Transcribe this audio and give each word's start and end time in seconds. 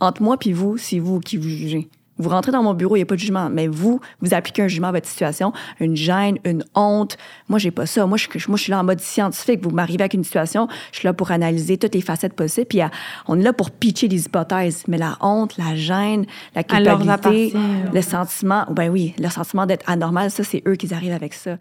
Entre 0.00 0.22
moi 0.22 0.36
puis 0.36 0.52
vous, 0.52 0.76
c'est 0.76 0.98
vous 0.98 1.20
qui 1.20 1.36
vous 1.36 1.48
jugez. 1.48 1.88
Vous 2.16 2.28
rentrez 2.28 2.52
dans 2.52 2.62
mon 2.62 2.74
bureau, 2.74 2.94
il 2.94 3.00
n'y 3.00 3.02
a 3.02 3.06
pas 3.06 3.16
de 3.16 3.20
jugement, 3.20 3.50
mais 3.50 3.66
vous, 3.66 4.00
vous 4.20 4.34
appliquez 4.34 4.62
un 4.62 4.68
jugement 4.68 4.88
à 4.88 4.92
votre 4.92 5.08
situation, 5.08 5.52
une 5.80 5.96
gêne, 5.96 6.38
une 6.44 6.64
honte. 6.74 7.16
Moi, 7.48 7.58
j'ai 7.58 7.72
pas 7.72 7.86
ça. 7.86 8.06
Moi, 8.06 8.16
je, 8.16 8.28
moi, 8.46 8.56
je 8.56 8.62
suis 8.62 8.70
là 8.70 8.78
en 8.78 8.84
mode 8.84 9.00
scientifique. 9.00 9.60
Vous 9.62 9.70
m'arrivez 9.70 10.02
avec 10.02 10.14
une 10.14 10.22
situation, 10.22 10.68
je 10.92 10.98
suis 11.00 11.06
là 11.06 11.12
pour 11.12 11.32
analyser 11.32 11.76
toutes 11.76 11.94
les 11.94 12.00
facettes 12.00 12.34
possibles. 12.34 12.68
Puis 12.68 12.80
on 13.26 13.40
est 13.40 13.42
là 13.42 13.52
pour 13.52 13.72
pitcher 13.72 14.06
des 14.06 14.26
hypothèses. 14.26 14.84
Mais 14.86 14.98
la 14.98 15.16
honte, 15.20 15.56
la 15.56 15.74
gêne, 15.74 16.24
la 16.54 16.62
culpabilité, 16.62 17.52
le 17.92 18.02
sentiment, 18.02 18.64
ben 18.70 18.90
oui, 18.90 19.14
le 19.18 19.28
sentiment 19.28 19.66
d'être 19.66 19.88
anormal, 19.90 20.30
ça, 20.30 20.44
c'est 20.44 20.62
eux 20.68 20.76
qui 20.76 20.94
arrivent 20.94 21.12
avec 21.12 21.34
ça. 21.34 21.56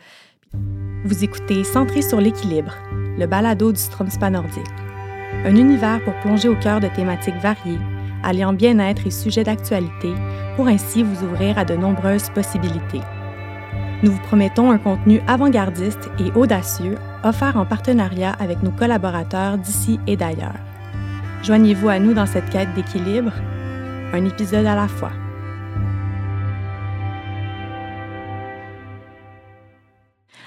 Vous 1.05 1.23
écoutez 1.23 1.63
Centré 1.63 2.04
sur 2.04 2.21
l'équilibre, 2.21 2.75
le 3.18 3.25
balado 3.25 3.71
du 3.71 3.79
Stromspa 3.79 4.29
nordique. 4.29 4.63
Un 5.45 5.55
univers 5.55 6.00
pour 6.04 6.13
plonger 6.20 6.47
au 6.47 6.55
cœur 6.55 6.79
de 6.79 6.88
thématiques 6.89 7.36
variées 7.41 7.79
alliant 8.23 8.53
bien-être 8.53 9.05
et 9.05 9.11
sujets 9.11 9.43
d'actualité, 9.43 10.13
pour 10.55 10.67
ainsi 10.67 11.03
vous 11.03 11.25
ouvrir 11.25 11.57
à 11.57 11.66
de 11.66 11.75
nombreuses 11.75 12.29
possibilités. 12.29 13.02
Nous 14.03 14.11
vous 14.11 14.21
promettons 14.21 14.71
un 14.71 14.77
contenu 14.77 15.21
avant-gardiste 15.27 16.09
et 16.20 16.38
audacieux 16.38 16.98
offert 17.23 17.55
en 17.55 17.65
partenariat 17.65 18.35
avec 18.39 18.62
nos 18.62 18.71
collaborateurs 18.71 19.57
d'ici 19.57 19.99
et 20.07 20.17
d'ailleurs. 20.17 20.59
Joignez-vous 21.43 21.89
à 21.89 21.99
nous 21.99 22.13
dans 22.13 22.25
cette 22.25 22.49
quête 22.49 22.73
d'équilibre, 22.73 23.31
un 24.13 24.26
épisode 24.26 24.65
à 24.65 24.76
la 24.76 24.87
fois. 24.87 25.12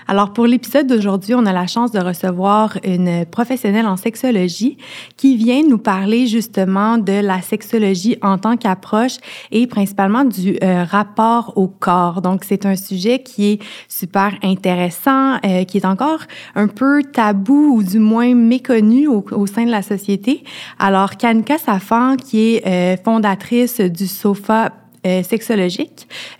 Alors, 0.09 0.33
pour 0.33 0.47
l'épisode 0.47 0.87
d'aujourd'hui, 0.87 1.35
on 1.35 1.47
a 1.47 1.53
la 1.53 1.67
chance 1.67 1.91
de 1.91 1.99
recevoir 1.99 2.79
une 2.85 3.27
professionnelle 3.27 3.87
en 3.87 3.97
sexologie 3.97 4.79
qui 5.17 5.37
vient 5.37 5.63
nous 5.69 5.79
parler 5.79 6.29
justement 6.29 6.97
de 6.97 7.13
la 7.13 7.43
sexologie 7.43 8.17
en 8.23 8.39
tant 8.39 8.57
qu'approche 8.57 9.17
et 9.51 9.67
principalement 9.67 10.25
du 10.25 10.59
euh, 10.63 10.85
rapport 10.85 11.55
au 11.57 11.67
corps. 11.67 12.23
Donc, 12.23 12.45
c'est 12.45 12.67
un 12.67 12.77
sujet 12.77 13.21
qui 13.21 13.53
est 13.53 13.63
super 13.89 14.35
intéressant, 14.45 15.39
euh, 15.45 15.65
qui 15.65 15.79
est 15.79 15.87
encore 15.87 16.21
un 16.55 16.69
peu 16.69 17.03
tabou 17.03 17.77
ou 17.77 17.83
du 17.83 17.99
moins 17.99 18.33
méconnu 18.35 19.09
au, 19.09 19.25
au 19.33 19.47
sein 19.47 19.65
de 19.65 19.73
la 19.73 19.83
société. 19.83 20.45
Alors, 20.79 21.17
Kanka 21.17 21.59
Safan, 21.59 22.17
qui 22.17 22.55
est 22.55 22.67
euh, 22.67 22.97
fondatrice 23.03 23.81
du 23.81 24.07
SOFA 24.07 24.71
euh. 25.07 25.23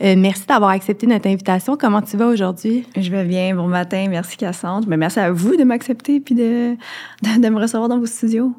Euh, 0.03 0.15
merci 0.17 0.47
d'avoir 0.47 0.71
accepté 0.71 1.07
notre 1.07 1.29
invitation. 1.29 1.77
Comment 1.77 2.03
tu 2.03 2.17
vas 2.17 2.27
aujourd'hui? 2.27 2.87
Je 2.97 3.11
vais 3.11 3.25
bien. 3.25 3.55
Bon 3.55 3.69
matin. 3.69 4.07
Merci, 4.09 4.37
Cassandre. 4.37 4.87
Mais 4.89 4.97
merci 4.97 5.21
à 5.21 5.31
vous 5.31 5.57
de 5.57 5.65
m'accepter 5.65 6.21
puis 6.21 6.35
de, 6.35 6.75
de, 7.23 7.49
me 7.49 7.61
recevoir 7.61 7.89
dans 7.89 7.99
vos 7.99 8.07
studios. 8.07 8.53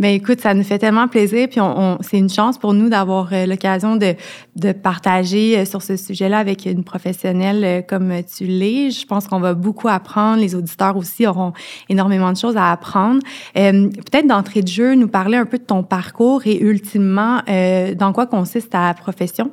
Ben 0.00 0.12
écoute, 0.12 0.40
ça 0.40 0.54
nous 0.54 0.64
fait 0.64 0.78
tellement 0.78 1.06
plaisir, 1.06 1.48
puis 1.48 1.60
c'est 2.00 2.18
une 2.18 2.28
chance 2.28 2.58
pour 2.58 2.74
nous 2.74 2.88
d'avoir 2.88 3.32
euh, 3.32 3.46
l'occasion 3.46 3.94
de, 3.94 4.16
de 4.56 4.72
partager 4.72 5.56
euh, 5.56 5.64
sur 5.64 5.82
ce 5.82 5.96
sujet-là 5.96 6.38
avec 6.38 6.66
une 6.66 6.82
professionnelle 6.82 7.64
euh, 7.64 7.80
comme 7.80 8.12
tu 8.24 8.44
l'es. 8.44 8.90
Je 8.90 9.06
pense 9.06 9.28
qu'on 9.28 9.38
va 9.38 9.54
beaucoup 9.54 9.86
apprendre. 9.86 10.40
Les 10.40 10.56
auditeurs 10.56 10.96
aussi 10.96 11.28
auront 11.28 11.52
énormément 11.88 12.32
de 12.32 12.36
choses 12.36 12.56
à 12.56 12.72
apprendre. 12.72 13.20
Peut-être 13.54 14.26
d'entrée 14.26 14.62
de 14.62 14.68
jeu, 14.68 14.94
nous 14.94 15.06
parler 15.06 15.36
un 15.36 15.46
peu 15.46 15.58
de 15.58 15.62
ton 15.62 15.84
parcours 15.84 16.42
et 16.46 16.58
ultimement 16.60 17.40
dans 17.46 18.12
quoi 18.12 18.26
consiste 18.26 18.70
ta 18.70 18.92
profession? 18.94 19.52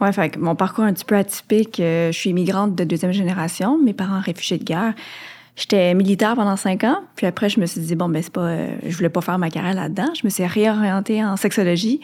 Oui, 0.00 0.12
fait 0.12 0.36
mon 0.36 0.54
parcours 0.54 0.84
est 0.84 0.88
un 0.88 0.92
petit 0.92 1.04
peu 1.04 1.16
atypique. 1.16 1.76
Je 1.78 2.10
suis 2.12 2.30
immigrante 2.30 2.74
de 2.74 2.84
deuxième 2.84 3.12
génération, 3.12 3.78
mes 3.78 3.94
parents 3.94 4.20
réfugiés 4.20 4.58
de 4.58 4.64
guerre. 4.64 4.94
J'étais 5.58 5.92
militaire 5.92 6.36
pendant 6.36 6.54
cinq 6.54 6.84
ans, 6.84 7.00
puis 7.16 7.26
après, 7.26 7.48
je 7.48 7.58
me 7.58 7.66
suis 7.66 7.80
dit, 7.80 7.96
bon, 7.96 8.08
ben, 8.08 8.22
c'est 8.22 8.32
pas, 8.32 8.42
euh, 8.42 8.68
je 8.86 8.96
voulais 8.96 9.08
pas 9.08 9.20
faire 9.20 9.40
ma 9.40 9.50
carrière 9.50 9.74
là-dedans. 9.74 10.06
Je 10.14 10.24
me 10.24 10.30
suis 10.30 10.46
réorientée 10.46 11.24
en 11.24 11.36
sexologie. 11.36 12.00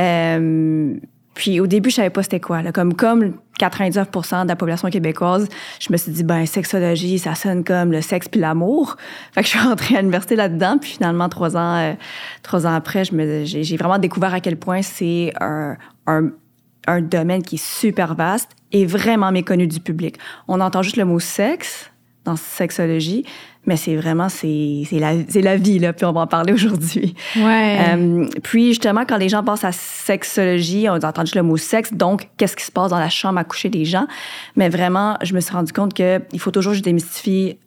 Euh, 0.00 0.94
puis 1.34 1.58
au 1.58 1.66
début, 1.66 1.90
je 1.90 1.96
savais 1.96 2.10
pas 2.10 2.22
c'était 2.22 2.38
quoi. 2.38 2.62
Là. 2.62 2.70
Comme, 2.70 2.94
comme 2.94 3.34
99 3.58 4.08
de 4.44 4.48
la 4.48 4.54
population 4.54 4.88
québécoise, 4.90 5.48
je 5.80 5.92
me 5.92 5.96
suis 5.96 6.12
dit, 6.12 6.22
ben, 6.22 6.46
sexologie, 6.46 7.18
ça 7.18 7.34
sonne 7.34 7.64
comme 7.64 7.90
le 7.90 8.00
sexe 8.00 8.28
puis 8.28 8.40
l'amour. 8.40 8.96
Fait 9.32 9.40
que 9.40 9.48
je 9.48 9.50
suis 9.50 9.58
rentrée 9.58 9.96
à 9.96 10.00
l'université 10.00 10.36
là-dedans. 10.36 10.78
Puis 10.78 10.92
finalement, 10.92 11.28
trois 11.28 11.56
ans, 11.56 11.76
euh, 11.76 11.94
trois 12.44 12.64
ans 12.64 12.74
après, 12.74 13.02
j'ai 13.02 13.76
vraiment 13.76 13.98
découvert 13.98 14.32
à 14.32 14.38
quel 14.38 14.56
point 14.56 14.82
c'est 14.82 15.32
un, 15.40 15.76
un, 16.06 16.30
un 16.86 17.00
domaine 17.00 17.42
qui 17.42 17.56
est 17.56 17.64
super 17.64 18.14
vaste 18.14 18.50
et 18.70 18.86
vraiment 18.86 19.32
méconnu 19.32 19.66
du 19.66 19.80
public. 19.80 20.16
On 20.46 20.60
entend 20.60 20.82
juste 20.82 20.96
le 20.96 21.04
mot 21.04 21.18
sexe, 21.18 21.90
dans 22.24 22.36
sexologie, 22.36 23.24
mais 23.66 23.76
c'est 23.76 23.96
vraiment 23.96 24.28
c'est 24.28 24.84
la 24.92 25.14
la 25.34 25.56
vie 25.56 25.78
là, 25.78 25.92
puis 25.92 26.04
on 26.06 26.12
va 26.12 26.22
en 26.22 26.26
parler 26.26 26.52
aujourd'hui. 26.54 27.14
Ouais. 27.36 27.78
Euh, 27.88 28.26
puis 28.42 28.68
justement 28.68 29.04
quand 29.06 29.16
les 29.16 29.28
gens 29.28 29.42
pensent 29.42 29.64
à 29.64 29.72
sexologie, 29.72 30.88
on 30.88 30.94
entend 30.94 31.22
juste 31.22 31.36
le 31.36 31.42
mot 31.42 31.56
sexe, 31.56 31.92
donc 31.92 32.28
qu'est-ce 32.36 32.56
qui 32.56 32.64
se 32.64 32.72
passe 32.72 32.90
dans 32.90 32.98
la 32.98 33.10
chambre 33.10 33.38
à 33.38 33.44
coucher 33.44 33.68
des 33.68 33.84
gens, 33.84 34.06
mais 34.56 34.68
vraiment 34.68 35.16
je 35.22 35.34
me 35.34 35.40
suis 35.40 35.52
rendu 35.52 35.72
compte 35.72 35.94
que 35.94 36.20
il 36.32 36.40
faut 36.40 36.50
toujours 36.50 36.72
que 36.72 36.78
je 36.78 36.82
démystifie 36.82 37.58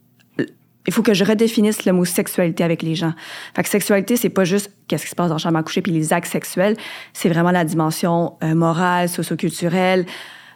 il 0.87 0.93
faut 0.93 1.03
que 1.03 1.13
je 1.13 1.25
redéfinisse 1.25 1.85
le 1.85 1.91
mot 1.91 2.05
sexualité 2.05 2.63
avec 2.63 2.81
les 2.81 2.95
gens. 2.95 3.13
Fait 3.55 3.61
que 3.61 3.69
sexualité, 3.69 4.15
c'est 4.15 4.29
pas 4.29 4.45
juste 4.45 4.71
qu'est-ce 4.87 5.03
qui 5.03 5.09
se 5.09 5.15
passe 5.15 5.27
dans 5.27 5.35
la 5.35 5.39
chambre 5.39 5.57
à 5.57 5.63
coucher 5.63 5.81
puis 5.81 5.91
les 5.91 6.13
actes 6.13 6.31
sexuels, 6.31 6.77
c'est 7.13 7.29
vraiment 7.29 7.51
la 7.51 7.65
dimension 7.65 8.35
euh, 8.41 8.55
morale, 8.55 9.09
socioculturelle, 9.09 10.05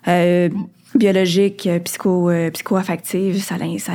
euh, 0.08 0.50
biologique, 0.96 1.68
euh, 1.68 1.80
psycho, 1.80 2.30
euh, 2.30 2.50
psycho-affective, 2.52 3.42
ça, 3.42 3.56
ça 3.78 3.94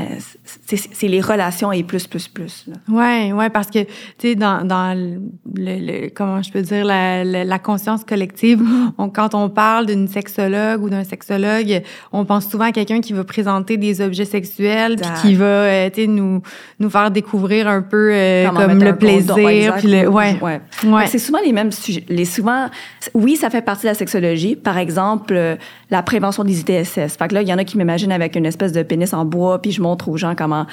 c'est 0.64 1.08
les 1.08 1.20
relations 1.20 1.70
et 1.72 1.82
plus, 1.82 2.06
plus, 2.06 2.28
plus. 2.28 2.66
Là. 2.66 2.76
Ouais, 2.88 3.32
ouais, 3.32 3.50
parce 3.50 3.68
que, 3.68 3.84
tu 3.84 3.90
sais, 4.18 4.34
dans, 4.34 4.66
dans 4.66 4.96
le, 4.96 5.20
le, 5.54 6.08
comment 6.08 6.42
je 6.42 6.50
peux 6.50 6.62
dire, 6.62 6.84
la, 6.84 7.24
la, 7.24 7.58
conscience 7.58 8.04
collective, 8.04 8.62
on, 8.98 9.10
quand 9.10 9.34
on 9.34 9.50
parle 9.50 9.86
d'une 9.86 10.08
sexologue 10.08 10.82
ou 10.82 10.88
d'un 10.88 11.04
sexologue, 11.04 11.82
on 12.12 12.24
pense 12.24 12.48
souvent 12.48 12.66
à 12.66 12.72
quelqu'un 12.72 13.00
qui 13.00 13.12
va 13.12 13.24
présenter 13.24 13.76
des 13.76 14.00
objets 14.00 14.24
sexuels, 14.24 14.96
puis 14.96 15.10
qui 15.20 15.34
va, 15.34 15.44
euh, 15.44 15.90
tu 15.90 16.02
sais, 16.02 16.06
nous, 16.06 16.40
nous 16.78 16.90
faire 16.90 17.10
découvrir 17.10 17.68
un 17.68 17.82
peu 17.82 18.10
euh, 18.12 18.48
comme 18.48 18.82
le 18.82 18.96
plaisir, 18.96 19.74
puis 19.78 19.88
le, 19.88 20.08
ouais. 20.08 20.38
ouais. 20.40 20.60
ouais. 20.84 21.06
C'est 21.06 21.18
souvent 21.18 21.40
les 21.44 21.52
mêmes 21.52 21.72
sujets. 21.72 22.04
Les 22.08 22.24
souvent, 22.24 22.68
oui, 23.12 23.36
ça 23.36 23.50
fait 23.50 23.62
partie 23.62 23.82
de 23.82 23.88
la 23.88 23.94
sexologie. 23.94 24.56
Par 24.56 24.78
exemple, 24.78 25.58
la 25.90 26.02
prévention 26.02 26.44
des 26.44 26.60
Fait 26.86 27.28
que 27.28 27.34
là, 27.34 27.42
il 27.42 27.48
y 27.48 27.52
en 27.52 27.58
a 27.58 27.64
qui 27.64 27.76
m'imaginent 27.76 28.12
avec 28.12 28.36
une 28.36 28.46
espèce 28.46 28.72
de 28.72 28.82
pénis 28.82 29.12
en 29.12 29.24
bois, 29.24 29.60
puis 29.60 29.72
je 29.72 29.82
montre 29.82 30.08
aux 30.08 30.16
gens 30.16 30.34
comment 30.34 30.66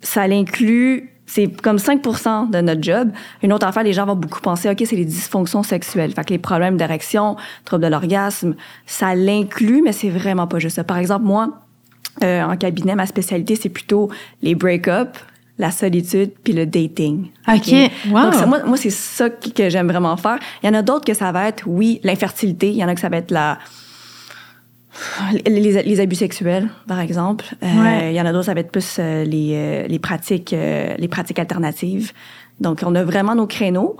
ça 0.00 0.26
l'inclut 0.26 1.10
c'est 1.30 1.46
comme 1.62 1.78
5 1.78 2.02
de 2.50 2.60
notre 2.60 2.82
job. 2.82 3.10
Une 3.42 3.52
autre 3.52 3.64
affaire, 3.64 3.84
les 3.84 3.92
gens 3.92 4.04
vont 4.04 4.16
beaucoup 4.16 4.40
penser, 4.40 4.68
OK, 4.68 4.82
c'est 4.84 4.96
les 4.96 5.04
dysfonctions 5.04 5.62
sexuelles. 5.62 6.12
Fait 6.12 6.24
que 6.24 6.30
les 6.30 6.38
problèmes 6.38 6.76
d'érection, 6.76 7.36
troubles 7.64 7.84
de 7.84 7.88
l'orgasme, 7.88 8.56
ça 8.84 9.14
l'inclut, 9.14 9.80
mais 9.80 9.92
c'est 9.92 10.10
vraiment 10.10 10.48
pas 10.48 10.58
juste 10.58 10.76
ça. 10.76 10.84
Par 10.84 10.98
exemple, 10.98 11.24
moi, 11.24 11.60
euh, 12.24 12.42
en 12.42 12.56
cabinet, 12.56 12.96
ma 12.96 13.06
spécialité, 13.06 13.54
c'est 13.54 13.68
plutôt 13.68 14.10
les 14.42 14.56
break-up, 14.56 15.16
la 15.56 15.70
solitude 15.70 16.32
puis 16.42 16.52
le 16.52 16.66
dating. 16.66 17.28
OK. 17.46 17.74
Wow. 18.10 18.30
Donc, 18.30 18.46
moi, 18.48 18.64
moi 18.64 18.76
c'est 18.76 18.90
ça 18.90 19.30
que 19.30 19.68
j'aime 19.68 19.86
vraiment 19.86 20.16
faire. 20.16 20.40
Il 20.62 20.66
y 20.66 20.68
en 20.68 20.74
a 20.74 20.82
d'autres 20.82 21.04
que 21.04 21.14
ça 21.14 21.30
va 21.30 21.46
être, 21.46 21.62
oui, 21.66 22.00
l'infertilité. 22.02 22.70
Il 22.70 22.76
y 22.76 22.84
en 22.84 22.88
a 22.88 22.94
que 22.94 23.00
ça 23.00 23.08
va 23.08 23.18
être 23.18 23.30
la 23.30 23.58
les, 25.46 25.82
les, 25.82 26.00
abus 26.00 26.16
sexuels, 26.16 26.68
par 26.86 27.00
exemple. 27.00 27.44
Euh, 27.62 28.08
il 28.10 28.14
y 28.14 28.20
en 28.20 28.26
a 28.26 28.32
d'autres, 28.32 28.46
ça 28.46 28.54
va 28.54 28.60
être 28.60 28.72
plus 28.72 28.96
euh, 28.98 29.24
les, 29.24 29.52
euh, 29.54 29.86
les, 29.86 29.98
pratiques, 29.98 30.50
les 30.52 31.08
pratiques 31.08 31.38
alternatives. 31.38 32.12
Donc, 32.58 32.82
on 32.84 32.94
a 32.94 33.04
vraiment 33.04 33.34
nos 33.34 33.46
créneaux. 33.46 33.96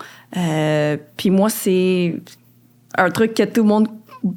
puis 1.17 1.31
moi, 1.31 1.49
c'est 1.49 2.17
un 2.99 3.11
truc 3.11 3.34
que 3.34 3.45
tout 3.45 3.62
le 3.62 3.69
monde, 3.69 3.89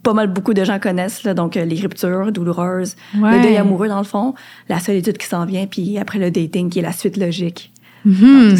pas 0.01 0.13
mal 0.13 0.27
beaucoup 0.31 0.53
de 0.53 0.63
gens 0.63 0.79
connaissent. 0.79 1.23
Là, 1.23 1.33
donc, 1.33 1.55
les 1.55 1.81
ruptures 1.81 2.31
douloureuses, 2.31 2.95
le 3.15 3.41
deuil 3.41 3.57
amoureux, 3.57 3.89
dans 3.89 3.97
le 3.97 4.05
fond, 4.05 4.33
la 4.69 4.79
solitude 4.79 5.17
qui 5.17 5.27
s'en 5.27 5.45
vient, 5.45 5.65
puis 5.65 5.97
après 5.97 6.19
le 6.19 6.31
dating, 6.31 6.69
qui 6.69 6.79
est 6.79 6.83
la 6.83 6.93
suite 6.93 7.17
logique. 7.17 7.72
Mhm. 8.05 8.55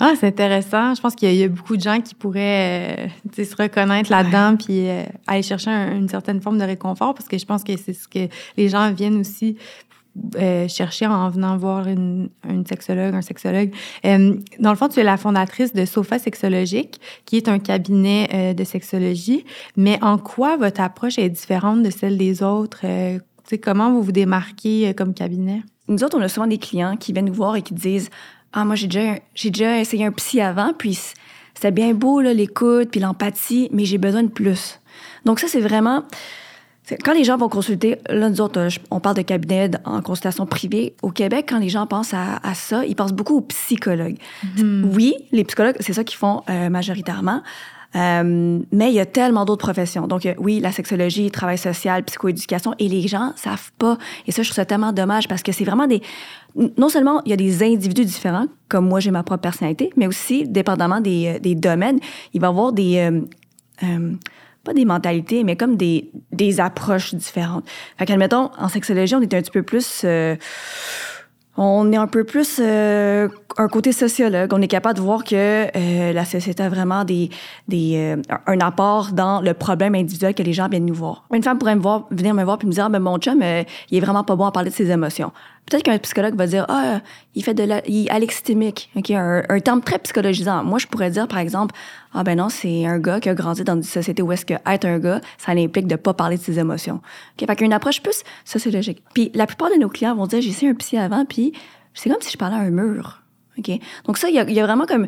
Ah, 0.00 0.12
c'est 0.18 0.26
intéressant. 0.26 0.94
Je 0.94 1.00
pense 1.00 1.14
qu'il 1.14 1.32
y, 1.32 1.42
a 1.42 1.48
beaucoup 1.48 1.76
de 1.76 1.82
gens 1.82 2.00
qui 2.00 2.14
pourraient 2.14 3.10
euh, 3.38 3.44
se 3.44 3.56
reconnaître 3.56 4.10
là-dedans 4.10 4.56
puis 4.56 4.88
euh, 4.88 5.04
aller 5.26 5.42
chercher 5.42 5.70
une 5.70 6.08
certaine 6.08 6.40
forme 6.40 6.58
de 6.58 6.64
réconfort 6.64 7.14
parce 7.14 7.28
que 7.28 7.38
je 7.38 7.46
pense 7.46 7.64
que 7.64 7.76
c'est 7.76 7.94
ce 7.94 8.06
que 8.06 8.28
les 8.56 8.68
gens 8.68 8.92
viennent 8.92 9.20
aussi 9.20 9.56
euh, 10.36 10.68
chercher 10.68 11.06
en 11.06 11.30
venant 11.30 11.56
voir 11.56 11.88
une, 11.88 12.28
une 12.46 12.66
sexologue, 12.66 13.14
un 13.14 13.22
sexologue. 13.22 13.70
dans 14.04 14.70
le 14.70 14.76
fond, 14.76 14.88
tu 14.88 15.00
es 15.00 15.04
la 15.04 15.16
fondatrice 15.16 15.72
de 15.72 15.86
Sofa 15.86 16.18
Sexologique, 16.18 17.00
qui 17.24 17.38
est 17.38 17.48
un 17.48 17.58
cabinet 17.58 18.54
de 18.54 18.64
sexologie. 18.64 19.46
Mais 19.76 19.98
en 20.02 20.18
quoi 20.18 20.58
votre 20.58 20.82
approche 20.82 21.18
est 21.18 21.30
différente 21.30 21.82
de 21.82 21.90
celle 21.90 22.18
des 22.18 22.42
autres? 22.42 22.84
comment 23.62 23.90
vous 23.90 24.02
vous 24.02 24.12
démarquez 24.12 24.94
comme 24.94 25.12
cabinet? 25.12 25.62
Nous 25.88 26.04
autres, 26.04 26.16
on 26.18 26.22
a 26.22 26.28
souvent 26.28 26.46
des 26.46 26.58
clients 26.58 26.96
qui 26.96 27.12
viennent 27.12 27.26
nous 27.26 27.34
voir 27.34 27.56
et 27.56 27.62
qui 27.62 27.74
disent 27.74 28.08
ah, 28.52 28.64
moi, 28.64 28.74
j'ai 28.74 28.86
déjà, 28.86 29.14
j'ai 29.34 29.50
déjà 29.50 29.78
essayé 29.78 30.04
un 30.04 30.12
psy 30.12 30.40
avant, 30.40 30.72
puis 30.76 30.98
c'était 31.54 31.70
bien 31.70 31.94
beau, 31.94 32.20
l'écoute, 32.20 32.90
puis 32.90 33.00
l'empathie, 33.00 33.68
mais 33.72 33.84
j'ai 33.84 33.98
besoin 33.98 34.22
de 34.22 34.28
plus. 34.28 34.80
Donc, 35.24 35.40
ça, 35.40 35.48
c'est 35.48 35.60
vraiment. 35.60 36.04
Quand 37.04 37.14
les 37.14 37.24
gens 37.24 37.38
vont 37.38 37.48
consulter, 37.48 37.98
là, 38.08 38.28
nous 38.28 38.40
autres, 38.40 38.68
on 38.90 38.98
parle 38.98 39.16
de 39.16 39.22
cabinet 39.22 39.70
en 39.84 40.02
consultation 40.02 40.46
privée. 40.46 40.94
Au 41.00 41.10
Québec, 41.10 41.46
quand 41.48 41.58
les 41.58 41.68
gens 41.68 41.86
pensent 41.86 42.12
à, 42.12 42.40
ça, 42.54 42.84
ils 42.84 42.96
pensent 42.96 43.12
beaucoup 43.12 43.36
aux 43.36 43.42
psychologues. 43.42 44.18
Mm-hmm. 44.44 44.82
Oui, 44.92 45.14
les 45.30 45.44
psychologues, 45.44 45.76
c'est 45.80 45.92
ça 45.92 46.02
qu'ils 46.02 46.18
font 46.18 46.42
euh, 46.50 46.68
majoritairement. 46.68 47.42
Euh, 47.94 48.58
mais 48.72 48.88
il 48.88 48.94
y 48.94 49.00
a 49.00 49.06
tellement 49.06 49.44
d'autres 49.44 49.64
professions. 49.64 50.06
Donc, 50.06 50.24
euh, 50.24 50.34
oui, 50.38 50.60
la 50.60 50.72
sexologie, 50.72 51.30
travail 51.30 51.58
social, 51.58 52.02
psychoéducation, 52.04 52.74
et 52.78 52.88
les 52.88 53.06
gens 53.06 53.32
savent 53.36 53.70
pas. 53.78 53.98
Et 54.26 54.32
ça, 54.32 54.42
je 54.42 54.48
trouve 54.48 54.56
ça 54.56 54.64
tellement 54.64 54.92
dommage 54.92 55.28
parce 55.28 55.42
que 55.42 55.52
c'est 55.52 55.64
vraiment 55.64 55.86
des... 55.86 56.02
Non 56.54 56.88
seulement 56.88 57.22
il 57.24 57.30
y 57.30 57.32
a 57.32 57.36
des 57.36 57.62
individus 57.62 58.04
différents, 58.04 58.46
comme 58.68 58.88
moi, 58.88 59.00
j'ai 59.00 59.10
ma 59.10 59.22
propre 59.22 59.42
personnalité, 59.42 59.90
mais 59.96 60.06
aussi, 60.06 60.46
dépendamment 60.48 61.00
des, 61.00 61.38
des 61.40 61.54
domaines, 61.54 61.98
il 62.34 62.40
va 62.40 62.48
y 62.48 62.50
avoir 62.50 62.72
des... 62.72 63.10
pas 64.64 64.74
des 64.74 64.84
mentalités, 64.84 65.44
mais 65.44 65.56
comme 65.56 65.76
des, 65.76 66.10
des 66.30 66.60
approches 66.60 67.14
différentes. 67.14 67.64
Fait 67.98 68.06
qu'admettons, 68.06 68.50
en 68.58 68.68
sexologie, 68.68 69.14
on 69.14 69.20
est 69.20 69.34
un 69.34 69.40
petit 69.40 69.50
peu 69.50 69.62
plus 69.62 70.04
on 71.56 71.92
est 71.92 71.96
un 71.96 72.06
peu 72.06 72.24
plus 72.24 72.60
euh, 72.60 73.28
un 73.58 73.68
côté 73.68 73.92
sociologue. 73.92 74.50
On 74.54 74.62
est 74.62 74.68
capable 74.68 74.96
de 74.96 75.02
voir 75.02 75.22
que 75.22 75.34
euh, 75.36 76.12
la 76.12 76.24
société 76.24 76.62
a 76.62 76.70
vraiment 76.70 77.04
des, 77.04 77.28
des, 77.68 77.92
euh, 77.96 78.22
un 78.46 78.60
apport 78.60 79.12
dans 79.12 79.42
le 79.42 79.52
problème 79.52 79.94
individuel 79.94 80.34
que 80.34 80.42
les 80.42 80.54
gens 80.54 80.68
viennent 80.68 80.86
nous 80.86 80.94
voir. 80.94 81.24
Une 81.32 81.42
femme 81.42 81.58
pourrait 81.58 81.76
venir 82.10 82.34
me 82.34 82.42
voir 82.42 82.56
puis 82.56 82.66
me 82.66 82.72
dire, 82.72 82.86
ah, 82.86 82.88
ben, 82.88 83.00
mon 83.00 83.18
chum, 83.18 83.42
il 83.90 83.96
est 83.96 84.00
vraiment 84.00 84.24
pas 84.24 84.34
bon 84.34 84.46
à 84.46 84.52
parler 84.52 84.70
de 84.70 84.74
ses 84.74 84.90
émotions. 84.90 85.30
Peut-être 85.66 85.84
qu'un 85.84 85.98
psychologue 85.98 86.34
va 86.34 86.46
dire, 86.46 86.66
ah, 86.68 87.00
il 87.34 87.42
fait 87.42 87.54
de 87.54 87.62
la, 87.62 87.86
il 87.88 88.10
alexithymique, 88.10 88.90
ok, 88.96 89.10
un, 89.12 89.42
un 89.48 89.60
terme 89.60 89.80
très 89.80 89.98
psychologisant. 90.00 90.64
Moi, 90.64 90.78
je 90.78 90.86
pourrais 90.86 91.10
dire, 91.10 91.28
par 91.28 91.38
exemple, 91.38 91.74
ah 92.12 92.24
ben 92.24 92.36
non, 92.36 92.48
c'est 92.48 92.84
un 92.84 92.98
gars 92.98 93.20
qui 93.20 93.28
a 93.28 93.34
grandi 93.34 93.64
dans 93.64 93.76
une 93.76 93.82
société 93.82 94.22
où 94.22 94.32
est-ce 94.32 94.44
que 94.44 94.54
être 94.66 94.84
un 94.84 94.98
gars, 94.98 95.20
ça 95.38 95.52
implique 95.52 95.86
de 95.86 95.96
pas 95.96 96.14
parler 96.14 96.36
de 96.36 96.42
ses 96.42 96.58
émotions. 96.58 97.00
Ok, 97.40 97.46
fait 97.46 97.56
qu'une 97.56 97.72
approche 97.72 98.02
plus 98.02 98.22
sociologique. 98.44 99.02
Puis 99.14 99.30
la 99.34 99.46
plupart 99.46 99.70
de 99.70 99.76
nos 99.76 99.88
clients 99.88 100.14
vont 100.14 100.26
dire, 100.26 100.42
j'ai 100.42 100.50
essayé 100.50 100.70
un 100.70 100.74
psy 100.74 100.98
avant, 100.98 101.24
puis 101.24 101.52
c'est 101.94 102.10
comme 102.10 102.20
si 102.20 102.32
je 102.32 102.38
parlais 102.38 102.56
à 102.56 102.60
un 102.60 102.70
mur. 102.70 103.22
Ok, 103.58 103.70
donc 104.04 104.18
ça, 104.18 104.28
il 104.28 104.34
y 104.34 104.38
a, 104.38 104.50
y 104.50 104.60
a, 104.60 104.66
vraiment 104.66 104.86
comme, 104.86 105.06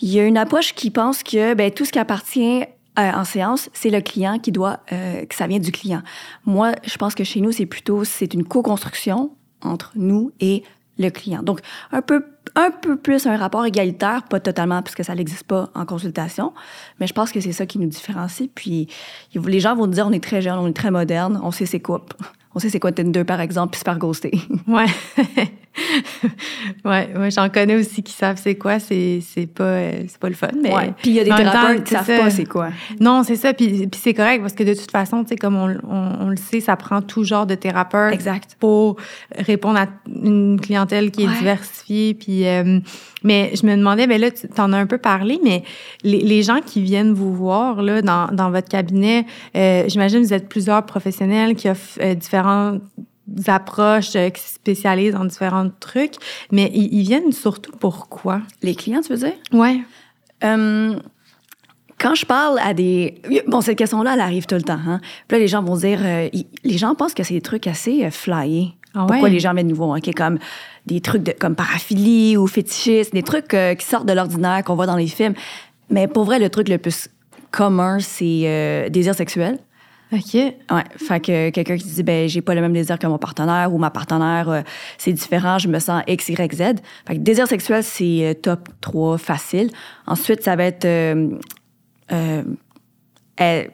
il 0.00 0.10
y 0.10 0.18
a 0.18 0.26
une 0.26 0.38
approche 0.38 0.74
qui 0.74 0.90
pense 0.90 1.22
que 1.22 1.54
ben 1.54 1.70
tout 1.70 1.84
ce 1.84 1.92
qui 1.92 1.98
appartient 1.98 2.64
euh, 2.98 3.10
en 3.10 3.24
séance, 3.24 3.70
c'est 3.72 3.90
le 3.90 4.00
client 4.00 4.38
qui 4.38 4.52
doit, 4.52 4.80
euh, 4.92 5.24
que 5.26 5.34
ça 5.34 5.46
vient 5.46 5.58
du 5.58 5.72
client. 5.72 6.02
Moi, 6.44 6.72
je 6.84 6.96
pense 6.96 7.14
que 7.14 7.24
chez 7.24 7.40
nous, 7.40 7.50
c'est 7.50 7.66
plutôt, 7.66 8.04
c'est 8.04 8.34
une 8.34 8.44
co-construction 8.44 9.32
entre 9.64 9.92
nous 9.96 10.32
et 10.40 10.62
le 10.98 11.10
client. 11.10 11.42
Donc, 11.42 11.60
un 11.92 12.02
peu, 12.02 12.24
un 12.54 12.70
peu 12.70 12.96
plus 12.96 13.26
un 13.26 13.36
rapport 13.36 13.64
égalitaire, 13.66 14.22
pas 14.24 14.40
totalement, 14.40 14.82
puisque 14.82 15.04
ça 15.04 15.14
n'existe 15.14 15.44
pas 15.44 15.70
en 15.74 15.84
consultation, 15.84 16.52
mais 17.00 17.06
je 17.06 17.12
pense 17.12 17.32
que 17.32 17.40
c'est 17.40 17.52
ça 17.52 17.66
qui 17.66 17.78
nous 17.78 17.88
différencie. 17.88 18.48
Puis, 18.54 18.88
les 19.34 19.60
gens 19.60 19.74
vont 19.74 19.86
dire, 19.86 20.06
on 20.06 20.12
est 20.12 20.22
très 20.22 20.40
jeune, 20.40 20.58
on 20.58 20.68
est 20.68 20.76
très 20.76 20.90
moderne, 20.90 21.40
on 21.42 21.50
sait 21.50 21.66
c'est 21.66 21.80
quoi. 21.80 22.04
On 22.54 22.58
sait 22.58 22.68
c'est 22.68 22.80
quoi 22.80 22.92
Tinder, 22.92 23.24
par 23.24 23.40
exemple, 23.40 23.72
puis 23.72 23.80
se 23.80 23.84
faire 23.84 23.98
ghoster. 23.98 24.32
Ouais. 24.66 24.86
ouais, 26.84 27.08
ouais 27.16 27.30
j'en 27.30 27.48
connais 27.48 27.74
aussi 27.74 28.02
qui 28.02 28.12
savent 28.12 28.40
c'est 28.40 28.54
quoi, 28.54 28.78
c'est, 28.78 29.20
c'est 29.26 29.46
pas 29.46 29.64
euh, 29.64 30.04
c'est 30.06 30.18
pas 30.18 30.28
le 30.28 30.34
fun 30.34 30.48
mais 30.62 30.70
puis 31.02 31.10
il 31.10 31.14
y 31.14 31.20
a 31.20 31.24
des 31.24 31.30
thérapeutes 31.30 31.84
qui 31.84 31.92
savent 31.92 32.06
pas 32.06 32.30
c'est 32.30 32.44
quoi. 32.44 32.68
Non, 33.00 33.24
c'est 33.24 33.36
ça 33.36 33.52
puis, 33.52 33.86
puis 33.88 34.00
c'est 34.02 34.14
correct 34.14 34.40
parce 34.40 34.52
que 34.52 34.62
de 34.62 34.74
toute 34.74 34.90
façon, 34.90 35.22
tu 35.24 35.30
sais 35.30 35.36
comme 35.36 35.56
on, 35.56 35.76
on, 35.88 36.28
le 36.28 36.36
sait, 36.36 36.60
ça 36.60 36.76
prend 36.76 37.02
tout 37.02 37.24
genre 37.24 37.46
de 37.46 37.54
thérapeute 37.54 38.14
exact. 38.14 38.56
pour 38.60 38.96
répondre 39.36 39.78
à 39.78 39.86
une 40.06 40.60
clientèle 40.60 41.10
qui 41.10 41.24
est 41.24 41.38
diversifiée 41.38 42.14
puis 42.14 42.46
euh, 42.46 42.78
mais 43.24 43.52
je 43.54 43.66
me 43.66 43.76
demandais 43.76 44.06
ben 44.06 44.20
là 44.20 44.30
tu 44.30 44.46
en 44.58 44.72
as 44.72 44.78
un 44.78 44.86
peu 44.86 44.98
parlé 44.98 45.40
mais 45.42 45.64
les, 46.02 46.20
les 46.20 46.42
gens 46.42 46.60
qui 46.64 46.82
viennent 46.82 47.12
vous 47.12 47.34
voir 47.34 47.82
là 47.82 48.00
dans, 48.00 48.28
dans 48.28 48.50
votre 48.50 48.68
cabinet, 48.68 49.26
euh, 49.56 49.84
j'imagine 49.88 50.20
vous 50.20 50.34
êtes 50.34 50.48
plusieurs 50.48 50.86
professionnels 50.86 51.56
qui 51.56 51.68
offrent 51.68 52.14
différents 52.14 52.43
approches 53.46 54.16
euh, 54.16 54.30
qui 54.30 54.42
se 54.42 54.54
spécialisent 54.54 55.16
en 55.16 55.24
différents 55.24 55.70
trucs, 55.80 56.14
mais 56.50 56.70
ils, 56.74 57.02
viennent 57.02 57.32
surtout 57.32 57.72
pourquoi? 57.78 58.42
Les 58.62 58.74
clients, 58.74 59.00
tu 59.00 59.12
veux 59.12 59.18
dire? 59.18 59.34
Ouais. 59.52 59.80
Euh, 60.44 60.98
quand 61.98 62.14
je 62.14 62.26
parle 62.26 62.58
à 62.58 62.74
des... 62.74 63.20
Bon, 63.46 63.60
cette 63.60 63.78
question-là, 63.78 64.14
elle 64.14 64.20
arrive 64.20 64.46
tout 64.46 64.56
le 64.56 64.62
temps. 64.62 64.78
Hein? 64.86 65.00
Puis 65.26 65.36
là, 65.36 65.38
les 65.38 65.48
gens 65.48 65.62
vont 65.62 65.76
dire... 65.76 66.00
Euh, 66.02 66.28
les 66.64 66.78
gens 66.78 66.94
pensent 66.94 67.14
que 67.14 67.22
c'est 67.22 67.34
des 67.34 67.40
trucs 67.40 67.66
assez 67.66 68.10
flyés. 68.10 68.74
Ah 68.94 69.06
pourquoi 69.08 69.28
les 69.28 69.40
gens 69.40 69.54
viennent 69.54 69.68
nous 69.68 69.74
voir? 69.74 69.98
Comme 70.14 70.38
des 70.86 71.00
trucs 71.00 71.24
de, 71.24 71.32
comme 71.32 71.56
paraphilie 71.56 72.36
ou 72.36 72.46
fétichisme, 72.46 73.10
des 73.12 73.24
trucs 73.24 73.48
qui 73.48 73.84
sortent 73.84 74.06
de 74.06 74.12
l'ordinaire 74.12 74.62
qu'on 74.62 74.76
voit 74.76 74.86
dans 74.86 74.96
les 74.96 75.08
films. 75.08 75.34
Mais 75.90 76.06
pour 76.06 76.24
vrai, 76.24 76.38
le 76.38 76.48
truc 76.48 76.68
le 76.68 76.78
plus 76.78 77.08
commun, 77.50 77.98
c'est 77.98 78.88
désir 78.90 79.16
sexuel. 79.16 79.58
OK. 80.14 80.34
Ouais. 80.34 80.54
Fait 80.96 81.20
que 81.20 81.50
quelqu'un 81.50 81.76
qui 81.76 81.88
dit, 81.88 82.02
ben, 82.02 82.28
j'ai 82.28 82.40
pas 82.40 82.54
le 82.54 82.60
même 82.60 82.72
désir 82.72 82.98
que 82.98 83.06
mon 83.06 83.18
partenaire 83.18 83.72
ou 83.72 83.78
ma 83.78 83.90
partenaire, 83.90 84.48
euh, 84.48 84.60
c'est 84.96 85.12
différent, 85.12 85.58
je 85.58 85.68
me 85.68 85.78
sens 85.80 86.02
X, 86.06 86.28
Y, 86.28 86.54
Z. 86.54 86.58
Fait 87.06 87.16
que 87.16 87.20
désir 87.20 87.48
sexuel, 87.48 87.82
c'est 87.82 88.24
euh, 88.24 88.34
top 88.34 88.68
3 88.80 89.18
facile. 89.18 89.70
Ensuite, 90.06 90.42
ça 90.42 90.54
va 90.54 90.64
être 90.64 90.84
euh, 90.84 92.44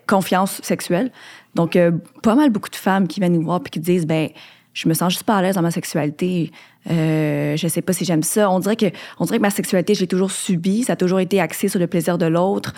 confiance 0.07 0.61
sexuelle. 0.63 1.13
Donc, 1.55 1.77
pas 2.23 2.35
mal 2.35 2.51
beaucoup 2.51 2.71
de 2.71 2.77
femmes 2.77 3.07
qui 3.07 3.21
viennent 3.21 3.35
nous 3.35 3.45
voir 3.45 3.61
puis 3.61 3.73
qui 3.73 3.81
disent, 3.81 4.07
ben, 4.07 4.31
je 4.81 4.89
me 4.89 4.95
sens 4.95 5.13
juste 5.13 5.25
pas 5.25 5.37
à 5.37 5.43
l'aise 5.43 5.57
dans 5.57 5.63
ma 5.63 5.71
sexualité. 5.71 6.51
Euh, 6.91 7.55
je 7.55 7.69
sais 7.69 7.83
pas 7.83 7.93
si 7.93 8.07
j'aime 8.07 8.23
ça. 8.23 8.51
On 8.51 8.61
dirait 8.61 8.77
que, 8.77 8.87
on 9.19 9.27
dirait 9.27 9.37
que 9.37 9.43
ma 9.43 9.51
sexualité, 9.51 9.95
je 9.95 10.01
l'ai 10.01 10.07
toujours 10.07 10.31
subie. 10.31 10.85
Ça 10.85 10.95
a 10.95 10.97
toujours 10.97 11.21
été 11.21 11.39
axé 11.39 11.69
sur 11.69 11.79
le 11.79 11.87
plaisir 11.87 12.17
de 12.17 12.25
l'autre. 12.25 12.73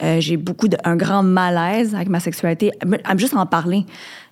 Euh, 0.00 0.20
j'ai 0.20 0.36
beaucoup 0.36 0.68
de, 0.68 0.76
un 0.84 0.94
grand 0.94 1.24
malaise 1.24 1.96
avec 1.96 2.08
ma 2.08 2.20
sexualité. 2.20 2.70
À 3.02 3.16
juste 3.16 3.34
en 3.34 3.44
parler, 3.44 3.86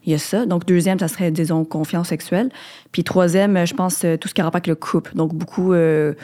il 0.05 0.13
y 0.13 0.15
a 0.15 0.19
ça. 0.19 0.47
Donc, 0.47 0.67
deuxième, 0.67 1.01
ça 1.01 1.09
serait, 1.09 1.33
disons, 1.33 1.65
confiance 1.65 2.11
sexuelle. 2.11 2.51
Puis 2.93 3.03
troisième, 3.03 3.67
je 3.67 3.75
pense, 3.75 4.05
euh, 4.05 4.17
tout 4.17 4.29
ce 4.29 4.35
qui 4.35 4.41
a 4.41 4.45
rapport 4.45 4.59
avec 4.59 4.69
le 4.69 4.77
couple. 4.77 5.17
Donc, 5.17 5.35
beaucoup 5.35 5.73
euh, 5.73 6.15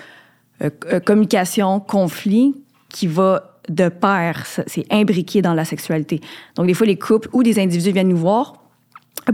euh, 0.63 1.01
communication, 1.01 1.81
conflit 1.81 2.55
qui 2.91 3.09
va 3.09 3.59
de 3.69 3.89
pair. 3.89 4.47
C'est 4.69 4.87
imbriqué 4.93 5.43
dans 5.43 5.55
la 5.55 5.65
sexualité. 5.65 6.21
Donc, 6.55 6.69
des 6.69 6.75
fois, 6.75 6.87
les 6.87 6.97
couples 6.97 7.29
ou 7.33 7.43
des 7.43 7.59
individus 7.59 7.91
viennent 7.91 8.09
nous 8.09 8.17
voir 8.17 8.62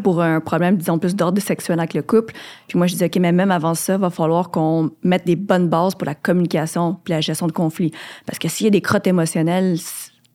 pour 0.03 0.21
un 0.21 0.41
problème, 0.41 0.77
disons, 0.77 0.99
plus 0.99 1.17
d'ordre 1.17 1.41
sexuel 1.41 1.79
avec 1.79 1.95
le 1.95 2.03
couple. 2.03 2.35
Puis 2.67 2.77
moi, 2.77 2.87
je 2.87 2.93
disais, 2.93 3.07
OK, 3.07 3.17
mais 3.17 3.33
même 3.33 3.51
avant 3.51 3.75
ça, 3.75 3.95
il 3.95 4.01
va 4.01 4.11
falloir 4.11 4.51
qu'on 4.51 4.91
mette 5.03 5.27
des 5.27 5.37
bonnes 5.37 5.69
bases 5.69 5.95
pour 5.95 6.05
la 6.05 6.15
communication 6.15 6.99
puis 7.05 7.13
la 7.13 7.21
gestion 7.21 7.47
de 7.47 7.53
conflits. 7.53 7.93
Parce 8.27 8.39
que 8.39 8.49
s'il 8.49 8.65
y 8.65 8.69
a 8.69 8.71
des 8.71 8.83
crottes 8.83 9.07
émotionnelles, 9.07 9.79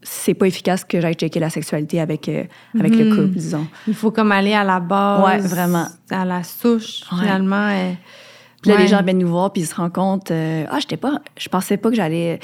c'est 0.02 0.34
pas 0.34 0.48
efficace 0.48 0.84
que 0.84 1.00
j'aille 1.00 1.14
checker 1.14 1.40
la 1.40 1.50
sexualité 1.50 2.00
avec, 2.02 2.28
euh, 2.30 2.44
avec 2.78 2.96
le 2.96 3.06
mhm. 3.06 3.16
couple, 3.16 3.38
disons. 3.38 3.68
Il 3.88 3.94
faut 3.94 4.12
comme 4.12 4.32
aller 4.32 4.54
à 4.54 4.64
la 4.64 4.80
base. 4.80 5.24
Ouais, 5.24 5.48
vraiment. 5.48 5.88
À 6.10 6.26
la 6.26 6.44
souche, 6.44 7.04
finalement. 7.08 7.70
Et... 7.70 7.98
Puis 8.62 8.72
là, 8.72 8.78
les 8.78 8.88
gens 8.88 9.04
viennent 9.04 9.20
nous 9.20 9.28
voir, 9.28 9.52
puis 9.52 9.62
ils 9.62 9.66
se 9.66 9.76
rendent 9.76 9.94
compte, 9.94 10.32
euh, 10.32 10.66
ah, 10.70 10.80
j'étais 10.80 10.98
pas, 10.98 11.20
je 11.38 11.50
pensais 11.50 11.78
pas 11.78 11.90
que 11.90 11.96
j'allais 11.96 12.40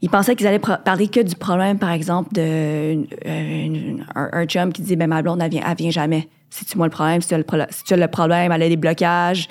ils 0.00 0.10
pensaient 0.10 0.36
qu'ils 0.36 0.46
allaient 0.46 0.60
parler 0.60 1.08
que 1.08 1.20
du 1.20 1.34
problème, 1.34 1.78
par 1.78 1.90
exemple, 1.90 2.32
de 2.32 3.04
un, 4.14 4.46
chum 4.46 4.72
qui 4.72 4.82
dit 4.82 4.96
ben 4.96 5.08
ma 5.08 5.22
blonde, 5.22 5.42
elle 5.42 5.50
vient, 5.50 5.62
elle 5.68 5.76
vient 5.76 5.90
jamais. 5.90 6.28
Si 6.50 6.64
tu 6.64 6.78
moi 6.78 6.86
le 6.86 6.90
problème, 6.90 7.20
si 7.20 7.28
tu, 7.28 7.34
as 7.34 7.38
le, 7.38 8.08
problème, 8.08 8.52
elle 8.52 8.62
a 8.62 8.68
des 8.68 8.76
blocages. 8.76 9.48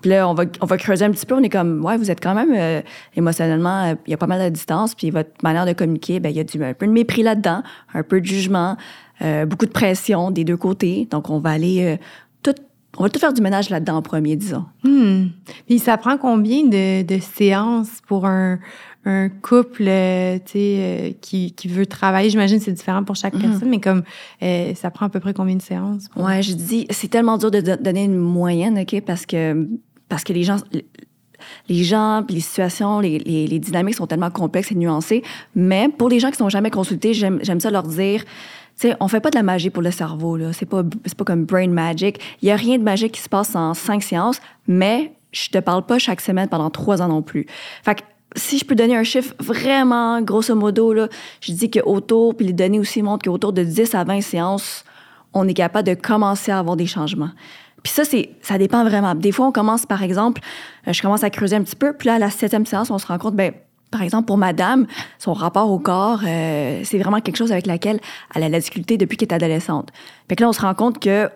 Puis 0.00 0.10
là, 0.10 0.28
on 0.28 0.34
va, 0.34 0.44
on 0.60 0.66
va 0.66 0.76
creuser 0.76 1.04
un 1.04 1.10
petit 1.10 1.26
peu. 1.26 1.34
On 1.34 1.42
est 1.42 1.48
comme, 1.48 1.84
ouais, 1.84 1.96
vous 1.96 2.10
êtes 2.10 2.22
quand 2.22 2.34
même 2.34 2.52
euh, 2.54 2.80
émotionnellement, 3.16 3.84
euh, 3.84 3.94
il 4.06 4.10
y 4.10 4.14
a 4.14 4.16
pas 4.16 4.26
mal 4.26 4.42
de 4.42 4.54
distance. 4.54 4.94
Puis 4.94 5.10
votre 5.10 5.30
manière 5.42 5.66
de 5.66 5.72
communiquer, 5.72 6.20
ben 6.20 6.30
il 6.30 6.36
y 6.36 6.40
a 6.40 6.66
un 6.66 6.74
peu 6.74 6.86
de 6.86 6.92
mépris 6.92 7.22
là-dedans, 7.22 7.62
un 7.92 8.02
peu 8.02 8.20
de 8.20 8.26
jugement, 8.26 8.76
euh, 9.22 9.46
beaucoup 9.46 9.66
de 9.66 9.72
pression 9.72 10.30
des 10.30 10.44
deux 10.44 10.56
côtés. 10.56 11.08
Donc, 11.10 11.28
on 11.30 11.40
va 11.40 11.50
aller 11.50 11.98
tout 12.42 12.54
on 12.96 13.02
va 13.02 13.10
tout 13.10 13.20
faire 13.20 13.32
du 13.32 13.42
ménage 13.42 13.68
là-dedans 13.68 13.96
en 13.96 14.02
premier, 14.02 14.34
disons. 14.34 14.64
Hmm. 14.82 15.26
Puis 15.66 15.78
ça 15.78 15.96
prend 15.98 16.16
combien 16.16 16.64
de 16.64 17.18
séances 17.20 18.00
pour 18.06 18.26
un, 18.26 18.58
un 19.04 19.28
couple 19.28 19.84
euh, 19.86 20.38
euh, 20.56 21.12
qui, 21.20 21.52
qui, 21.52 21.68
veut 21.68 21.86
travailler, 21.86 22.30
j'imagine 22.30 22.60
c'est 22.60 22.72
différent 22.72 23.04
pour 23.04 23.16
chaque 23.16 23.34
mhm. 23.34 23.42
personne, 23.42 23.68
mais 23.68 23.80
comme 23.80 24.02
euh, 24.42 24.74
ça 24.74 24.90
prend 24.90 25.06
à 25.06 25.08
peu 25.08 25.20
près 25.20 25.32
combien 25.32 25.56
de 25.56 25.62
séances? 25.62 26.08
Ouais, 26.16 26.42
je 26.42 26.52
dis, 26.52 26.86
c'est 26.90 27.08
tellement 27.08 27.38
dur 27.38 27.50
de 27.50 27.60
donner 27.60 28.04
une 28.04 28.18
moyenne, 28.18 28.78
OK, 28.78 29.00
parce 29.02 29.26
que, 29.26 29.66
parce 30.08 30.24
que 30.24 30.32
les 30.32 30.42
gens. 30.42 30.56
Les 31.68 31.84
gens, 31.84 32.24
puis 32.26 32.34
les 32.34 32.40
situations, 32.40 32.98
les, 32.98 33.20
les, 33.20 33.58
dynamiques 33.60 33.94
sont 33.94 34.08
tellement 34.08 34.30
complexes 34.30 34.72
et 34.72 34.74
nuancées. 34.74 35.22
Mais 35.54 35.88
pour 35.88 36.08
les 36.08 36.18
gens 36.18 36.32
qui 36.32 36.36
sont 36.36 36.48
jamais 36.48 36.70
consultés, 36.70 37.14
j'aime 37.14 37.60
ça 37.60 37.70
leur 37.70 37.84
dire, 37.84 38.24
tu 38.24 38.88
sais, 38.88 38.96
on 38.98 39.06
fait 39.06 39.20
pas 39.20 39.30
de 39.30 39.36
la 39.36 39.44
magie 39.44 39.70
pour 39.70 39.82
le 39.82 39.92
cerveau, 39.92 40.36
là. 40.36 40.52
C'est 40.52 40.66
pas, 40.66 40.82
c'est 41.04 41.16
pas 41.16 41.24
comme 41.24 41.44
brain 41.44 41.68
magic. 41.68 42.18
Il 42.42 42.48
y 42.48 42.50
a 42.50 42.56
rien 42.56 42.76
de 42.76 42.82
magique 42.82 43.12
qui 43.12 43.20
se 43.20 43.28
passe 43.28 43.54
en 43.54 43.72
cinq 43.72 44.02
séances, 44.02 44.40
mais 44.66 45.12
je 45.30 45.48
te 45.48 45.58
parle 45.58 45.86
pas 45.86 46.00
chaque 46.00 46.20
semaine 46.20 46.48
pendant 46.48 46.70
trois 46.70 47.02
ans 47.02 47.08
non 47.08 47.22
plus. 47.22 47.46
Fait 47.84 47.94
que 47.94 48.02
si 48.36 48.58
je 48.58 48.64
peux 48.64 48.74
donner 48.74 48.96
un 48.96 49.04
chiffre 49.04 49.34
vraiment 49.38 50.20
grosso 50.20 50.54
modo, 50.54 50.92
là, 50.92 51.08
je 51.40 51.52
dis 51.52 51.70
qu'autour, 51.70 52.36
puis 52.36 52.46
les 52.46 52.52
données 52.52 52.78
aussi 52.78 53.02
montrent 53.02 53.24
qu'autour 53.24 53.52
de 53.52 53.62
10 53.62 53.94
à 53.94 54.04
20 54.04 54.20
séances, 54.20 54.84
on 55.32 55.46
est 55.48 55.54
capable 55.54 55.88
de 55.88 55.94
commencer 55.94 56.52
à 56.52 56.58
avoir 56.58 56.76
des 56.76 56.86
changements. 56.86 57.30
Puis 57.82 57.92
ça, 57.92 58.04
c'est, 58.04 58.30
ça 58.42 58.58
dépend 58.58 58.84
vraiment. 58.84 59.14
Des 59.14 59.32
fois, 59.32 59.46
on 59.46 59.52
commence, 59.52 59.86
par 59.86 60.02
exemple, 60.02 60.40
euh, 60.86 60.92
je 60.92 61.00
commence 61.00 61.24
à 61.24 61.30
creuser 61.30 61.56
un 61.56 61.62
petit 61.62 61.76
peu, 61.76 61.92
puis 61.92 62.08
là, 62.08 62.14
à 62.14 62.18
la 62.18 62.30
septième 62.30 62.66
séance, 62.66 62.90
on 62.90 62.98
se 62.98 63.06
rend 63.06 63.18
compte, 63.18 63.36
ben, 63.36 63.52
par 63.90 64.02
exemple, 64.02 64.26
pour 64.26 64.36
madame, 64.36 64.86
son 65.18 65.32
rapport 65.32 65.70
au 65.70 65.78
corps, 65.78 66.20
euh, 66.26 66.82
c'est 66.84 66.98
vraiment 66.98 67.20
quelque 67.20 67.36
chose 67.36 67.52
avec 67.52 67.66
laquelle 67.66 68.00
elle 68.34 68.42
a 68.42 68.48
la 68.48 68.58
difficulté 68.58 68.98
depuis 68.98 69.16
qu'elle 69.16 69.28
est 69.28 69.34
adolescente. 69.34 69.90
Fait 70.28 70.36
que 70.36 70.42
là, 70.42 70.50
on 70.50 70.52
se 70.52 70.60
rend 70.60 70.74
compte 70.74 70.98
que, 70.98 71.30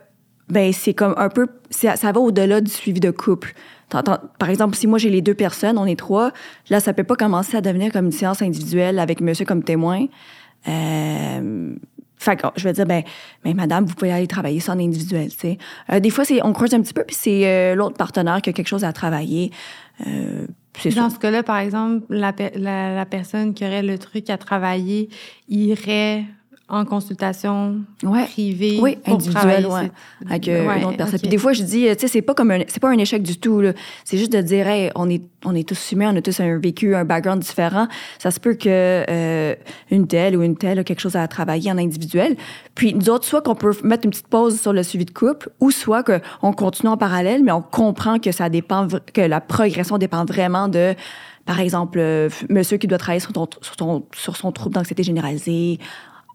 ben, 0.48 0.72
c'est 0.72 0.92
comme 0.92 1.14
un 1.16 1.28
peu, 1.28 1.46
ça 1.70 1.94
va 1.94 2.20
au-delà 2.20 2.60
du 2.60 2.70
suivi 2.70 3.00
de 3.00 3.10
couple. 3.10 3.54
Par 4.38 4.50
exemple, 4.50 4.76
si 4.76 4.86
moi 4.86 4.98
j'ai 4.98 5.10
les 5.10 5.22
deux 5.22 5.34
personnes, 5.34 5.78
on 5.78 5.86
est 5.86 5.98
trois, 5.98 6.32
là, 6.70 6.80
ça 6.80 6.92
peut 6.92 7.04
pas 7.04 7.16
commencer 7.16 7.56
à 7.56 7.60
devenir 7.60 7.92
comme 7.92 8.06
une 8.06 8.12
séance 8.12 8.42
individuelle 8.42 8.98
avec 8.98 9.20
monsieur 9.20 9.44
comme 9.44 9.62
témoin. 9.62 10.06
Euh, 10.68 11.74
fait 12.22 12.36
que 12.36 12.46
je 12.56 12.64
vais 12.64 12.72
dire, 12.72 12.86
ben, 12.86 13.02
ben, 13.44 13.54
madame, 13.54 13.84
vous 13.84 13.94
pouvez 13.94 14.12
aller 14.12 14.28
travailler 14.28 14.60
ça 14.60 14.72
en 14.72 14.78
individuel, 14.78 15.30
tu 15.32 15.38
sais. 15.38 15.58
Euh, 15.90 15.98
des 15.98 16.10
fois, 16.10 16.24
c'est, 16.24 16.42
on 16.44 16.52
creuse 16.52 16.72
un 16.72 16.80
petit 16.80 16.94
peu, 16.94 17.02
puis 17.04 17.16
c'est 17.18 17.46
euh, 17.46 17.74
l'autre 17.74 17.96
partenaire 17.96 18.40
qui 18.40 18.50
a 18.50 18.52
quelque 18.52 18.68
chose 18.68 18.84
à 18.84 18.92
travailler. 18.92 19.50
Euh, 20.06 20.46
c'est 20.78 20.94
Dans 20.94 21.10
ça. 21.10 21.16
ce 21.16 21.20
cas-là, 21.20 21.42
par 21.42 21.58
exemple, 21.58 22.04
la, 22.08 22.32
la 22.54 23.06
personne 23.06 23.54
qui 23.54 23.64
aurait 23.64 23.82
le 23.82 23.98
truc 23.98 24.30
à 24.30 24.38
travailler 24.38 25.08
irait 25.48 26.24
en 26.72 26.84
consultation 26.86 27.76
Ouais. 28.02 28.24
privée 28.24 28.78
Oui, 28.80 28.96
pour 29.04 29.14
individuel, 29.14 29.62
travailler 29.62 29.66
ouais. 29.66 29.92
Avec 30.28 30.48
euh, 30.48 30.66
Ouais, 30.66 30.78
une 30.78 30.84
autre 30.86 30.96
personne. 30.96 31.18
Puis 31.20 31.28
des 31.28 31.36
fois, 31.38 31.52
je 31.52 31.62
dis, 31.62 31.86
euh, 31.86 31.94
tu 31.94 32.00
sais, 32.00 32.08
c'est 32.08 32.22
pas 32.22 32.32
comme 32.34 32.50
un, 32.50 32.60
c'est 32.66 32.80
pas 32.80 32.88
un 32.88 32.96
échec 32.98 33.22
du 33.22 33.36
tout. 33.38 33.62
C'est 34.04 34.16
juste 34.16 34.32
de 34.32 34.40
dire, 34.40 34.66
hey, 34.66 34.90
on 34.94 35.08
est, 35.10 35.22
on 35.44 35.54
est 35.54 35.68
tous 35.68 35.92
humains, 35.92 36.12
on 36.12 36.16
a 36.16 36.22
tous 36.22 36.40
un 36.40 36.58
vécu, 36.58 36.94
un 36.96 37.04
background 37.04 37.42
différent. 37.42 37.88
Ça 38.18 38.30
se 38.30 38.40
peut 38.40 38.54
que 38.54 39.04
euh, 39.08 39.54
une 39.90 40.06
telle 40.06 40.34
ou 40.36 40.42
une 40.42 40.56
telle 40.56 40.78
a 40.78 40.84
quelque 40.84 41.00
chose 41.00 41.14
à 41.16 41.28
travailler 41.28 41.70
en 41.70 41.76
individuel. 41.78 42.36
Puis 42.74 42.94
nous 42.94 43.10
autres, 43.10 43.26
soit 43.26 43.42
qu'on 43.42 43.54
peut 43.54 43.76
mettre 43.84 44.04
une 44.06 44.10
petite 44.10 44.28
pause 44.28 44.58
sur 44.58 44.72
le 44.72 44.82
suivi 44.82 45.04
de 45.04 45.10
couple, 45.12 45.50
ou 45.60 45.70
soit 45.70 46.02
qu'on 46.02 46.52
continue 46.54 46.88
en 46.90 46.96
parallèle, 46.96 47.42
mais 47.44 47.52
on 47.52 47.60
comprend 47.62 48.18
que 48.18 48.32
ça 48.32 48.48
dépend, 48.48 48.88
que 49.12 49.20
la 49.20 49.42
progression 49.42 49.98
dépend 49.98 50.24
vraiment 50.24 50.68
de, 50.68 50.94
par 51.44 51.60
exemple, 51.60 51.98
euh, 51.98 52.30
monsieur 52.48 52.78
qui 52.78 52.86
doit 52.86 52.96
travailler 52.98 53.20
sur, 53.20 53.32
ton- 53.34 53.48
sur, 53.60 53.76
ton- 53.76 54.06
sur 54.16 54.36
son 54.36 54.52
trouble 54.52 54.74
d'anxiété 54.74 55.02
généralisée, 55.02 55.78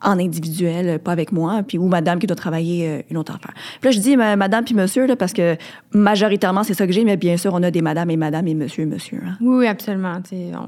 en 0.04 0.20
individuel, 0.20 1.00
pas 1.00 1.12
avec 1.12 1.32
moi, 1.32 1.62
puis 1.68 1.77
ou 1.77 1.88
madame 1.88 2.20
qui 2.20 2.27
doit 2.27 2.36
travailler 2.36 2.88
euh, 2.88 3.01
une 3.10 3.18
autre 3.18 3.34
affaire. 3.36 3.54
Puis 3.82 3.89
là, 3.89 3.92
je 3.92 4.00
dis 4.00 4.16
ma- 4.16 4.36
madame 4.36 4.63
puis 4.63 4.75
monsieur, 4.75 5.08
là, 5.08 5.16
parce 5.16 5.34
que 5.34 5.58
majoritairement, 5.94 6.63
c'est 6.63 6.74
ça 6.75 6.86
que 6.86 6.94
j'ai, 6.94 7.04
mais 7.04 7.18
bien 7.18 7.38
sûr, 7.38 7.54
on 7.54 7.63
a 7.63 7.72
des 7.72 7.82
madame 7.82 8.10
et 8.12 8.18
madame 8.18 8.48
et 8.48 8.54
monsieur 8.54 8.84
et 8.84 8.86
monsieur. 8.86 9.20
hein. 9.25 9.38
Oui, 9.42 9.58
oui, 9.60 9.68
absolument. 9.68 10.22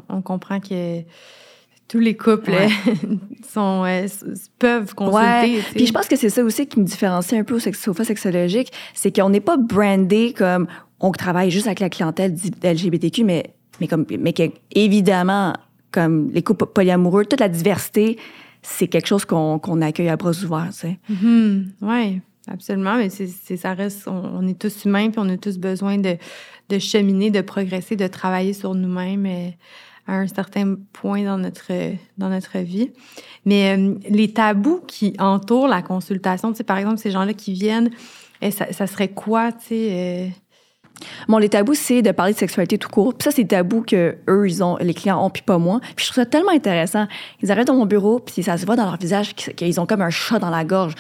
On, 0.10 0.18
on 0.18 0.22
comprend 0.22 0.60
que 0.60 1.02
tous 1.88 2.00
les 2.00 2.16
couples 2.16 2.52
Ouais. 2.52 2.70
sont, 3.54 3.84
euh, 3.86 4.08
peuvent 4.60 4.94
consulter. 4.96 5.18
Ouais. 5.58 5.60
Puis 5.76 5.86
je 5.88 5.94
pense 5.94 6.08
que 6.08 6.16
c'est 6.16 6.30
ça 6.30 6.44
aussi 6.44 6.68
qui 6.68 6.80
me 6.80 6.86
différencie 6.86 7.40
un 7.40 7.44
peu 7.44 7.56
au 7.56 7.60
sofa 7.60 8.04
sexologique, 8.04 8.72
c'est 8.94 9.16
qu'on 9.16 9.30
n'est 9.30 9.40
pas 9.40 9.58
brandé 9.58 10.34
comme 10.38 10.68
on 11.00 11.12
travaille 11.12 11.50
juste 11.52 11.68
avec 11.68 11.80
la 11.80 11.90
clientèle 11.90 12.36
LGBTQ, 12.64 13.24
mais 13.24 13.44
mais 13.80 13.88
comme 13.88 14.06
mais 14.20 14.34
que 14.34 14.44
évidemment 14.76 15.54
comme 15.92 16.30
les 16.32 16.44
couples 16.44 16.66
polyamoureux, 16.68 17.26
toute 17.26 17.40
la 17.40 17.50
diversité, 17.50 18.18
c'est 18.62 18.88
quelque 18.88 19.08
chose 19.08 19.26
qu'on 19.26 19.82
accueille 19.82 20.10
à 20.10 20.18
bras 20.18 20.32
ouverts, 20.32 20.70
sais. 20.72 21.00
oui, 21.82 22.22
absolument. 22.48 22.98
Mais 22.98 23.10
c'est, 23.10 23.58
ça 23.58 23.74
reste, 23.74 24.08
on, 24.08 24.48
est 24.48 24.60
tous 24.60 24.86
humains, 24.86 25.10
puis 25.10 25.20
on 25.20 25.30
a 25.30 25.38
tous 25.38 25.58
besoin 25.58 25.98
de, 25.98 26.18
de 26.70 26.80
cheminer, 26.80 27.32
de 27.32 27.42
progresser, 27.42 27.96
de 27.96 28.08
travailler 28.08 28.54
sur 28.54 28.76
nous-mêmes 28.76 29.26
euh, 29.26 29.50
à 30.08 30.16
un 30.16 30.28
certain 30.28 30.76
point 30.94 31.24
dans 31.24 31.38
notre, 31.38 31.72
dans 32.18 32.30
notre 32.30 32.58
vie. 32.60 32.92
Mais 33.46 33.78
euh, 33.78 33.96
les 34.10 34.34
tabous 34.34 34.82
qui 34.88 35.14
entourent 35.20 35.68
la 35.68 35.82
consultation, 35.82 36.52
tu 36.52 36.58
sais, 36.58 36.64
par 36.64 36.78
exemple, 36.78 36.98
ces 36.98 37.12
gens-là 37.12 37.34
qui 37.34 37.54
viennent, 37.54 37.92
ça, 38.52 38.72
ça 38.72 38.88
serait 38.88 39.10
quoi, 39.10 39.52
tu 39.52 39.68
sais? 39.68 39.90
euh, 39.92 40.28
Bon, 41.28 41.38
les 41.38 41.50
tabous, 41.50 41.74
c'est 41.76 42.02
de 42.02 42.12
parler 42.12 42.34
de 42.34 42.38
sexualité 42.38 42.78
tout 42.78 42.90
court. 42.90 43.14
Puis 43.14 43.26
ça, 43.26 43.32
c'est 43.32 43.46
tabou 43.46 43.82
que 43.82 44.16
eux, 44.28 44.48
ils 44.48 44.64
ont, 44.64 44.78
les 44.78 44.94
clients 44.94 45.24
ont, 45.26 45.30
puis 45.30 45.42
pas 45.44 45.58
moi. 45.58 45.80
Puis 45.96 46.06
je 46.06 46.12
trouve 46.12 46.24
ça 46.24 46.26
tellement 46.26 46.52
intéressant. 46.52 47.08
Ils 47.42 47.52
arrivent 47.52 47.66
dans 47.66 47.76
mon 47.76 47.86
bureau, 47.86 48.20
puis 48.20 48.44
ça 48.44 48.58
se 48.58 48.66
voit 48.66 48.76
dans 48.76 48.86
leur 48.86 48.98
visage 48.98 49.34
qu'ils 49.36 49.80
ont 49.80 49.86
comme 49.86 50.02
un 50.02 50.10
chat 50.10 50.40
dans 50.40 50.50
la 50.50 50.64
gorge. 50.66 50.94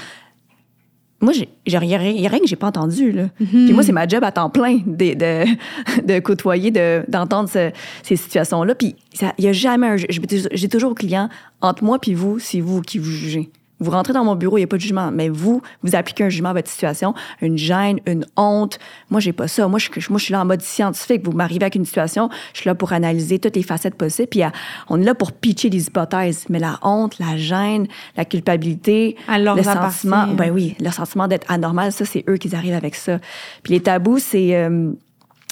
Moi, 1.22 1.34
il 1.65 1.74
y 1.74 1.75
a 1.75 1.79
rien 1.79 2.39
que 2.39 2.48
j'ai 2.48 2.56
pas 2.56 2.68
entendu, 2.68 3.12
là. 3.12 3.24
Puis 3.36 3.74
moi, 3.74 3.84
c'est 3.84 3.91
ma 3.91 4.08
job 4.08 4.24
à 4.24 4.32
temps 4.32 4.50
plein 4.50 4.77
de, 4.86 5.13
de, 5.15 6.06
de 6.06 6.20
côtoyer, 6.20 6.72
de- 6.72 7.03
d'entendre 7.10 7.50
ce- 7.50 7.72
ces 8.03 8.15
situations-là. 8.15 8.74
Puis 8.74 8.96
il 9.38 9.44
y 9.44 9.48
a 9.50 9.51
jamais 9.51 9.88
un... 9.88 9.96
J'ai 9.98 10.70
toujours 10.70 10.91
au 10.91 10.96
client, 10.96 11.27
entre 11.60 11.84
moi 11.84 12.00
puis 12.00 12.13
vous, 12.13 12.39
c'est 12.39 12.62
vous 12.62 12.82
qui 12.82 13.00
vous 13.00 13.12
jugez. 13.12 13.50
Vous 13.80 13.92
rentrez 13.92 14.14
dans 14.14 14.24
mon 14.26 14.36
bureau, 14.36 14.58
il 14.58 14.62
n'y 14.62 14.66
a 14.66 14.68
pas 14.68 14.76
de 14.78 14.82
jugement. 14.82 15.10
Mais 15.12 15.30
vous, 15.30 15.62
vous 15.84 15.96
appliquez 15.96 16.24
un 16.26 16.30
jugement 16.30 16.50
à 16.50 16.54
votre 16.54 16.70
situation, 16.70 17.14
une 17.42 17.58
gêne, 17.58 18.00
une 18.06 18.26
honte. 18.36 18.78
Moi, 19.10 19.20
j'ai 19.22 19.34
pas 19.34 19.48
ça. 19.48 19.68
Moi, 19.68 19.80
je, 19.80 19.90
moi, 20.10 20.20
je 20.20 20.24
suis 20.26 20.32
là 20.34 20.42
en 20.42 20.46
mode 20.46 20.62
scientifique. 20.62 21.22
Vous 21.26 21.32
m'arrivez 21.32 21.64
avec 21.64 21.76
une 21.76 21.86
situation, 21.86 22.30
je 22.54 22.62
suis 22.62 22.68
là 22.70 22.76
pour 22.76 22.92
analyser 22.94 23.40
toutes 23.40 23.56
les 23.56 23.64
facettes 23.64 23.96
possibles. 23.96 24.28
Puis 24.30 24.44
à- 24.44 24.52
on 24.90 25.02
est 25.02 25.06
là 25.06 25.16
pour 25.16 25.32
pitcher 25.32 25.70
des 25.70 25.88
hypothèses. 25.88 26.46
Mais 26.50 26.60
la 26.60 26.78
honte, 26.82 27.20
la 27.20 27.38
gêne, 27.38 27.88
la 28.18 28.26
culpabilité, 28.26 29.16
leur 29.40 29.56
le 29.56 29.64
sentiment, 29.64 30.28
ben 30.36 30.52
oui, 30.52 30.76
le 30.80 30.92
sentiment 30.92 31.28
d'être 31.28 31.50
anormal, 31.52 31.92
ça, 31.92 32.06
c'est 32.06 32.24
eux 32.30 32.38
qui 32.38 32.54
arrivent 32.56 32.74
avec 32.74 32.96
ça. 32.96 33.20
Puis 33.64 33.74
les 33.74 33.80
tabous, 33.80 34.20
c'est... 34.20 34.56
euh, 34.56 34.92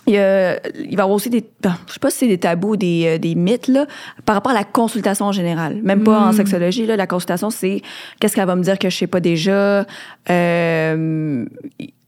il, 0.08 0.14
y 0.14 0.18
a- 0.18 0.60
il 0.78 0.96
va 0.96 1.02
y 1.02 1.04
avoir 1.04 1.12
aussi 1.12 1.30
des, 1.30 1.44
ben, 1.62 1.78
je 1.88 1.94
sais 1.94 2.00
pas 2.00 2.10
si 2.10 2.18
c'est 2.20 2.28
des 2.28 2.38
tabous, 2.38 2.72
ou 2.72 2.78
des, 2.78 3.04
euh, 3.06 3.18
des 3.18 3.36
mythes, 3.36 3.68
là, 3.68 3.86
par 4.26 4.36
rapport 4.36 4.52
à 4.52 4.56
la 4.56 4.64
consultation 4.64 5.26
en 5.26 5.32
général. 5.32 5.80
Même 5.84 6.04
pas 6.04 6.20
en 6.20 6.32
sexologie, 6.34 6.86
là, 6.86 6.96
la 6.96 7.08
consultation, 7.08 7.50
c'est 7.50 7.82
qu'est-ce 8.20 8.36
qu'elle 8.36 8.48
va 8.48 8.56
me 8.56 8.64
dire 8.64 8.80
que 8.80 8.90
je 8.90 8.96
sais 8.98 9.08
pas 9.08 9.20
déjà, 9.20 9.86
euh, 10.30 11.46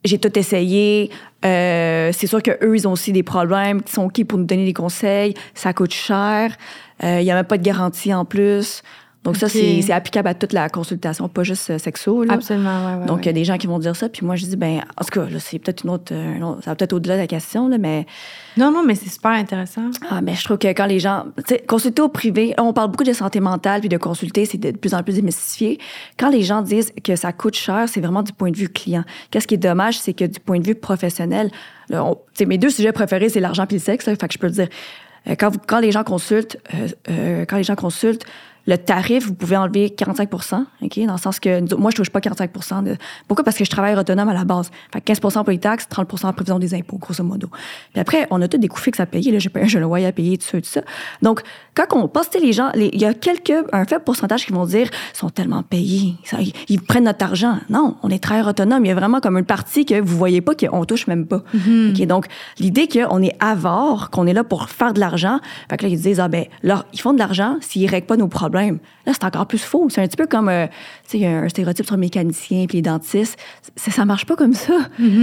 j'ai 0.05 0.17
tout 0.17 0.37
essayé, 0.39 1.09
euh, 1.45 2.11
c'est 2.13 2.27
sûr 2.27 2.41
qu'eux, 2.41 2.73
ils 2.75 2.87
ont 2.87 2.93
aussi 2.93 3.11
des 3.11 3.23
problèmes, 3.23 3.81
qui 3.81 3.91
sont 3.91 4.07
qui 4.09 4.23
pour 4.23 4.39
nous 4.39 4.45
donner 4.45 4.65
des 4.65 4.73
conseils, 4.73 5.33
ça 5.53 5.73
coûte 5.73 5.93
cher, 5.93 6.55
euh, 7.03 7.19
il 7.19 7.25
y 7.25 7.31
a 7.31 7.35
même 7.35 7.45
pas 7.45 7.57
de 7.57 7.63
garantie 7.63 8.13
en 8.13 8.23
plus. 8.25 8.81
Donc 9.25 9.35
ça, 9.35 9.49
c'est 9.49 9.91
applicable 9.91 10.29
à 10.29 10.33
toute 10.33 10.53
la 10.53 10.69
consultation, 10.69 11.27
pas 11.27 11.43
juste 11.43 11.69
euh, 11.71 11.77
sexo, 11.77 12.23
là. 12.23 12.35
Absolument, 12.35 12.85
ouais, 12.95 13.01
ouais, 13.01 13.05
Donc, 13.05 13.19
il 13.23 13.25
y 13.25 13.29
a 13.29 13.33
des 13.33 13.43
gens 13.43 13.57
qui 13.57 13.67
vont 13.67 13.77
dire 13.77 13.93
ça, 13.93 14.07
puis 14.07 14.25
moi, 14.25 14.37
je 14.37 14.45
dis, 14.45 14.55
ben, 14.55 14.79
en 14.97 15.03
tout 15.03 15.09
cas, 15.19 15.27
c'est 15.39 15.59
peut-être 15.59 15.83
une 15.83 15.89
autre, 15.89 16.13
euh, 16.15 16.35
une 16.37 16.43
autre- 16.43 16.63
ça 16.63 16.71
va 16.71 16.75
peut-être 16.75 16.93
au-delà 16.93 17.15
de 17.15 17.19
la 17.21 17.27
question, 17.27 17.67
là, 17.67 17.77
mais, 17.77 18.05
Non, 18.55 18.71
non, 18.71 18.81
mais 18.85 18.95
c'est 18.95 19.09
super 19.09 19.31
intéressant. 19.31 19.91
ah, 20.09 20.21
mais 20.21 20.35
je 20.35 20.43
trouve 20.45 20.57
que 20.57 20.69
quand 20.69 20.85
les 20.85 20.99
gens, 20.99 21.25
tu 21.37 21.43
sais, 21.49 21.59
consulter 21.67 22.01
au 22.01 22.07
privé, 22.07 22.53
on 22.57 22.71
parle 22.71 22.91
beaucoup 22.91 23.03
de 23.03 23.11
santé 23.11 23.41
mentale, 23.41 23.81
puis 23.81 23.89
de 23.89 23.97
consulter, 23.97 24.45
c'est 24.45 24.57
de 24.57 24.71
plus 24.71 24.93
en 24.93 25.03
plus 25.03 25.15
démystifié. 25.15 25.79
Quand 26.17 26.29
les 26.29 26.41
gens 26.43 26.61
disent 26.61 26.93
que 27.03 27.17
ça 27.17 27.33
coûte 27.33 27.55
cher, 27.55 27.89
c'est 27.89 27.99
vraiment 27.99 28.23
du 28.23 28.31
point 28.31 28.51
de 28.51 28.57
vue 28.57 28.69
client. 28.69 29.03
Qu'est-ce 29.31 29.47
qui 29.47 29.55
est 29.55 29.57
dommage, 29.57 29.99
c'est 29.99 30.13
que 30.13 30.23
du 30.23 30.39
point 30.39 30.59
de 30.59 30.65
vue 30.65 30.75
professionnel, 30.75 31.51
là, 31.89 32.05
on- 32.05 32.17
mes 32.45 32.57
deux 32.57 32.69
sujets 32.69 32.93
préférés, 32.93 33.27
c'est 33.27 33.41
l'argent 33.41 33.65
puis 33.65 33.75
le 33.75 33.81
sexe, 33.83 34.05
là, 34.05 34.15
fait 34.15 34.27
que 34.29 34.33
je 34.33 34.39
peux 34.39 34.47
le 34.47 34.53
dire. 34.53 34.69
Euh, 35.27 35.35
Quand, 35.37 35.49
vous- 35.49 35.59
quand 35.67 35.79
les 35.79 35.91
gens 35.91 36.05
consultent, 36.05 36.55
euh, 36.73 36.87
euh, 37.09 37.45
quand 37.45 37.57
les 37.57 37.63
gens 37.63 37.75
consultent, 37.75 38.23
le 38.69 38.77
tarif, 38.77 39.25
vous 39.25 39.33
pouvez 39.33 39.57
enlever 39.57 39.89
45 39.89 40.29
OK? 40.31 40.99
Dans 41.05 41.13
le 41.13 41.17
sens 41.19 41.39
que 41.39 41.59
nous- 41.59 41.77
moi, 41.77 41.89
je 41.89 41.95
touche 41.97 42.11
pas 42.11 42.21
45 42.21 42.83
de... 42.83 42.95
Pourquoi? 43.27 43.43
Parce 43.43 43.57
que 43.57 43.65
je 43.65 43.69
travaille 43.69 43.95
autonome 43.95 44.29
à 44.29 44.33
la 44.33 44.45
base. 44.45 44.69
Fait 44.93 45.01
que 45.01 45.11
15% 45.11 45.43
pour 45.43 45.49
les 45.49 45.57
taxes, 45.57 45.87
30% 45.91 46.27
en 46.27 46.33
prévision 46.33 46.59
des 46.59 46.75
impôts, 46.75 46.97
grosso 46.97 47.23
modo. 47.23 47.47
Puis 47.93 47.99
après, 47.99 48.27
on 48.29 48.39
a 48.43 48.47
tous 48.47 48.59
des 48.59 48.67
coûts 48.67 48.79
fixes 48.79 48.99
à 48.99 49.07
payer. 49.07 49.31
Là, 49.31 49.39
j'ai 49.39 49.49
payé 49.49 49.65
un 49.75 49.87
voyais 49.87 50.05
à 50.05 50.11
payer, 50.11 50.37
tout 50.37 50.45
ça, 50.45 50.61
tout 50.61 50.67
ça. 50.69 50.81
Donc, 51.23 51.41
quand 51.73 51.85
on 51.97 52.07
passe, 52.07 52.29
les 52.39 52.53
gens, 52.53 52.69
il 52.75 52.99
y 53.01 53.05
a 53.05 53.13
quelques, 53.15 53.53
un 53.73 53.85
faible 53.85 54.03
pourcentage 54.03 54.45
qui 54.45 54.53
vont 54.53 54.65
dire, 54.65 54.87
ils 55.13 55.17
sont 55.17 55.29
tellement 55.31 55.63
payés, 55.63 56.13
ça, 56.23 56.37
ils, 56.39 56.53
ils 56.67 56.79
prennent 56.79 57.05
notre 57.05 57.25
argent. 57.25 57.57
Non, 57.71 57.95
on 58.03 58.09
est 58.09 58.19
travailleur 58.21 58.49
autonome. 58.49 58.85
Il 58.85 58.89
y 58.89 58.91
a 58.91 58.95
vraiment 58.95 59.19
comme 59.19 59.37
une 59.39 59.45
partie 59.45 59.85
que 59.85 59.99
vous 59.99 60.15
voyez 60.15 60.41
pas 60.41 60.53
qu'on 60.53 60.85
touche 60.85 61.07
même 61.07 61.25
pas. 61.25 61.41
OK? 61.55 62.05
Donc, 62.05 62.25
l'idée 62.59 62.87
qu'on 62.87 63.21
est 63.23 63.35
avare, 63.39 64.11
qu'on 64.11 64.27
est 64.27 64.33
là 64.33 64.43
pour 64.43 64.69
faire 64.69 64.93
de 64.93 64.99
l'argent, 64.99 65.39
fait 65.71 65.77
que 65.77 65.83
là, 65.83 65.89
ils 65.89 65.99
disent, 65.99 66.19
ah 66.19 66.27
ben, 66.27 66.45
là, 66.61 66.85
ils 66.93 67.01
font 67.01 67.13
de 67.13 67.19
l'argent 67.19 67.57
s'ils 67.61 67.89
règlent 67.89 68.05
pas 68.07 68.17
nos 68.17 68.27
problèmes. 68.27 68.58
Là, 68.67 69.13
c'est 69.13 69.23
encore 69.23 69.45
plus 69.47 69.57
faux. 69.63 69.87
C'est 69.89 70.01
un 70.01 70.07
petit 70.07 70.17
peu 70.17 70.27
comme, 70.27 70.49
euh, 70.49 70.67
sais, 71.07 71.25
un 71.25 71.47
stéréotype 71.49 71.85
sur 71.85 71.95
les 71.95 72.01
mécaniciens 72.01 72.65
puis 72.67 72.77
les 72.77 72.81
dentistes. 72.81 73.37
Ça, 73.75 73.91
ça 73.91 74.05
marche 74.05 74.25
pas 74.25 74.35
comme 74.35 74.53
ça. 74.53 74.73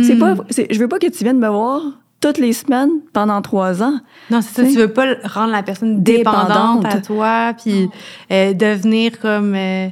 C'est 0.04 0.16
pas, 0.18 0.34
c'est- 0.50 0.72
je 0.72 0.78
veux 0.78 0.88
pas 0.88 0.98
que 0.98 1.06
tu 1.08 1.22
viennes 1.24 1.38
me 1.38 1.48
voir 1.48 1.82
toutes 2.20 2.38
les 2.38 2.52
semaines 2.54 2.90
pendant 3.12 3.40
trois 3.42 3.82
ans. 3.82 4.00
Non, 4.30 4.40
c'est 4.40 4.62
ça. 4.62 4.68
Tu 4.68 4.76
veux 4.78 4.92
pas 4.92 5.06
rendre 5.24 5.52
la 5.52 5.62
personne 5.62 6.02
dépendante, 6.02 6.82
Dépendante. 6.82 6.86
à 6.86 7.00
toi, 7.00 7.52
puis 7.62 7.88
euh, 8.32 8.54
devenir 8.54 9.18
comme 9.20 9.54
euh, 9.54 9.88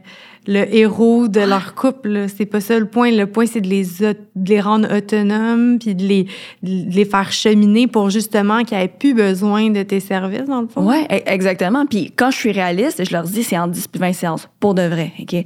le 0.47 0.75
héros 0.75 1.29
de 1.29 1.41
leur 1.41 1.75
couple. 1.75 2.27
C'est 2.35 2.47
pas 2.47 2.61
ça 2.61 2.79
le 2.79 2.87
point. 2.87 3.11
Le 3.11 3.27
point, 3.27 3.47
c'est 3.47 3.61
de 3.61 3.69
les, 3.69 3.85
de 3.85 4.17
les 4.47 4.61
rendre 4.61 4.95
autonomes, 4.97 5.79
puis 5.79 5.95
de 5.95 6.05
les, 6.05 6.25
de 6.63 6.95
les 6.95 7.05
faire 7.05 7.33
cheminer 7.33 7.87
pour 7.87 8.11
justement 8.11 8.65
qu'ils 8.65 8.79
aient 8.79 8.89
plus 8.89 9.15
besoin 9.15 9.71
de 9.71 9.83
tes 9.83 10.01
services, 10.01 10.47
dans 10.47 10.63
le 10.63 10.69
fond. 10.69 10.87
Ouais, 10.87 11.05
e- 11.11 11.23
exactement. 11.27 11.87
Puis 11.87 12.13
quand 12.15 12.31
je 12.31 12.37
suis 12.37 12.53
réaliste, 12.53 13.05
je 13.05 13.13
leur 13.13 13.25
dis 13.25 13.43
c'est 13.43 13.59
en 13.59 13.69
10 13.69 13.89
puis 13.89 14.01
20 14.01 14.13
séances, 14.13 14.49
pour 14.61 14.75
de 14.75 14.83
vrai. 14.83 15.13
OK? 15.21 15.45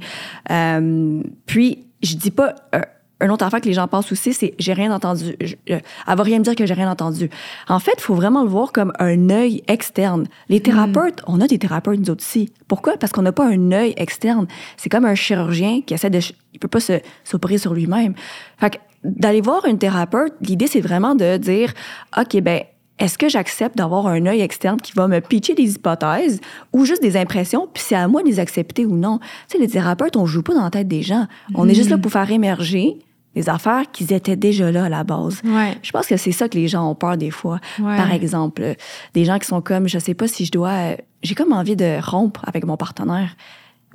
Euh, 0.51 1.21
puis, 1.45 1.85
je 2.01 2.15
dis 2.15 2.31
pas. 2.31 2.55
Euh, 2.75 2.81
un 3.21 3.29
autre 3.29 3.45
affaire 3.45 3.59
que 3.61 3.67
les 3.67 3.73
gens 3.73 3.87
pensent 3.87 4.11
aussi, 4.11 4.33
c'est 4.33 4.53
j'ai 4.59 4.73
rien 4.73 4.93
entendu. 4.93 5.35
Je- 5.41 5.55
euh, 5.71 5.79
elle 6.07 6.15
va 6.17 6.23
rien 6.23 6.39
me 6.39 6.43
dire 6.43 6.55
que 6.55 6.65
j'ai 6.65 6.73
rien 6.73 6.89
entendu. 6.89 7.29
En 7.67 7.79
fait, 7.79 7.93
il 7.97 8.01
faut 8.01 8.15
vraiment 8.15 8.43
le 8.43 8.49
voir 8.49 8.71
comme 8.71 8.93
un 8.99 9.29
œil 9.29 9.63
externe. 9.67 10.27
Les 10.47 10.61
thérapeutes, 10.61 11.21
on 11.27 11.41
a 11.41 11.47
des 11.47 11.59
thérapeutes 11.59 11.99
nous 11.99 12.15
aussi. 12.15 12.51
Pourquoi? 12.67 12.97
Parce 12.97 13.11
qu'on 13.11 13.21
n'a 13.23 13.31
pas 13.33 13.45
un 13.47 13.71
œil 13.71 13.93
externe. 13.97 14.47
C'est 14.77 14.89
comme 14.89 15.05
un 15.05 15.15
chirurgien 15.15 15.81
qui 15.85 15.93
essaie 15.93 16.09
de... 16.09 16.19
Il 16.53 16.59
peut 16.59 16.67
pas 16.67 16.79
s'opérer 17.23 17.57
sur 17.57 17.73
lui-même. 17.73 18.13
Fait 18.57 18.69
que 18.71 18.77
d'aller 19.03 19.41
voir 19.41 19.65
une 19.65 19.77
thérapeute, 19.77 20.33
l'idée, 20.41 20.67
c'est 20.67 20.81
vraiment 20.81 21.15
de 21.15 21.37
dire, 21.37 21.73
OK, 22.17 22.39
ben 22.41 22.63
est-ce 22.97 23.17
que 23.17 23.29
j'accepte 23.29 23.77
d'avoir 23.77 24.07
un 24.07 24.25
œil 24.25 24.41
externe 24.41 24.75
qui 24.81 24.91
va 24.91 25.07
me 25.07 25.21
pitcher 25.21 25.53
des 25.55 25.75
hypothèses 25.75 26.41
ou 26.73 26.83
juste 26.83 27.01
des 27.01 27.15
impressions, 27.15 27.67
puis 27.73 27.81
c'est 27.85 27.95
à 27.95 28.09
moi 28.09 28.23
de 28.23 28.27
les 28.27 28.41
accepter 28.41 28.85
ou 28.85 28.97
non? 28.97 29.19
Tu 29.19 29.25
sais, 29.47 29.57
les 29.57 29.69
thérapeutes, 29.69 30.17
on 30.17 30.25
joue 30.25 30.43
pas 30.43 30.53
dans 30.53 30.63
la 30.65 30.69
tête 30.69 30.89
des 30.89 31.01
gens. 31.01 31.25
On 31.55 31.69
est 31.69 31.73
juste 31.75 31.89
là 31.89 31.97
pour 31.97 32.11
faire 32.11 32.29
émerger 32.29 32.99
des 33.39 33.49
affaires 33.49 33.83
qui 33.91 34.03
étaient 34.13 34.35
déjà 34.35 34.71
là 34.71 34.85
à 34.85 34.89
la 34.89 35.03
base. 35.03 35.41
Ouais. 35.45 35.77
Je 35.81 35.91
pense 35.91 36.07
que 36.07 36.17
c'est 36.17 36.33
ça 36.33 36.49
que 36.49 36.57
les 36.57 36.67
gens 36.67 36.89
ont 36.89 36.95
peur 36.95 37.15
des 37.17 37.31
fois. 37.31 37.59
Ouais. 37.79 37.95
Par 37.95 38.11
exemple, 38.11 38.75
des 39.13 39.25
gens 39.25 39.39
qui 39.39 39.47
sont 39.47 39.61
comme, 39.61 39.87
je 39.87 39.97
sais 39.97 40.13
pas 40.13 40.27
si 40.27 40.45
je 40.45 40.51
dois... 40.51 40.95
J'ai 41.23 41.35
comme 41.35 41.53
envie 41.53 41.75
de 41.75 41.99
rompre 42.01 42.43
avec 42.47 42.65
mon 42.65 42.75
partenaire. 42.75 43.35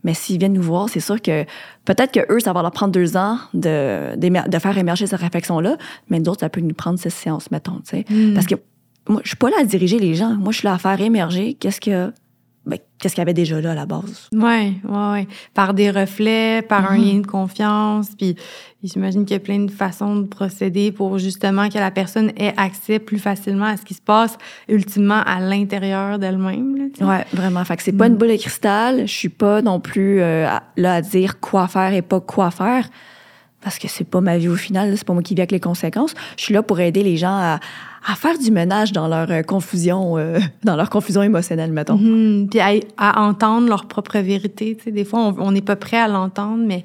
Mais 0.02 0.14
s'ils 0.14 0.38
viennent 0.38 0.52
nous 0.52 0.62
voir, 0.62 0.88
c'est 0.88 1.00
sûr 1.00 1.20
que 1.20 1.44
peut-être 1.84 2.12
que 2.12 2.32
eux, 2.32 2.40
ça 2.40 2.52
va 2.52 2.62
leur 2.62 2.72
prendre 2.72 2.92
deux 2.92 3.16
ans 3.16 3.38
de, 3.54 4.16
de 4.16 4.58
faire 4.58 4.76
émerger 4.76 5.06
cette 5.06 5.20
réflexion-là, 5.20 5.76
mais 6.10 6.20
d'autres, 6.20 6.40
ça 6.40 6.50
peut 6.50 6.60
nous 6.60 6.74
prendre 6.74 6.98
cette 6.98 7.12
séance, 7.12 7.50
mettons. 7.50 7.80
Mm. 7.92 8.34
Parce 8.34 8.46
que 8.46 8.54
moi, 9.08 9.20
je 9.24 9.28
suis 9.28 9.36
pas 9.36 9.50
là 9.50 9.56
à 9.60 9.64
diriger 9.64 9.98
les 9.98 10.14
gens. 10.14 10.34
Moi, 10.34 10.52
je 10.52 10.58
suis 10.58 10.66
là 10.66 10.74
à 10.74 10.78
faire 10.78 11.00
émerger 11.00 11.54
qu'est-ce 11.54 11.80
que 11.80 12.12
ben, 12.66 12.78
qu'est-ce 12.98 13.14
qu'il 13.14 13.20
y 13.20 13.22
avait 13.22 13.34
déjà 13.34 13.60
là 13.60 13.72
à 13.72 13.74
la 13.74 13.84
base? 13.84 14.30
Oui, 14.32 14.80
oui, 14.84 14.98
oui. 15.12 15.28
Par 15.52 15.74
des 15.74 15.90
reflets, 15.90 16.62
par 16.62 16.90
un 16.90 16.96
mhm. 16.96 17.04
lien 17.04 17.18
de 17.20 17.26
confiance. 17.26 18.08
Puis 18.16 18.36
j'imagine 18.82 19.26
qu'il 19.26 19.34
y 19.34 19.36
a 19.36 19.40
plein 19.40 19.58
de 19.58 19.70
façons 19.70 20.16
de 20.16 20.26
procéder 20.26 20.90
pour 20.90 21.18
justement 21.18 21.68
que 21.68 21.78
la 21.78 21.90
personne 21.90 22.32
ait 22.38 22.54
accès 22.56 22.98
plus 22.98 23.18
facilement 23.18 23.66
à 23.66 23.76
ce 23.76 23.84
qui 23.84 23.92
se 23.92 24.00
passe 24.00 24.38
ultimement 24.68 25.22
à 25.26 25.40
l'intérieur 25.40 26.18
d'elle-même. 26.18 26.90
Oui, 27.00 27.16
vraiment. 27.34 27.64
Fait 27.64 27.76
que 27.76 27.82
c'est 27.82 27.92
pas 27.92 28.06
une 28.06 28.14
mm. 28.14 28.18
boule 28.18 28.28
de 28.28 28.36
cristal. 28.36 29.00
Je 29.06 29.12
suis 29.12 29.28
pas 29.28 29.60
non 29.60 29.78
plus 29.78 30.22
euh, 30.22 30.48
là 30.76 30.94
à 30.94 31.02
dire 31.02 31.40
quoi 31.40 31.68
faire 31.68 31.92
et 31.92 32.02
pas 32.02 32.20
quoi 32.20 32.50
faire. 32.50 32.88
Parce 33.60 33.78
que 33.78 33.88
c'est 33.88 34.04
pas 34.04 34.20
ma 34.20 34.36
vie 34.36 34.48
au 34.48 34.56
final, 34.56 34.94
c'est 34.96 35.06
pas 35.06 35.14
moi 35.14 35.22
qui 35.22 35.34
vis 35.34 35.40
avec 35.40 35.50
les 35.50 35.60
conséquences. 35.60 36.14
Je 36.36 36.44
suis 36.44 36.54
là 36.54 36.62
pour 36.62 36.80
aider 36.80 37.02
les 37.02 37.16
gens 37.16 37.34
à, 37.34 37.54
à 37.54 37.60
faire 38.14 38.38
du 38.38 38.50
ménage 38.50 38.92
dans 38.92 39.08
leur 39.08 39.30
euh, 39.30 39.42
confusion, 39.42 40.18
euh, 40.18 40.38
dans 40.64 40.76
leur 40.76 40.90
confusion 40.90 41.22
émotionnelle, 41.22 41.72
mettons. 41.72 41.96
Mm-hmm. 41.96 42.48
Puis 42.48 42.60
à, 42.96 43.22
entendre 43.22 43.68
leur 43.68 43.86
propre 43.86 44.18
vérité. 44.18 44.76
Tu 44.76 44.84
sais, 44.84 44.90
des 44.90 45.04
fois, 45.04 45.34
on 45.38 45.52
n'est 45.52 45.62
pas 45.62 45.76
prêt 45.76 45.98
à 45.98 46.08
l'entendre, 46.08 46.62
mais 46.64 46.84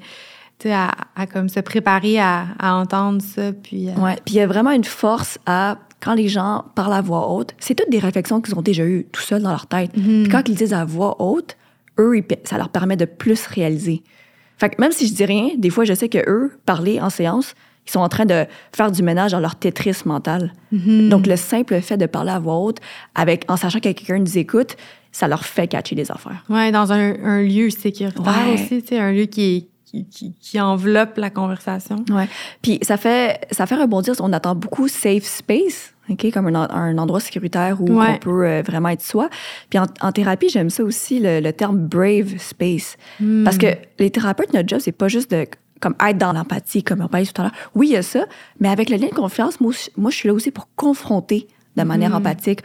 à, 0.66 0.90
à, 1.16 1.26
comme 1.26 1.48
se 1.48 1.60
préparer 1.60 2.18
à, 2.18 2.46
à 2.58 2.74
entendre 2.74 3.22
ça. 3.22 3.52
Puis, 3.52 3.88
euh, 3.88 3.92
ouais. 3.94 4.16
Puis 4.24 4.34
il 4.34 4.38
y 4.38 4.40
a 4.40 4.46
vraiment 4.46 4.72
une 4.72 4.84
force 4.84 5.38
à 5.46 5.78
quand 6.00 6.14
les 6.14 6.28
gens 6.28 6.64
parlent 6.74 6.94
à 6.94 7.02
voix 7.02 7.30
haute, 7.30 7.54
c'est 7.58 7.74
toutes 7.74 7.90
des 7.90 7.98
réflexions 7.98 8.40
qu'ils 8.40 8.54
ont 8.54 8.62
déjà 8.62 8.84
eues 8.84 9.06
tout 9.12 9.20
seuls 9.20 9.42
dans 9.42 9.50
leur 9.50 9.66
tête. 9.66 9.94
Mm-hmm. 9.96 10.22
Puis 10.22 10.30
quand 10.30 10.48
ils 10.48 10.54
disent 10.54 10.72
à 10.72 10.84
voix 10.84 11.20
haute, 11.22 11.56
eux, 11.98 12.14
ça 12.44 12.56
leur 12.56 12.70
permet 12.70 12.96
de 12.96 13.04
plus 13.04 13.46
réaliser. 13.46 14.02
Fait 14.56 14.70
que 14.70 14.80
même 14.80 14.92
si 14.92 15.06
je 15.06 15.14
dis 15.14 15.24
rien, 15.24 15.50
des 15.56 15.70
fois, 15.70 15.84
je 15.84 15.94
sais 15.94 16.08
que 16.08 16.18
eux, 16.28 16.52
parler 16.66 17.00
en 17.00 17.10
séance, 17.10 17.54
ils 17.86 17.90
sont 17.90 18.00
en 18.00 18.08
train 18.08 18.26
de 18.26 18.46
faire 18.72 18.90
du 18.90 19.02
ménage 19.02 19.32
dans 19.32 19.40
leur 19.40 19.56
Tetris 19.56 20.02
mental. 20.04 20.52
Mhm. 20.72 21.08
Donc, 21.08 21.26
le 21.26 21.36
simple 21.36 21.80
fait 21.80 21.96
de 21.96 22.06
parler 22.06 22.30
à 22.30 22.38
voix 22.38 22.56
haute, 22.56 22.78
avec, 23.14 23.44
en 23.48 23.56
sachant 23.56 23.78
que 23.78 23.84
quelqu'un 23.84 24.18
nous 24.18 24.38
écoute, 24.38 24.76
ça 25.12 25.28
leur 25.28 25.44
fait 25.44 25.66
catcher 25.66 25.94
des 25.94 26.10
affaires. 26.10 26.44
Oui, 26.48 26.70
dans 26.70 26.92
un, 26.92 27.42
lieu 27.42 27.70
sécuritaire 27.70 28.46
aussi, 28.54 28.82
un 28.92 29.12
lieu 29.12 29.24
qui, 29.24 29.68
qui, 29.84 30.06
qui, 30.40 30.60
enveloppe 30.60 31.16
la 31.16 31.30
conversation. 31.30 32.04
Oui. 32.10 32.22
Puis 32.62 32.78
ça 32.82 32.96
fait, 32.96 33.40
ça 33.50 33.66
fait 33.66 33.74
rebondir, 33.74 34.14
on 34.20 34.32
attend 34.32 34.54
beaucoup 34.54 34.86
safe 34.86 35.24
space, 35.24 35.94
OK, 36.08 36.30
comme 36.32 36.54
un, 36.54 36.98
endroit 36.98 37.20
sécuritaire 37.20 37.80
où 37.80 38.00
on 38.00 38.18
peut 38.18 38.46
euh, 38.46 38.62
vraiment 38.62 38.90
être 38.90 39.02
soi. 39.02 39.28
Puis 39.68 39.78
en, 39.78 40.12
thérapie, 40.12 40.48
j'aime 40.48 40.70
ça 40.70 40.84
aussi, 40.84 41.20
le, 41.20 41.50
terme 41.50 41.78
brave 41.78 42.38
space. 42.38 42.96
Hmm. 43.18 43.44
Parce 43.44 43.58
que 43.58 43.66
les 43.98 44.10
thérapeutes, 44.10 44.52
notre 44.52 44.68
job, 44.68 44.80
c'est 44.80 44.92
pas 44.92 45.08
juste 45.08 45.30
de 45.30 45.46
comme 45.80 45.94
être 46.06 46.18
dans 46.18 46.32
l'empathie, 46.32 46.82
comme 46.82 47.00
on 47.00 47.08
parlait 47.08 47.26
tout 47.26 47.40
à 47.40 47.44
l'heure. 47.44 47.54
Oui, 47.74 47.88
il 47.88 47.92
y 47.92 47.96
a 47.96 48.02
ça, 48.02 48.26
mais 48.60 48.68
avec 48.68 48.90
le 48.90 48.96
lien 48.96 49.08
de 49.08 49.14
confiance, 49.14 49.60
moi, 49.60 49.72
moi 49.96 50.10
je 50.10 50.16
suis 50.16 50.28
là 50.28 50.34
aussi 50.34 50.50
pour 50.50 50.68
confronter 50.76 51.48
de 51.76 51.82
manière 51.82 52.12
mm-hmm. 52.12 52.16
empathique. 52.16 52.60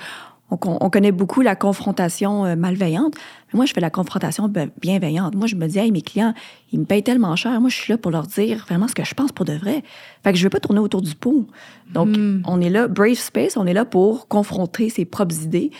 On, 0.51 0.59
on, 0.61 0.89
connaît 0.91 1.11
beaucoup 1.11 1.41
la 1.41 1.55
confrontation 1.55 2.45
euh, 2.45 2.55
malveillante, 2.55 3.15
mais 3.51 3.57
moi, 3.57 3.65
je 3.65 3.73
fais 3.73 3.81
la 3.81 3.89
confrontation 3.89 4.51
bienveillante. 4.79 5.33
Moi, 5.33 5.47
je 5.47 5.55
me 5.55 5.65
dis, 5.65 5.79
hey, 5.79 5.91
mes 5.91 6.03
clients, 6.03 6.35
ils 6.71 6.79
me 6.79 6.85
payent 6.85 7.01
tellement 7.01 7.35
cher. 7.35 7.59
Moi, 7.59 7.71
je 7.71 7.75
suis 7.75 7.91
là 7.91 7.97
pour 7.97 8.11
leur 8.11 8.27
dire 8.27 8.63
vraiment 8.67 8.87
ce 8.87 8.93
que 8.93 9.03
je 9.03 9.15
pense 9.15 9.31
pour 9.31 9.45
de 9.45 9.53
vrai. 9.53 9.83
Fait 10.23 10.31
que 10.31 10.37
je 10.37 10.43
ne 10.43 10.45
veux 10.45 10.51
pas 10.51 10.59
tourner 10.59 10.79
autour 10.79 11.01
du 11.01 11.15
pot. 11.15 11.47
Donc, 11.91 12.09
mm. 12.09 12.43
on 12.45 12.61
est 12.61 12.69
là, 12.69 12.87
Brave 12.87 13.15
Space, 13.15 13.57
on 13.57 13.65
est 13.65 13.73
là 13.73 13.85
pour 13.85 14.27
confronter 14.27 14.89
ses 14.89 15.05
propres 15.05 15.41
idées. 15.41 15.71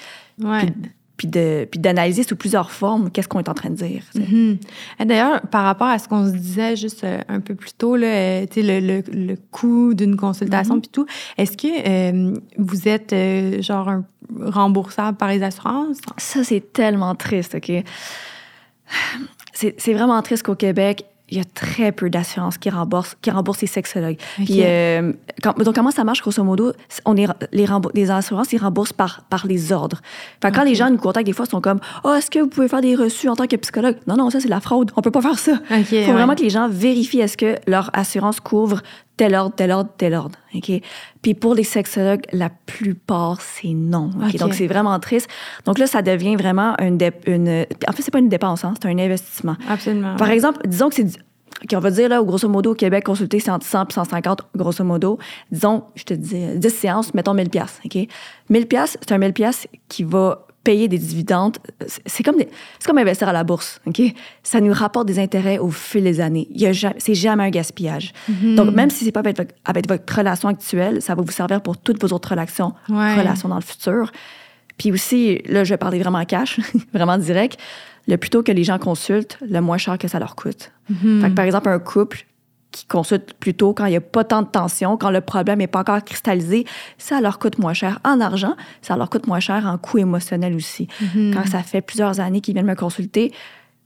Ouais 0.41 0.61
puis 0.61 0.73
de 1.23 1.67
puis 1.69 1.79
d'analyser 1.79 2.23
sous 2.23 2.35
plusieurs 2.35 2.71
formes 2.71 3.09
qu'est-ce 3.09 3.27
qu'on 3.27 3.39
est 3.39 3.49
en 3.49 3.53
train 3.53 3.69
de 3.69 3.75
dire. 3.75 4.03
Mm-hmm. 4.15 5.05
D'ailleurs, 5.05 5.41
par 5.41 5.63
rapport 5.63 5.87
à 5.87 5.97
ce 5.99 6.07
qu'on 6.07 6.27
se 6.27 6.35
disait 6.35 6.75
juste 6.75 7.03
euh, 7.03 7.19
un 7.27 7.39
peu 7.39 7.55
plus 7.55 7.73
tôt, 7.73 7.95
là, 7.95 8.07
euh, 8.07 8.45
le, 8.55 8.79
le, 8.79 9.03
le 9.11 9.35
coût 9.51 9.93
d'une 9.93 10.17
consultation 10.17 10.77
mm-hmm. 10.77 10.81
puis 10.81 10.89
tout, 10.91 11.05
est-ce 11.37 11.57
que 11.57 11.67
euh, 11.67 12.37
vous 12.57 12.87
êtes 12.87 13.15
genre 13.63 14.01
remboursable 14.39 15.17
par 15.17 15.29
les 15.29 15.43
assurances? 15.43 15.97
Ça, 16.17 16.43
c'est 16.43 16.73
tellement 16.73 17.15
triste, 17.15 17.55
OK? 17.55 17.71
C'est 19.53 19.93
vraiment 19.93 20.21
triste 20.21 20.43
qu'au 20.43 20.55
Québec, 20.55 21.05
il 21.29 21.37
y 21.37 21.41
a 21.41 21.43
très 21.43 21.91
peu 21.91 22.09
d'assurances 22.09 22.57
qui 22.57 22.69
remboursent, 22.69 23.15
qui 23.21 23.31
remboursent 23.31 23.61
les 23.61 23.67
sexologues. 23.67 24.17
Puis, 24.35 24.59
euh, 24.61 25.11
donc, 25.43 25.73
comment 25.73 25.91
ça 25.91 26.03
marche, 26.03 26.21
grosso 26.21 26.43
modo? 26.43 26.71
On 27.05 27.17
est, 27.17 27.27
les, 27.51 27.65
les 27.93 28.11
assurances, 28.11 28.53
ils 28.53 28.59
remboursent 28.59 28.93
par, 28.93 29.23
par 29.29 29.47
les 29.47 29.71
ordres. 29.71 30.01
Fait 30.41 30.51
quand 30.51 30.63
les 30.63 30.75
gens 30.75 30.89
nous 30.89 30.97
contactent, 30.97 31.25
des 31.25 31.33
fois, 31.33 31.45
ils 31.47 31.51
sont 31.51 31.61
comme 31.61 31.79
«oh, 32.03 32.13
est-ce 32.13 32.29
que 32.29 32.39
vous 32.39 32.47
pouvez 32.47 32.67
faire 32.67 32.81
des 32.81 32.95
reçus 32.95 33.27
en 33.27 33.35
tant 33.35 33.47
que 33.47 33.55
psychologue?» 33.55 33.97
Non, 34.07 34.17
non, 34.17 34.29
ça, 34.29 34.39
c'est 34.39 34.49
la 34.49 34.59
fraude. 34.59 34.91
On 34.95 35.01
peut 35.01 35.11
pas 35.11 35.21
faire 35.21 35.39
ça. 35.39 35.53
Il 35.71 36.05
faut 36.05 36.13
vraiment 36.13 36.35
que 36.35 36.43
les 36.43 36.51
gens 36.51 36.69
vérifient 36.69 37.21
est-ce 37.21 37.37
que 37.37 37.55
leur 37.65 37.89
assurance 37.93 38.39
couvre 38.39 38.81
tel 39.17 39.35
ordre, 39.35 39.55
tel 39.55 39.71
ordre, 39.71 39.89
tel 39.97 40.13
ordre. 40.13 40.37
OK? 40.53 40.71
Puis 41.21 41.33
pour 41.33 41.55
les 41.55 41.63
sexologues, 41.63 42.25
la 42.31 42.49
plupart, 42.49 43.41
c'est 43.41 43.73
non. 43.73 44.09
Donc, 44.39 44.53
c'est 44.53 44.67
vraiment 44.67 44.99
triste. 44.99 45.29
Donc 45.65 45.79
là, 45.79 45.87
ça 45.87 46.01
devient 46.01 46.35
vraiment 46.35 46.75
une... 46.79 46.97
une 47.25 47.65
en 47.87 47.91
fait, 47.93 48.01
c'est 48.01 48.11
pas 48.11 48.19
une 48.19 48.29
dépense, 48.29 48.63
hein, 48.63 48.73
c'est 48.81 48.87
un 48.87 48.97
investissement. 48.97 49.55
Absolument. 49.69 50.15
Par 50.17 50.29
exemple, 50.29 50.67
disons 50.67 50.89
que 50.89 50.95
c'est... 50.95 51.75
on 51.75 51.79
va 51.79 51.91
dire, 51.91 52.09
là, 52.09 52.21
grosso 52.23 52.49
modo, 52.49 52.71
au 52.71 52.75
Québec, 52.75 53.05
consulter, 53.05 53.39
c'est 53.39 53.51
entre 53.51 53.65
100 53.65 53.89
et 53.89 53.93
150, 53.93 54.41
grosso 54.55 54.83
modo. 54.83 55.17
Disons, 55.51 55.83
je 55.95 56.03
te 56.03 56.13
dis, 56.13 56.57
10 56.57 56.69
séances, 56.69 57.13
mettons 57.13 57.33
1000 57.33 57.49
pièces 57.49 57.79
OK? 57.85 57.97
1000 58.49 58.67
pièces, 58.67 58.97
c'est 58.99 59.13
un 59.13 59.17
1000 59.17 59.33
pièces 59.33 59.67
qui 59.87 60.03
va 60.03 60.44
payer 60.65 60.87
des 60.89 60.97
dividendes, 60.97 61.57
c'est 62.05 62.23
comme, 62.23 62.35
comme 62.85 62.97
investir 62.97 63.29
à 63.29 63.33
la 63.33 63.45
bourse, 63.45 63.79
OK? 63.85 64.01
Ça 64.43 64.59
nous 64.59 64.73
rapporte 64.73 65.07
des 65.07 65.19
intérêts 65.19 65.59
au 65.59 65.69
fil 65.69 66.03
des 66.03 66.19
années. 66.19 66.49
C'est 66.97 67.15
jamais 67.15 67.43
un 67.43 67.49
gaspillage. 67.51 68.11
Mm-hmm. 68.29 68.55
Donc, 68.55 68.73
même 68.73 68.89
si 68.89 69.05
c'est 69.05 69.11
pas 69.13 69.21
avec 69.21 69.37
votre, 69.37 69.53
avec 69.63 69.87
votre, 69.87 70.13
relation 70.13 70.49
actuelle, 70.49 71.01
ça 71.01 71.13
va 71.15 71.21
vous 71.21 71.31
servir 71.31 71.61
pour 71.61 71.77
toutes 71.77 72.01
vos 72.01 72.13
autres 72.13 72.29
relations, 72.29 72.73
relations 72.89 73.47
dans 73.47 73.55
le 73.55 73.61
futur. 73.61 74.11
Puis 74.77 74.91
aussi, 74.91 75.41
là, 75.45 75.63
je 75.63 75.69
vais 75.69 75.77
parler 75.77 75.99
vraiment 75.99 76.25
cash, 76.25 76.59
vraiment 76.93 77.17
direct. 77.17 77.57
Le 78.07 78.17
plus 78.17 78.29
tôt 78.29 78.43
que 78.43 78.51
les 78.51 78.63
gens 78.63 78.79
consultent, 78.79 79.37
le 79.47 79.61
moins 79.61 79.77
cher 79.77 79.97
que 79.97 80.07
ça 80.07 80.19
leur 80.19 80.35
coûte. 80.35 80.71
Mm-hmm. 80.91 81.21
Fait 81.21 81.29
que, 81.29 81.35
par 81.35 81.45
exemple, 81.45 81.69
un 81.69 81.79
couple 81.79 82.25
qui 82.75 82.85
consultent 82.87 83.33
plutôt 83.35 83.73
quand 83.73 83.85
il 83.85 83.91
n'y 83.91 83.95
a 83.95 84.01
pas 84.01 84.25
tant 84.25 84.41
de 84.41 84.47
tension, 84.47 84.97
quand 84.97 85.09
le 85.09 85.21
problème 85.21 85.59
n'est 85.59 85.67
pas 85.67 85.79
encore 85.79 86.03
cristallisé, 86.03 86.65
ça 86.97 87.21
leur 87.21 87.39
coûte 87.39 87.57
moins 87.57 87.73
cher 87.73 87.99
en 88.03 88.19
argent, 88.19 88.55
ça 88.81 88.97
leur 88.97 89.09
coûte 89.09 89.27
moins 89.27 89.39
cher 89.39 89.65
en 89.65 89.77
coût 89.77 89.97
émotionnel 89.97 90.53
aussi. 90.53 90.87
Mm-hmm. 91.01 91.33
Quand 91.33 91.47
ça 91.47 91.63
fait 91.63 91.81
plusieurs 91.81 92.19
années 92.19 92.41
qu'ils 92.41 92.53
viennent 92.53 92.65
me 92.65 92.75
consulter, 92.75 93.31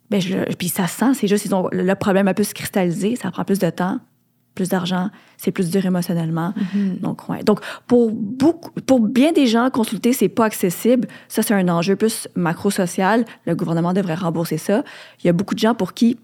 ben 0.10 0.20
je, 0.20 0.38
puis 0.56 0.70
ça 0.70 0.88
sent, 0.88 1.14
c'est 1.14 1.28
juste 1.28 1.46
ils 1.46 1.54
ont 1.54 1.70
le 1.72 1.94
problème 1.94 2.28
un 2.28 2.34
peu 2.34 2.44
se 2.44 2.56
cristalliser, 2.56 3.16
ça 3.16 3.30
prend 3.30 3.44
plus 3.44 3.60
de 3.60 3.70
temps, 3.70 4.00
plus 4.56 4.70
d'argent, 4.70 5.12
c'est 5.38 5.52
plus 5.52 5.70
dur 5.70 5.86
émotionnellement. 5.86 6.56
Mm-hmm. 6.58 7.00
Donc 7.02 7.30
ouais. 7.30 7.44
Donc 7.44 7.60
pour 7.86 8.10
beaucoup 8.12 8.72
pour 8.88 9.02
bien 9.02 9.34
des 9.34 9.46
gens 9.46 9.70
consulter 9.70 10.14
c'est 10.14 10.30
pas 10.30 10.46
accessible, 10.46 11.08
ça 11.28 11.44
c'est 11.44 11.54
un 11.54 11.70
enjeu 11.70 11.96
plus 11.96 12.28
macro-social, 12.36 13.24
le 13.46 13.54
gouvernement 13.54 13.94
devrait 13.94 14.16
rembourser 14.16 14.58
ça. 14.58 14.84
Il 15.24 15.28
y 15.28 15.30
a 15.30 15.34
beaucoup 15.34 15.54
de 15.54 15.60
gens 15.60 15.76
pour 15.76 15.94
qui 15.94 16.18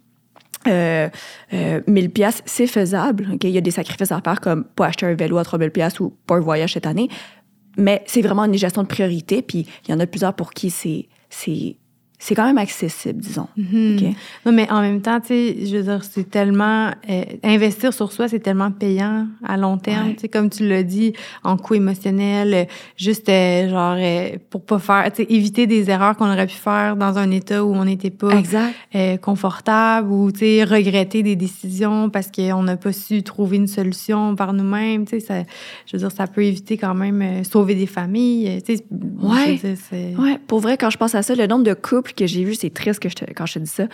euh, 0.68 1.10
1000 1.52 2.06
euh, 2.06 2.10
pièces, 2.10 2.42
c'est 2.46 2.68
faisable. 2.68 3.38
Il 3.42 3.50
y 3.50 3.58
a 3.58 3.62
des 3.62 3.72
sacrifices 3.72 4.12
à 4.12 4.22
faire 4.22 4.42
comme 4.42 4.64
pas 4.64 4.88
acheter 4.88 5.06
un 5.06 5.14
vélo 5.14 5.38
à 5.38 5.44
3000 5.44 5.72
pièces 5.72 6.00
ou 6.00 6.16
pas 6.26 6.36
un 6.36 6.40
voyage 6.40 6.74
cette 6.74 6.88
année. 6.88 7.10
Mais 7.78 8.04
c'est 8.06 8.22
vraiment 8.22 8.46
une 8.46 8.56
gestion 8.56 8.84
de 8.84 8.88
priorité. 8.88 9.42
Puis 9.42 9.68
il 9.88 9.92
y 9.92 9.94
en 9.94 10.00
a 10.00 10.08
plusieurs 10.08 10.34
pour 10.34 10.54
qui 10.54 10.70
c'est 10.70 11.08
c'est 12.18 12.34
quand 12.34 12.46
même 12.46 12.58
accessible, 12.58 13.20
disons. 13.20 13.48
Mhm. 13.58 14.14
Non, 14.46 14.52
mais 14.52 14.70
en 14.72 14.82
même 14.82 15.02
temps, 15.02 15.20
tu 15.20 15.28
sais, 15.28 15.66
je 15.66 15.78
veux 15.78 15.84
dire, 15.84 16.04
c'est 16.04 16.30
tellement... 16.30 16.92
Euh, 17.10 17.24
investir 17.44 17.94
sur 17.94 18.12
soi, 18.12 18.28
c'est 18.28 18.40
tellement 18.40 18.72
payant 18.72 19.28
à 19.44 19.58
long 19.58 19.78
terme, 19.78 20.14
tu 20.14 20.22
sais, 20.22 20.30
comme 20.30 20.50
tu 20.50 20.68
l'as 20.68 20.84
dit, 20.84 21.14
en 21.44 21.58
coût 21.58 21.76
émotionnel, 21.76 22.54
euh, 22.54 22.66
juste, 22.98 23.30
euh, 23.30 23.70
genre, 23.70 24.40
pour 24.50 24.64
pas 24.64 24.80
faire... 24.80 25.12
Tu 25.12 25.24
sais, 25.24 25.28
éviter 25.30 25.68
des 25.68 25.90
erreurs 25.90 26.16
qu'on 26.16 26.32
aurait 26.32 26.48
pu 26.48 26.56
faire 26.56 26.96
dans 26.96 27.18
un 27.18 27.30
état 27.32 27.64
où 27.64 27.74
on 27.74 27.86
n'était 27.86 28.12
pas 28.12 28.42
confortable 29.22 30.12
ou, 30.12 30.32
tu 30.32 30.40
sais, 30.40 30.64
regretter 30.64 31.22
des 31.22 31.36
décisions 31.36 32.10
parce 32.10 32.32
qu'on 32.32 32.64
n'a 32.64 32.78
pas 32.78 32.94
su 32.94 33.24
trouver 33.24 33.58
une 33.58 33.68
solution 33.68 34.36
par 34.36 34.54
nous-mêmes, 34.54 35.06
tu 35.06 35.20
sais, 35.20 35.26
ça, 35.26 35.44
je 35.86 35.98
veux 35.98 36.00
dire, 36.00 36.12
ça 36.12 36.28
peut 36.28 36.44
éviter 36.44 36.78
quand 36.78 36.96
même 36.96 37.44
sauver 37.44 37.76
des 37.76 37.88
familles, 37.88 38.62
tu 38.66 38.78
sais. 38.78 38.86
Ouais. 39.22 39.60
ouais, 40.18 40.40
pour 40.48 40.60
vrai, 40.60 40.78
quand 40.78 40.90
je 40.90 40.98
pense 40.98 41.16
à 41.16 41.22
ça, 41.22 41.36
le 41.36 41.48
nombre 41.48 41.64
de 41.64 41.74
couples 41.74 42.05
que 42.14 42.28
j'ai 42.28 42.44
vu, 42.44 42.56
c'est 42.56 42.70
triste 42.70 43.00
que 43.00 43.10
je 43.10 43.16
quand 43.36 43.46
je 43.46 43.54
te 43.56 43.60
dis 43.60 43.70
ça. 43.70 43.88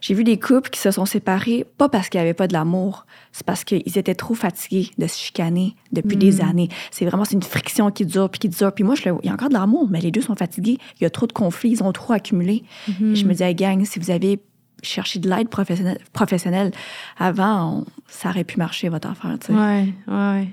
J'ai 0.00 0.14
vu 0.14 0.24
des 0.24 0.38
couples 0.38 0.70
qui 0.70 0.80
se 0.80 0.90
sont 0.90 1.06
séparés, 1.06 1.64
pas 1.78 1.88
parce 1.88 2.08
qu'il 2.08 2.20
n'y 2.20 2.24
avait 2.24 2.34
pas 2.34 2.46
de 2.46 2.52
l'amour, 2.52 3.06
c'est 3.32 3.46
parce 3.46 3.64
qu'ils 3.64 3.98
étaient 3.98 4.14
trop 4.14 4.34
fatigués 4.34 4.90
de 4.98 5.06
se 5.06 5.18
chicaner 5.18 5.74
depuis 5.92 6.16
des 6.16 6.38
hmm. 6.42 6.48
années. 6.48 6.68
C'est 6.90 7.06
vraiment 7.06 7.24
une 7.24 7.42
friction 7.42 7.90
qui 7.90 8.04
dure, 8.04 8.28
puis 8.28 8.40
qui 8.40 8.48
dure. 8.48 8.72
Puis 8.72 8.84
moi, 8.84 8.94
je, 8.94 9.02
il 9.22 9.26
y 9.26 9.30
a 9.30 9.32
encore 9.32 9.48
de 9.48 9.54
l'amour, 9.54 9.88
mais 9.90 10.00
les 10.00 10.10
deux 10.10 10.22
sont 10.22 10.34
fatigués. 10.34 10.78
Il 11.00 11.04
y 11.04 11.06
a 11.06 11.10
trop 11.10 11.26
de 11.26 11.32
conflits, 11.32 11.70
ils 11.70 11.82
ont 11.82 11.92
trop 11.92 12.12
accumulé. 12.12 12.64
Hmm. 12.88 13.14
je 13.14 13.24
me 13.24 13.34
dis, 13.34 13.42
hey, 13.42 13.54
gang, 13.54 13.84
si 13.84 13.98
vous 13.98 14.10
avez 14.10 14.40
cherché 14.82 15.18
de 15.18 15.28
l'aide 15.28 15.48
professionnelle, 15.48 15.98
professionnelle 16.12 16.72
avant, 17.18 17.84
ça 18.06 18.28
aurait 18.28 18.44
pu 18.44 18.58
marcher, 18.58 18.88
votre 18.90 19.08
affaire. 19.08 19.38
Tu 19.40 19.46
sais. 19.46 19.52
Ouais, 19.52 19.88
ouais. 20.08 20.48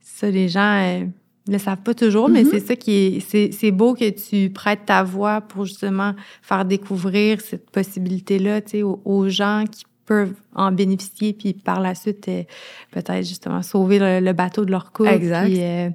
Ça, 0.00 0.30
les 0.30 0.48
gens... 0.48 1.08
Le 1.46 1.58
savent 1.58 1.82
pas 1.82 1.92
toujours, 1.94 2.28
mais 2.30 2.42
Mhm. 2.42 2.50
c'est 2.52 2.60
ça 2.60 2.74
qui 2.76 2.92
est. 2.92 3.20
c'est- 3.20 3.50
C'est 3.52 3.70
beau 3.70 3.94
que 3.94 4.08
tu 4.10 4.50
prêtes 4.50 4.86
ta 4.86 5.02
voix 5.02 5.40
pour 5.42 5.66
justement 5.66 6.14
faire 6.40 6.64
découvrir 6.64 7.40
cette 7.42 7.70
possibilité-là, 7.70 8.62
tu 8.62 8.70
sais, 8.70 8.82
aux, 8.82 9.00
aux 9.04 9.28
gens 9.28 9.64
qui 9.70 9.84
peuvent 10.06 10.34
en 10.54 10.72
bénéficier, 10.72 11.32
puis 11.34 11.52
par 11.52 11.80
la 11.80 11.94
suite, 11.94 12.28
euh, 12.28 12.42
peut-être 12.92 13.26
justement 13.26 13.62
sauver 13.62 13.98
le, 13.98 14.20
le 14.20 14.32
bateau 14.32 14.64
de 14.64 14.70
leur 14.70 14.92
couple. 14.92 15.10
Exact. 15.10 15.44
puis, 15.46 15.62
euh, 15.62 15.90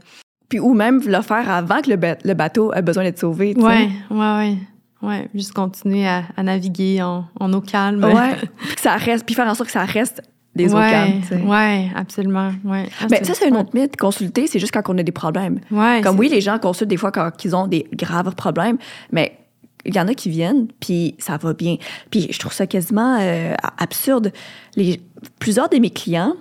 Puis, 0.50 0.60
ou 0.60 0.74
même 0.74 1.02
le 1.06 1.22
faire 1.22 1.50
avant 1.50 1.82
que 1.82 1.90
le, 1.92 1.96
ba- 1.96 2.18
le 2.24 2.34
bateau 2.34 2.74
ait 2.74 2.82
besoin 2.82 3.04
d'être 3.04 3.20
sauvé. 3.20 3.54
tu 3.56 3.62
sais. 3.62 3.66
ouais, 3.68 3.90
ouais, 4.12 4.18
ouais. 4.18 4.58
Ouais, 5.02 5.30
juste 5.34 5.54
continuer 5.54 6.06
à, 6.08 6.26
à 6.36 6.44
naviguer 6.44 7.02
en, 7.02 7.24
en 7.40 7.54
eau 7.54 7.62
calme. 7.62 8.04
Ouais. 8.04 8.36
puis 8.58 8.76
que 8.76 8.82
ça 8.82 8.98
reste, 8.98 9.26
puis 9.26 9.34
faire 9.34 9.48
en 9.48 9.56
sorte 9.56 9.68
que 9.68 9.74
ça 9.74 9.86
reste 9.86 10.22
des 10.60 10.74
ouais, 10.74 11.22
ouais, 11.45 11.89
absolument. 11.95 12.52
Ouais. 12.63 12.89
Ah, 13.02 13.08
Mais 13.10 13.24
ça, 13.24 13.34
c'est 13.34 13.52
un 13.52 13.60
autre 13.60 13.69
mythe. 13.74 13.95
Consulter, 13.95 14.48
c'est 14.48 14.60
juste 14.60 14.74
quand 14.74 14.82
on 14.93 14.98
a 14.98 15.04
des 15.04 15.12
problèmes. 15.12 15.60
Ouais, 15.72 16.02
Comme 16.04 16.19
oui, 16.19 16.30
les 16.30 16.41
gens 16.41 16.60
consultent 16.60 16.89
des 16.89 16.98
fois 16.98 17.12
quand 17.12 17.32
ils 17.43 17.56
ont 17.56 17.67
des 17.67 17.88
graves 17.93 18.34
problèmes, 18.36 18.78
mais 19.12 19.38
il 19.86 19.95
y 19.95 20.00
en 20.00 20.08
a 20.08 20.13
qui 20.13 20.30
viennent, 20.30 20.67
puis 20.80 21.15
ça 21.17 21.38
va 21.38 21.54
bien. 21.54 21.78
Puis 22.12 22.28
je 22.32 22.39
trouve 22.39 22.54
ça 22.54 22.67
quasiment 22.67 23.17
euh, 23.19 23.54
absurde. 23.78 24.34
Les, 24.76 25.02
plusieurs 25.39 25.69
de 25.69 25.78
mes 25.78 25.89
clients, 25.89 26.36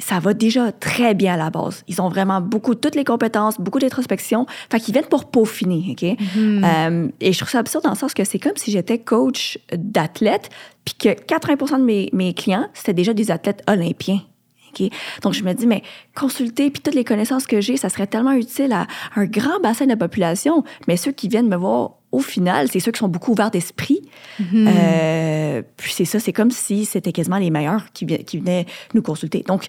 ça 0.00 0.18
va 0.18 0.34
déjà 0.34 0.72
très 0.72 1.14
bien 1.14 1.34
à 1.34 1.36
la 1.36 1.50
base. 1.50 1.84
Ils 1.88 2.00
ont 2.00 2.08
vraiment 2.08 2.40
beaucoup, 2.40 2.74
toutes 2.74 2.94
les 2.94 3.04
compétences, 3.04 3.60
beaucoup 3.60 3.78
d'introspection. 3.78 4.46
Fait 4.70 4.80
qu'ils 4.80 4.92
viennent 4.92 5.06
pour 5.06 5.30
peaufiner, 5.30 5.84
OK? 5.90 6.02
Mhm. 6.36 6.64
Euh, 6.64 7.08
et 7.20 7.32
je 7.32 7.38
trouve 7.38 7.50
ça 7.50 7.58
absurde 7.58 7.84
dans 7.84 7.90
le 7.90 7.96
sens 7.96 8.14
que 8.14 8.24
c'est 8.24 8.38
comme 8.38 8.56
si 8.56 8.70
j'étais 8.70 8.98
coach 8.98 9.58
d'athlète, 9.72 10.50
puis 10.84 10.94
que 10.94 11.08
80% 11.08 11.78
de 11.78 11.84
mes, 11.84 12.10
mes 12.12 12.34
clients, 12.34 12.68
c'était 12.74 12.94
déjà 12.94 13.12
des 13.12 13.30
athlètes 13.30 13.62
olympiens. 13.68 14.20
OK? 14.72 14.88
Donc, 15.22 15.34
je 15.34 15.42
me 15.42 15.52
dis, 15.52 15.66
mais 15.66 15.82
consulter, 16.14 16.70
puis 16.70 16.82
toutes 16.82 16.94
les 16.94 17.04
connaissances 17.04 17.46
que 17.46 17.60
j'ai, 17.60 17.76
ça 17.76 17.88
serait 17.88 18.06
tellement 18.06 18.32
utile 18.32 18.72
à 18.72 18.86
un 19.16 19.24
grand 19.24 19.60
bassin 19.60 19.84
de 19.84 19.90
la 19.90 19.96
population. 19.96 20.64
Mais 20.88 20.96
ceux 20.96 21.12
qui 21.12 21.28
viennent 21.28 21.48
me 21.48 21.56
voir, 21.56 21.99
au 22.12 22.20
final, 22.20 22.68
c'est 22.68 22.80
ceux 22.80 22.92
qui 22.92 22.98
sont 22.98 23.08
beaucoup 23.08 23.32
ouverts 23.32 23.50
d'esprit. 23.50 24.02
Mhm. 24.38 24.68
Euh, 24.68 25.62
puis 25.76 25.92
c'est 25.92 26.04
ça, 26.04 26.18
c'est 26.18 26.32
comme 26.32 26.50
si 26.50 26.84
c'était 26.84 27.12
quasiment 27.12 27.38
les 27.38 27.50
meilleurs 27.50 27.92
qui, 27.92 28.06
qui 28.06 28.38
venaient 28.38 28.66
nous 28.94 29.02
consulter. 29.02 29.44
Donc, 29.46 29.66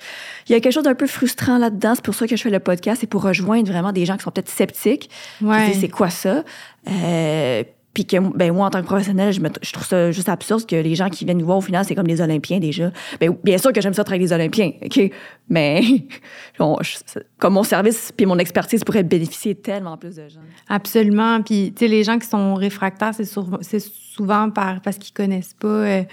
il 0.48 0.54
y 0.54 0.56
a 0.56 0.60
quelque 0.60 0.74
chose 0.74 0.84
d'un 0.84 0.96
peu 0.96 1.08
frustrant 1.08 1.58
là-dedans. 1.58 1.94
C'est 1.96 2.04
pour 2.04 2.16
ça 2.16 2.28
que 2.28 2.36
je 2.36 2.42
fais 2.42 2.50
le 2.50 2.60
podcast, 2.60 3.02
c'est 3.02 3.08
pour 3.08 3.24
rejoindre 3.24 3.72
vraiment 3.72 3.92
des 3.92 4.06
gens 4.06 4.18
qui 4.18 4.24
sont 4.24 4.32
peut-être 4.32 4.50
sceptiques. 4.50 5.10
Ouais. 5.42 5.74
c'est 5.80 5.90
quoi 5.90 6.10
ça? 6.10 6.44
Euh, 6.90 7.64
puis 7.94 8.06
que 8.06 8.18
ben, 8.36 8.54
moi, 8.54 8.68
en 8.68 8.70
tant 8.70 8.80
que 8.82 8.86
professionnel, 8.86 9.34
je, 9.34 9.42
me- 9.42 9.50
je 9.62 9.72
trouve 9.74 9.86
ça 9.86 10.12
juste 10.12 10.30
absurde 10.30 10.66
que 10.66 10.76
les 10.76 10.96
gens 10.96 11.10
qui 11.10 11.26
viennent 11.26 11.38
nous 11.40 11.46
voir 11.46 11.58
au 11.58 11.62
final, 11.62 11.84
c'est 11.86 11.96
comme 11.96 12.08
des 12.08 12.22
Olympiens 12.22 12.60
déjà. 12.60 12.92
Ben, 13.20 13.36
bien 13.44 13.58
sûr 13.58 13.74
que 13.74 13.82
j'aime 13.82 13.94
ça 13.94 14.04
travailler 14.04 14.32
avec 14.32 14.52
des 14.54 14.62
Olympiens, 14.62 14.72
OK? 14.86 15.12
Mais 15.50 15.82
on- 16.60 16.78
je- 16.82 16.98
comme 17.38 17.54
mon 17.54 17.64
service 17.64 18.12
puis 18.16 18.26
mon 18.26 18.38
expertise 18.40 18.84
pourrait 18.84 19.04
bénéficier 19.04 19.56
tellement 19.56 19.98
plus 19.98 20.16
de 20.16 20.30
gens. 20.30 20.40
Absolument. 20.70 21.42
Puis, 21.42 21.74
tu 21.76 21.86
sais, 21.86 21.92
les 21.92 22.04
gens 22.04 22.18
qui 22.18 22.28
sont 22.28 22.54
réfractaires, 22.56 23.14
c'est 23.14 23.26
souvent, 23.26 23.58
c'est 23.62 23.80
souvent 23.82 24.50
par, 24.50 24.82
parce 24.82 24.98
qu'ils 24.98 25.14
connaissent 25.14 25.56
pas 25.60 25.68
euh, 25.68 26.04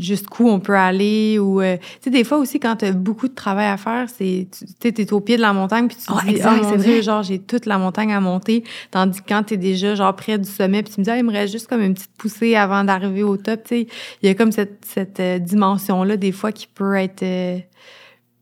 jusqu'où 0.00 0.48
on 0.48 0.60
peut 0.60 0.74
aller. 0.76 1.38
Ou, 1.38 1.60
euh, 1.60 1.76
tu 1.76 1.82
sais, 2.02 2.10
des 2.10 2.24
fois 2.24 2.38
aussi, 2.38 2.58
quand 2.60 2.76
tu 2.76 2.84
as 2.86 2.92
beaucoup 2.92 3.28
de 3.28 3.34
travail 3.34 3.66
à 3.68 3.76
faire, 3.76 4.06
c'est, 4.08 4.48
tu 4.50 4.66
sais, 4.82 4.92
t'es 4.92 5.12
au 5.12 5.20
pied 5.20 5.36
de 5.36 5.42
la 5.42 5.52
montagne, 5.52 5.86
puis 5.88 5.96
tu 5.96 6.06
te 6.06 6.12
Ah, 6.14 6.20
dis, 6.24 6.30
exact, 6.30 6.58
oh 6.60 6.64
mon 6.64 6.70
c'est 6.72 6.78
Dieu, 6.78 6.92
vrai. 6.94 7.02
genre, 7.02 7.22
j'ai 7.22 7.38
toute 7.38 7.66
la 7.66 7.78
montagne 7.78 8.12
à 8.12 8.20
monter. 8.20 8.64
Tandis 8.90 9.20
que 9.22 9.28
quand 9.28 9.42
tu 9.44 9.54
es 9.54 9.56
déjà, 9.56 9.94
genre, 9.94 10.14
près 10.16 10.38
du 10.38 10.48
sommet, 10.48 10.82
puis 10.82 10.92
tu 10.94 11.00
me 11.00 11.04
ah, 11.08 11.16
il 11.18 11.24
me 11.24 11.32
reste 11.32 11.52
juste 11.52 11.66
comme 11.68 11.82
une 11.82 11.94
petite 11.94 12.10
poussée 12.18 12.54
avant 12.56 12.84
d'arriver 12.84 13.22
au 13.22 13.36
top, 13.36 13.62
tu 13.64 13.68
sais. 13.68 13.86
Il 14.22 14.26
y 14.26 14.30
a 14.30 14.34
comme 14.34 14.52
cette, 14.52 14.84
cette 14.84 15.20
euh, 15.20 15.38
dimension-là, 15.38 16.16
des 16.16 16.32
fois, 16.32 16.52
qui 16.52 16.66
peut 16.66 16.94
être. 16.94 17.22
euh, 17.22 17.58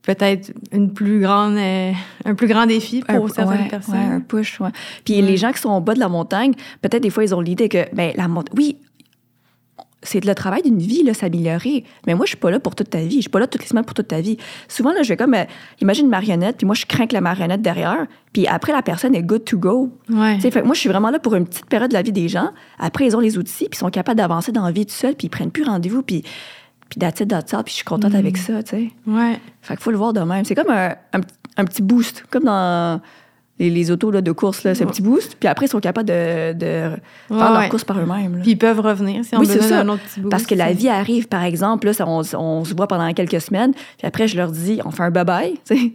peut-être 0.03 0.53
une 0.71 0.93
plus 0.93 1.21
grande 1.21 1.57
euh, 1.57 1.91
un 2.27 2.35
plus 2.35 2.47
grand 2.47 2.67
défi 2.67 3.01
pour 3.01 3.25
Un- 3.25 3.29
certaines 3.29 3.63
ouais, 3.63 3.69
personnes 3.69 3.95
ouais, 3.95 4.15
un 4.17 4.21
push, 4.21 4.61
ouais. 4.61 4.69
Puis 5.03 5.23
les 5.23 5.39
gens 5.39 5.51
qui 5.51 5.61
sont 5.61 5.71
au 5.71 5.81
bas 5.81 5.95
de 5.95 5.99
la 5.99 6.11
montagne, 6.11 6.53
peut-être 6.83 7.03
des 7.03 7.09
fois, 7.09 7.25
ils 7.25 7.35
ont 7.35 7.41
l'idée 7.41 7.71
que, 7.71 7.87
ben, 7.95 8.13
la 8.15 8.29
montagne, 8.29 8.55
oui, 8.55 8.77
c'est 10.05 10.25
le 10.25 10.35
travail 10.35 10.63
d'une 10.63 10.79
vie, 10.79 11.03
là, 11.03 11.13
s'améliorer. 11.15 11.83
Mais 12.07 12.15
moi, 12.15 12.25
je 12.27 12.31
suis 12.31 12.37
pas 12.39 12.51
là 12.53 12.61
pour 12.61 12.77
toute 12.77 12.91
ta 12.91 13.01
vie. 13.01 13.17
Je 13.17 13.21
suis 13.23 13.29
pas 13.31 13.41
là 13.41 13.47
toutes 13.49 13.63
les 13.63 13.67
semaines 13.67 13.85
pour 13.85 13.95
toute 13.95 14.07
ta 14.09 14.21
vie. 14.21 14.37
Souvent, 14.69 14.93
là, 14.93 15.03
je 15.03 15.09
vais 15.09 15.17
comme, 15.17 15.35
euh, 15.35 15.45
imagine 15.81 16.05
une 16.05 16.11
marionnette, 16.11 16.59
puis 16.59 16.67
moi, 16.67 16.77
je 16.77 16.87
crains 16.87 17.07
que 17.09 17.15
la 17.15 17.21
marionnette 17.21 17.63
derrière, 17.63 18.07
puis 18.33 18.47
après, 18.47 18.73
la 18.73 18.83
personne 18.83 19.15
est 19.17 19.23
good 19.23 19.45
to 19.45 19.59
go. 19.59 19.91
ouais 20.11 20.39
fait 20.39 20.63
moi, 20.63 20.75
je 20.75 20.81
suis 20.81 20.89
vraiment 20.89 21.11
là 21.11 21.19
pour 21.19 21.35
une 21.35 21.47
petite 21.47 21.67
période 21.67 21.91
de 21.91 21.95
la 21.95 22.03
vie 22.03 22.13
des 22.13 22.29
gens. 22.29 22.51
Après, 22.79 23.07
ils 23.07 23.17
ont 23.17 23.21
les 23.21 23.37
outils, 23.39 23.65
puis 23.65 23.71
ils 23.73 23.79
sont 23.79 23.91
capables 23.91 24.19
d'avancer 24.19 24.53
dans 24.53 24.65
la 24.65 24.71
vie 24.73 24.87
tout 24.87 24.93
seuls, 24.95 25.15
puis 25.17 25.27
ils 25.27 25.31
prennent 25.31 25.51
plus 25.51 25.65
rendez-vous, 25.65 26.03
puis, 26.03 26.23
puis 26.91 26.99
that's 27.01 27.21
all, 27.23 27.27
puis 27.65 27.73
je 27.73 27.77
suis 27.77 27.85
contente 27.85 28.13
Mm. 28.13 28.17
avec 28.17 28.37
ça, 28.37 28.63
tu 28.63 28.71
sais. 28.71 28.91
ouais 29.07 29.41
Fait 29.63 29.75
qu'il 29.75 29.83
faut 29.83 29.91
le 29.91 29.97
voir 29.97 30.13
de 30.13 30.21
même. 30.21 30.45
C'est 30.45 30.55
comme 30.55 30.71
un, 30.71 30.91
un, 31.13 31.21
un 31.57 31.65
petit 31.65 31.83
boost, 31.83 32.25
comme 32.31 32.45
dans 32.45 33.01
les, 33.59 33.71
les 33.71 33.91
autos 33.93 34.11
là, 34.11 34.21
de 34.21 34.33
course, 34.33 34.65
là, 34.65 34.75
c'est 34.75 34.83
un 34.83 34.89
petit 34.89 35.03
boost. 35.03 35.37
Puis 35.39 35.49
après, 35.49 35.67
ils 35.67 35.69
sont 35.69 35.79
capables 35.81 36.09
de, 36.09 36.53
de 36.55 36.65
faire 36.67 36.91
Ouais, 37.31 37.39
leur 37.39 37.59
ouais. 37.61 37.69
course 37.69 37.85
par 37.85 37.99
eux-mêmes. 38.01 38.41
Puis 38.43 38.53
ils 38.53 38.59
peuvent 38.59 38.81
revenir 38.81 39.25
si 39.25 39.35
on 39.37 39.39
Oui, 39.39 39.47
c'est 39.47 39.59
besoin 39.61 39.85
ça. 39.85 39.93
autre 39.93 40.03
petit 40.03 40.21
bout. 40.21 40.29
Parce 40.29 40.45
que 40.45 40.55
la 40.57 40.73
vie 40.73 40.89
arrive, 40.89 41.29
par 41.29 41.45
exemple, 41.45 41.87
là, 41.87 41.93
ça, 41.93 42.05
on, 42.09 42.23
on 42.37 42.65
se 42.65 42.75
voit 42.75 42.89
pendant 42.89 43.13
quelques 43.13 43.41
semaines, 43.41 43.73
puis 43.73 44.07
après, 44.07 44.27
je 44.27 44.37
leur 44.37 44.51
dis, 44.51 44.81
on 44.85 44.91
fait 44.91 45.05
un 45.05 45.11
bye-bye. 45.11 45.55
puis 45.65 45.95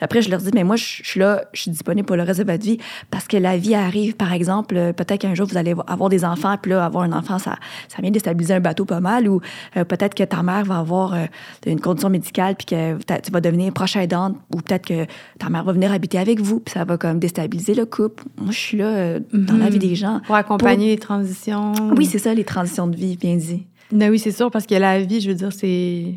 après, 0.00 0.22
je 0.22 0.30
leur 0.30 0.38
dis, 0.40 0.50
mais 0.54 0.62
moi, 0.62 0.76
je, 0.76 0.84
je 1.02 1.08
suis 1.08 1.20
là, 1.20 1.42
je 1.52 1.62
suis 1.62 1.70
disponible 1.72 2.06
pour 2.06 2.16
le 2.16 2.22
reste 2.22 2.40
de 2.40 2.50
votre 2.50 2.62
vie, 2.64 2.78
parce 3.10 3.26
que 3.26 3.36
la 3.36 3.56
vie 3.56 3.74
arrive, 3.74 4.14
par 4.16 4.32
exemple, 4.32 4.76
euh, 4.76 4.92
peut-être 4.92 5.22
qu'un 5.22 5.34
jour, 5.34 5.46
vous 5.48 5.56
allez 5.58 5.74
avoir 5.88 6.08
des 6.10 6.24
enfants, 6.24 6.56
puis 6.62 6.70
là, 6.70 6.84
avoir 6.84 7.02
un 7.04 7.12
enfant, 7.12 7.38
ça, 7.40 7.56
ça 7.88 8.02
vient 8.02 8.10
déstabiliser 8.12 8.54
un 8.54 8.60
bateau 8.60 8.84
pas 8.84 9.00
mal, 9.00 9.28
ou 9.28 9.40
euh, 9.76 9.84
peut-être 9.84 10.14
que 10.14 10.22
ta 10.24 10.42
mère 10.42 10.64
va 10.64 10.78
avoir 10.78 11.14
euh, 11.14 11.24
une 11.66 11.80
condition 11.80 12.08
médicale, 12.08 12.54
puis 12.54 12.66
que 12.66 12.94
tu 13.20 13.32
vas 13.32 13.40
devenir 13.40 13.72
proche 13.72 13.96
aidante, 13.96 14.36
ou 14.54 14.58
peut-être 14.60 14.86
que 14.86 15.06
ta 15.40 15.48
mère 15.48 15.64
va 15.64 15.72
venir 15.72 15.92
habiter 15.92 16.18
avec 16.18 16.40
vous, 16.40 16.60
puis 16.60 16.72
ça 16.72 16.83
va 16.84 16.96
comme 16.98 17.18
déstabiliser 17.18 17.74
le 17.74 17.86
couple. 17.86 18.24
Moi, 18.40 18.52
je 18.52 18.58
suis 18.58 18.78
là 18.78 18.86
euh, 18.88 19.20
dans 19.32 19.56
la 19.56 19.66
Mhm. 19.66 19.70
vie 19.72 19.78
des 19.78 19.94
gens. 19.94 20.20
Pour 20.26 20.34
accompagner 20.36 20.88
les 20.88 20.98
transitions. 20.98 21.72
Oui, 21.96 22.06
c'est 22.06 22.18
ça, 22.18 22.34
les 22.34 22.44
transitions 22.44 22.86
de 22.86 22.96
vie, 22.96 23.16
bien 23.16 23.36
dit. 23.36 23.66
Ben 23.92 24.10
oui, 24.10 24.18
c'est 24.18 24.32
sûr, 24.32 24.50
parce 24.50 24.66
que 24.66 24.74
la 24.74 25.00
vie, 25.00 25.20
je 25.20 25.28
veux 25.28 25.34
dire, 25.36 25.52
c'est. 25.52 26.14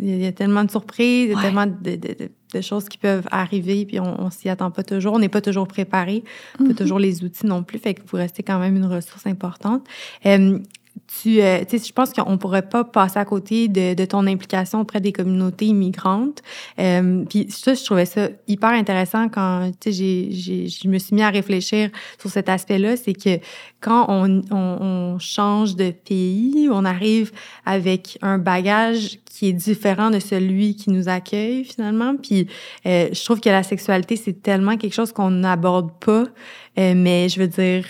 Il 0.00 0.22
y 0.22 0.26
a- 0.26 0.30
tellement 0.32 0.62
de 0.62 0.70
surprises, 0.70 1.24
il 1.24 1.30
y 1.30 1.32
a 1.32 1.36
Ouais. 1.36 1.42
tellement 1.42 1.66
de, 1.66 1.72
de- 1.96 1.96
de- 1.96 2.30
de 2.54 2.60
choses 2.60 2.88
qui 2.88 2.98
peuvent 2.98 3.26
arriver, 3.32 3.84
puis 3.84 3.98
on, 3.98 4.22
on 4.26 4.30
s'y 4.30 4.48
attend 4.48 4.70
pas 4.70 4.84
toujours. 4.84 5.14
On 5.14 5.18
n'est 5.18 5.28
pas 5.28 5.40
toujours 5.40 5.66
préparé, 5.66 6.22
Mhm. 6.60 6.68
pas 6.68 6.74
toujours 6.74 7.00
les 7.00 7.24
outils 7.24 7.44
non 7.46 7.64
plus, 7.64 7.80
fait 7.80 7.94
que 7.94 8.02
vous 8.06 8.16
restez 8.16 8.44
quand 8.44 8.60
même 8.60 8.76
une 8.76 8.84
ressource 8.86 9.26
importante. 9.26 9.82
Euh, 10.24 10.60
tu, 11.20 11.40
euh, 11.40 11.58
sais, 11.68 11.78
je 11.78 11.92
pense 11.92 12.12
qu'on 12.12 12.38
pourrait 12.38 12.68
pas 12.68 12.84
passer 12.84 13.18
à 13.18 13.24
côté 13.24 13.68
de, 13.68 13.94
de 13.94 14.04
ton 14.04 14.26
implication 14.26 14.80
auprès 14.80 15.00
des 15.00 15.12
communautés 15.12 15.66
immigrantes. 15.66 16.42
Euh, 16.78 17.24
puis 17.28 17.46
ça, 17.50 17.74
je 17.74 17.84
trouvais 17.84 18.04
ça 18.06 18.28
hyper 18.46 18.70
intéressant 18.70 19.28
quand, 19.28 19.70
tu 19.80 19.92
sais, 19.92 19.92
j'ai- 19.92 20.28
j'ai- 20.32 20.68
je 20.68 20.88
me 20.88 20.98
suis 20.98 21.14
mis 21.14 21.22
à 21.22 21.30
réfléchir 21.30 21.90
sur 22.20 22.30
cet 22.30 22.48
aspect-là, 22.48 22.96
c'est 22.96 23.14
que 23.14 23.38
quand 23.80 24.06
on, 24.08 24.42
on, 24.50 24.56
on 24.80 25.18
change 25.18 25.76
de 25.76 25.90
pays, 25.90 26.68
on 26.70 26.84
arrive 26.84 27.30
avec 27.64 28.18
un 28.22 28.38
bagage 28.38 29.18
qui 29.24 29.48
est 29.48 29.52
différent 29.52 30.10
de 30.10 30.18
celui 30.18 30.74
qui 30.74 30.90
nous 30.90 31.08
accueille 31.08 31.64
finalement. 31.64 32.16
Puis 32.16 32.48
euh, 32.86 33.08
je 33.12 33.24
trouve 33.24 33.40
que 33.40 33.48
la 33.48 33.62
sexualité, 33.62 34.16
c'est 34.16 34.42
tellement 34.42 34.76
quelque 34.76 34.94
chose 34.94 35.12
qu'on 35.12 35.30
n'aborde 35.30 35.90
pas, 36.00 36.24
euh, 36.78 36.94
mais 36.96 37.28
je 37.28 37.38
veux 37.40 37.46
dire, 37.46 37.84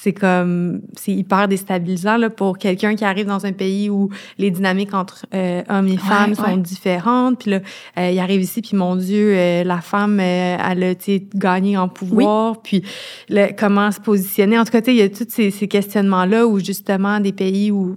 c'est 0.00 0.12
comme 0.12 0.80
c'est 0.94 1.12
hyper 1.12 1.48
déstabilisant 1.48 2.16
là, 2.18 2.30
pour 2.30 2.56
quelqu'un 2.58 2.94
qui 2.94 3.04
arrive 3.04 3.26
dans 3.26 3.44
un 3.46 3.52
pays 3.52 3.90
où 3.90 4.10
les 4.38 4.50
dynamiques 4.50 4.94
entre 4.94 5.26
euh, 5.34 5.62
hommes 5.68 5.88
et 5.88 5.96
femmes 5.96 6.34
sont 6.36 6.42
ouais. 6.44 6.56
différentes. 6.56 7.40
Puis 7.40 7.50
là 7.50 7.60
euh, 7.98 8.10
il 8.10 8.18
arrive 8.20 8.40
ici 8.40 8.62
puis 8.62 8.76
mon 8.76 8.94
dieu 8.94 9.32
euh, 9.34 9.64
la 9.64 9.80
femme 9.80 10.20
euh, 10.20 10.56
elle 10.70 10.84
a 10.84 10.94
gagné 11.34 11.76
en 11.76 11.88
pouvoir. 11.88 12.62
Puis 12.62 12.82
le- 13.28 13.48
comment 13.58 13.90
se 13.90 14.00
positionner. 14.00 14.58
En 14.58 14.64
tout 14.64 14.70
cas 14.72 14.80
il 14.86 14.94
y 14.94 15.02
a 15.02 15.08
tous 15.08 15.26
ces, 15.28 15.50
ces 15.50 15.66
questionnements 15.66 16.24
là 16.26 16.46
où 16.46 16.60
justement 16.60 17.18
des 17.18 17.32
pays 17.32 17.70
où 17.72 17.96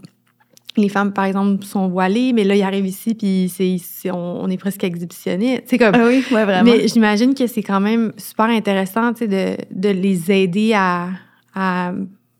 les 0.78 0.90
femmes 0.90 1.12
par 1.14 1.26
exemple 1.26 1.66
sont 1.66 1.88
voilées 1.90 2.32
mais 2.34 2.44
là 2.46 2.56
ils 2.56 2.64
arrivent 2.64 2.88
ici 2.88 3.14
puis 3.14 3.52
c'est 3.54 4.10
on, 4.10 4.42
on 4.44 4.50
est 4.50 4.58
presque 4.58 4.84
exhibitionné 4.84 5.62
c'est 5.68 5.78
comme 5.78 5.94
Ah 5.94 6.06
oui, 6.08 6.24
ouais, 6.32 6.46
vraiment. 6.46 6.64
mais 6.64 6.88
j'imagine 6.88 7.36
que 7.36 7.46
c'est 7.46 7.62
quand 7.62 7.82
même 7.82 8.14
super 8.18 8.46
intéressant, 8.46 9.14
tu 9.14 9.20
sais, 9.20 9.28
de, 9.28 9.58
de 9.70 9.90
les 9.90 10.32
aider 10.32 10.74
à, 10.74 11.10
à 11.54 11.94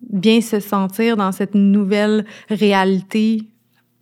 bien 0.10 0.42
se 0.42 0.60
sentir 0.60 1.16
dans 1.18 1.32
cette 1.32 1.54
nouvelle 1.56 2.26
réalité, 2.50 3.44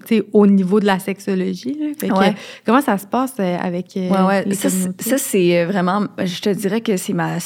tu 0.05 0.17
sais, 0.17 0.23
au 0.31 0.47
niveau 0.47 0.79
de 0.79 0.85
la 0.85 0.97
sexologie. 0.99 1.77
là. 1.79 1.87
Fait 1.99 2.07
que, 2.09 2.13
Ouais. 2.17 2.35
comment 2.65 2.81
ça 2.81 2.97
se 2.97 3.05
passe 3.05 3.33
euh, 3.39 3.57
avec 3.59 3.97
euh, 3.97 4.09
Ouais, 4.09 4.21
ouais. 4.27 4.45
les 4.45 4.55
ça, 4.55 4.69
c'est 5.17 5.59
euh, 5.61 5.67
vraiment, 5.67 6.05
je 6.23 6.39
te 6.41 6.49
dirais 6.49 6.81
que 6.81 6.95
c'est 6.97 7.13
ma, 7.13 7.37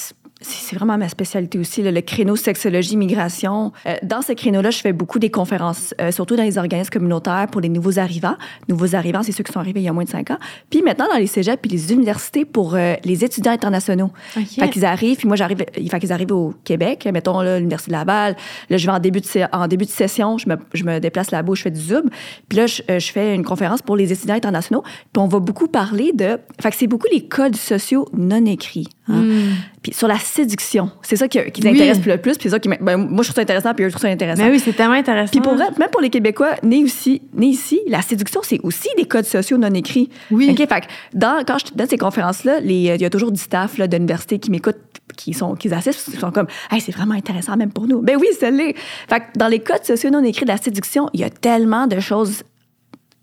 c'est 0.43 0.75
vraiment 0.75 0.97
ma 0.97 1.09
spécialité 1.09 1.57
aussi, 1.57 1.81
là, 1.81 1.91
le 1.91 2.01
créneau 2.01 2.35
sexologie 2.35 2.97
migration. 2.97 3.71
Euh, 3.85 3.95
dans 4.03 4.21
ce 4.21 4.33
créneau-là, 4.33 4.71
je 4.71 4.79
fais 4.79 4.93
beaucoup 4.93 5.19
des 5.19 5.29
conférences, 5.29 5.93
euh, 6.01 6.11
surtout 6.11 6.35
dans 6.35 6.43
les 6.43 6.57
organismes 6.57 6.91
communautaires 6.91 7.47
pour 7.51 7.61
les 7.61 7.69
nouveaux 7.69 7.99
arrivants. 7.99 8.35
Nouveaux 8.67 8.95
arrivants, 8.95 9.23
c'est 9.23 9.31
ceux 9.31 9.43
qui 9.43 9.51
sont 9.51 9.59
arrivés 9.59 9.79
il 9.79 9.85
y 9.85 9.89
a 9.89 9.93
moins 9.93 10.03
de 10.03 10.09
cinq 10.09 10.31
ans. 10.31 10.37
Puis 10.69 10.81
maintenant, 10.81 11.07
dans 11.11 11.17
les 11.17 11.27
cégeps 11.27 11.57
puis 11.61 11.71
les 11.71 11.93
universités 11.93 12.45
pour 12.45 12.75
euh, 12.75 12.95
les 13.03 13.23
étudiants 13.23 13.53
internationaux. 13.53 14.11
OK. 14.37 14.43
Fait 14.47 14.69
qu'ils 14.69 14.85
arrivent, 14.85 15.17
puis 15.17 15.27
moi 15.27 15.37
j'arrive, 15.37 15.65
il 15.77 15.89
fait 15.89 15.99
qu'ils 15.99 16.11
arrivent 16.13 16.31
au 16.31 16.53
Québec, 16.63 17.07
mettons 17.11 17.41
là, 17.41 17.57
l'Université 17.57 17.91
de 17.91 17.97
Laval. 17.97 18.35
Là, 18.69 18.77
je 18.77 18.85
vais 18.85 18.93
en 18.93 18.99
début 18.99 19.21
de, 19.21 19.55
en 19.55 19.67
début 19.67 19.85
de 19.85 19.89
session, 19.89 20.37
je 20.37 20.49
me, 20.49 20.57
je 20.73 20.83
me 20.83 20.99
déplace 20.99 21.31
là-bas, 21.31 21.53
je 21.55 21.61
fais 21.61 21.71
du 21.71 21.79
Zoom. 21.79 22.09
Puis 22.49 22.57
là, 22.57 22.67
je, 22.67 22.81
euh, 22.89 22.99
je 22.99 23.11
fais 23.11 23.33
une 23.33 23.43
conférence 23.43 23.81
pour 23.81 23.95
les 23.95 24.11
étudiants 24.11 24.35
internationaux. 24.35 24.83
Puis 24.83 25.21
on 25.21 25.27
va 25.27 25.39
beaucoup 25.39 25.67
parler 25.67 26.11
de. 26.13 26.37
Fait 26.61 26.69
que 26.69 26.75
c'est 26.75 26.87
beaucoup 26.87 27.07
les 27.11 27.27
codes 27.27 27.55
sociaux 27.55 28.07
non 28.13 28.45
écrits. 28.45 28.87
Hein? 29.09 29.21
Hmm. 29.21 29.53
Puis 29.81 29.93
sur 29.93 30.07
la 30.07 30.17
séduction, 30.17 30.89
c'est 31.01 31.17
ça 31.17 31.27
qui, 31.27 31.39
qui 31.51 31.61
les 31.61 31.71
intéresse 31.71 32.05
le 32.05 32.17
plus. 32.17 32.37
Puis 32.37 32.49
ça 32.49 32.59
qui, 32.59 32.69
ben, 32.69 32.95
moi, 32.95 33.21
je 33.21 33.29
trouve 33.29 33.35
ça 33.35 33.41
intéressant, 33.41 33.73
puis 33.73 33.83
eux, 33.83 33.89
je 33.89 33.93
trouve 33.93 34.01
ça 34.01 34.07
intéressant. 34.07 34.41
Mais 34.41 34.49
ben 34.49 34.55
oui, 34.55 34.61
c'est 34.63 34.73
tellement 34.73 34.93
intéressant. 34.93 35.31
Puis 35.31 35.41
pour 35.41 35.55
même 35.55 35.89
pour 35.91 35.99
les 35.99 36.09
Québécois 36.09 36.55
nés, 36.63 36.83
aussi, 36.83 37.21
nés 37.33 37.47
ici, 37.47 37.81
la 37.87 38.01
séduction, 38.01 38.39
c'est 38.43 38.59
aussi 38.63 38.87
des 38.95 39.05
codes 39.05 39.25
sociaux 39.25 39.57
non 39.57 39.73
écrits. 39.73 40.09
Oui. 40.31 40.49
OK, 40.51 40.57
fait 40.57 40.83
dans, 41.13 41.43
quand 41.45 41.57
je 41.57 41.73
donne 41.73 41.89
ces 41.89 41.97
conférences-là, 41.97 42.59
il 42.63 42.71
y 42.71 43.05
a 43.05 43.09
toujours 43.09 43.31
du 43.31 43.39
staff 43.39 43.77
là, 43.77 43.87
d'université 43.87 44.39
qui 44.39 44.51
m'écoute, 44.51 44.77
qui 45.17 45.33
sont 45.33 45.55
qui 45.55 45.71
assistent, 45.73 46.11
qui 46.11 46.17
sont 46.17 46.31
comme, 46.31 46.47
hey, 46.71 46.79
c'est 46.79 46.93
vraiment 46.93 47.15
intéressant 47.15 47.57
même 47.57 47.73
pour 47.73 47.87
nous. 47.87 48.01
Ben 48.01 48.15
oui, 48.17 48.27
c'est 48.39 48.51
l'est. 48.51 48.75
Fait 49.09 49.19
que 49.19 49.37
dans 49.37 49.49
les 49.49 49.59
codes 49.59 49.83
sociaux 49.83 50.11
non 50.11 50.23
écrits 50.23 50.45
de 50.45 50.51
la 50.51 50.57
séduction, 50.57 51.09
il 51.13 51.19
y 51.19 51.23
a 51.25 51.29
tellement 51.29 51.87
de 51.87 51.99
choses, 51.99 52.43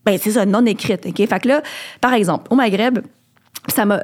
ben 0.05 0.19
c'est 0.21 0.33
ça, 0.33 0.45
non 0.45 0.67
écrites. 0.67 1.07
OK, 1.07 1.17
fait 1.17 1.41
que 1.41 1.49
là, 1.49 1.63
par 2.03 2.13
exemple, 2.13 2.49
au 2.51 2.55
Maghreb, 2.55 2.99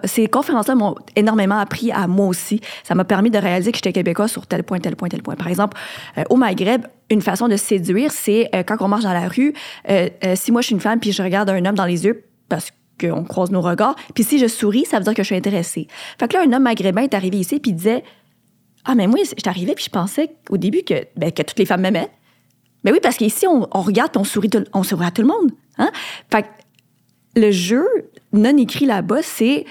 ces 0.04 0.28
conférences-là 0.28 0.74
m'ont 0.74 0.94
énormément 1.14 1.58
appris 1.58 1.90
à 1.90 2.06
moi 2.06 2.26
aussi. 2.26 2.60
Ça 2.84 2.94
m'a 2.94 3.04
permis 3.04 3.30
de 3.30 3.38
réaliser 3.38 3.72
que 3.72 3.78
j'étais 3.78 3.92
québécois 3.92 4.28
sur 4.28 4.46
tel 4.46 4.62
point, 4.62 4.78
tel 4.80 4.96
point, 4.96 5.08
tel 5.08 5.22
point. 5.22 5.34
Par 5.34 5.48
exemple, 5.48 5.76
euh, 6.18 6.24
au 6.30 6.36
Maghreb, 6.36 6.86
une 7.10 7.22
façon 7.22 7.48
de 7.48 7.56
séduire, 7.56 8.12
c'est 8.12 8.48
euh, 8.54 8.62
quand 8.62 8.76
on 8.80 8.88
marche 8.88 9.04
dans 9.04 9.12
la 9.12 9.28
rue, 9.28 9.54
euh, 9.88 10.08
si 10.34 10.52
moi 10.52 10.60
je 10.60 10.66
suis 10.66 10.74
une 10.74 10.80
femme 10.80 11.00
puis 11.00 11.12
je 11.12 11.22
regarde 11.22 11.48
un 11.50 11.64
homme 11.64 11.74
dans 11.74 11.84
les 11.84 12.04
yeux 12.04 12.24
parce 12.48 12.70
qu'on 13.00 13.24
croise 13.24 13.50
nos 13.50 13.60
regards, 13.60 13.96
puis 14.14 14.24
si 14.24 14.38
je 14.38 14.46
souris, 14.46 14.84
ça 14.84 14.98
veut 14.98 15.04
dire 15.04 15.14
que 15.14 15.22
je 15.22 15.26
suis 15.26 15.36
intéressée. 15.36 15.88
Fait 16.18 16.28
que 16.28 16.34
là, 16.36 16.44
un 16.46 16.52
homme 16.52 16.62
maghrébin 16.62 17.02
est 17.02 17.14
arrivé 17.14 17.38
ici 17.38 17.58
puis 17.58 17.72
disait 17.72 18.04
Ah, 18.84 18.94
mais 18.94 19.06
moi, 19.06 19.20
j'étais 19.24 19.48
arrivé 19.48 19.74
puis 19.74 19.84
je 19.84 19.90
pensais 19.90 20.36
au 20.50 20.58
début 20.58 20.82
que, 20.82 21.06
ben, 21.16 21.32
que 21.32 21.42
toutes 21.42 21.58
les 21.58 21.66
femmes 21.66 21.82
m'aimaient. 21.82 22.10
Mais 22.84 22.92
oui, 22.92 22.98
parce 23.02 23.16
qu'ici, 23.16 23.46
on, 23.46 23.66
on 23.72 23.82
regarde 23.82 24.16
on 24.16 24.24
sourit, 24.24 24.50
on 24.72 24.82
sourit 24.82 25.06
à 25.06 25.10
tout 25.10 25.22
le 25.22 25.28
monde. 25.28 25.50
Hein? 25.78 25.90
Fait 26.30 26.42
que 26.42 26.48
le 27.36 27.50
jeu 27.50 27.86
non 28.32 28.56
écrit 28.56 28.86
là-bas, 28.86 29.22
c'est 29.22 29.64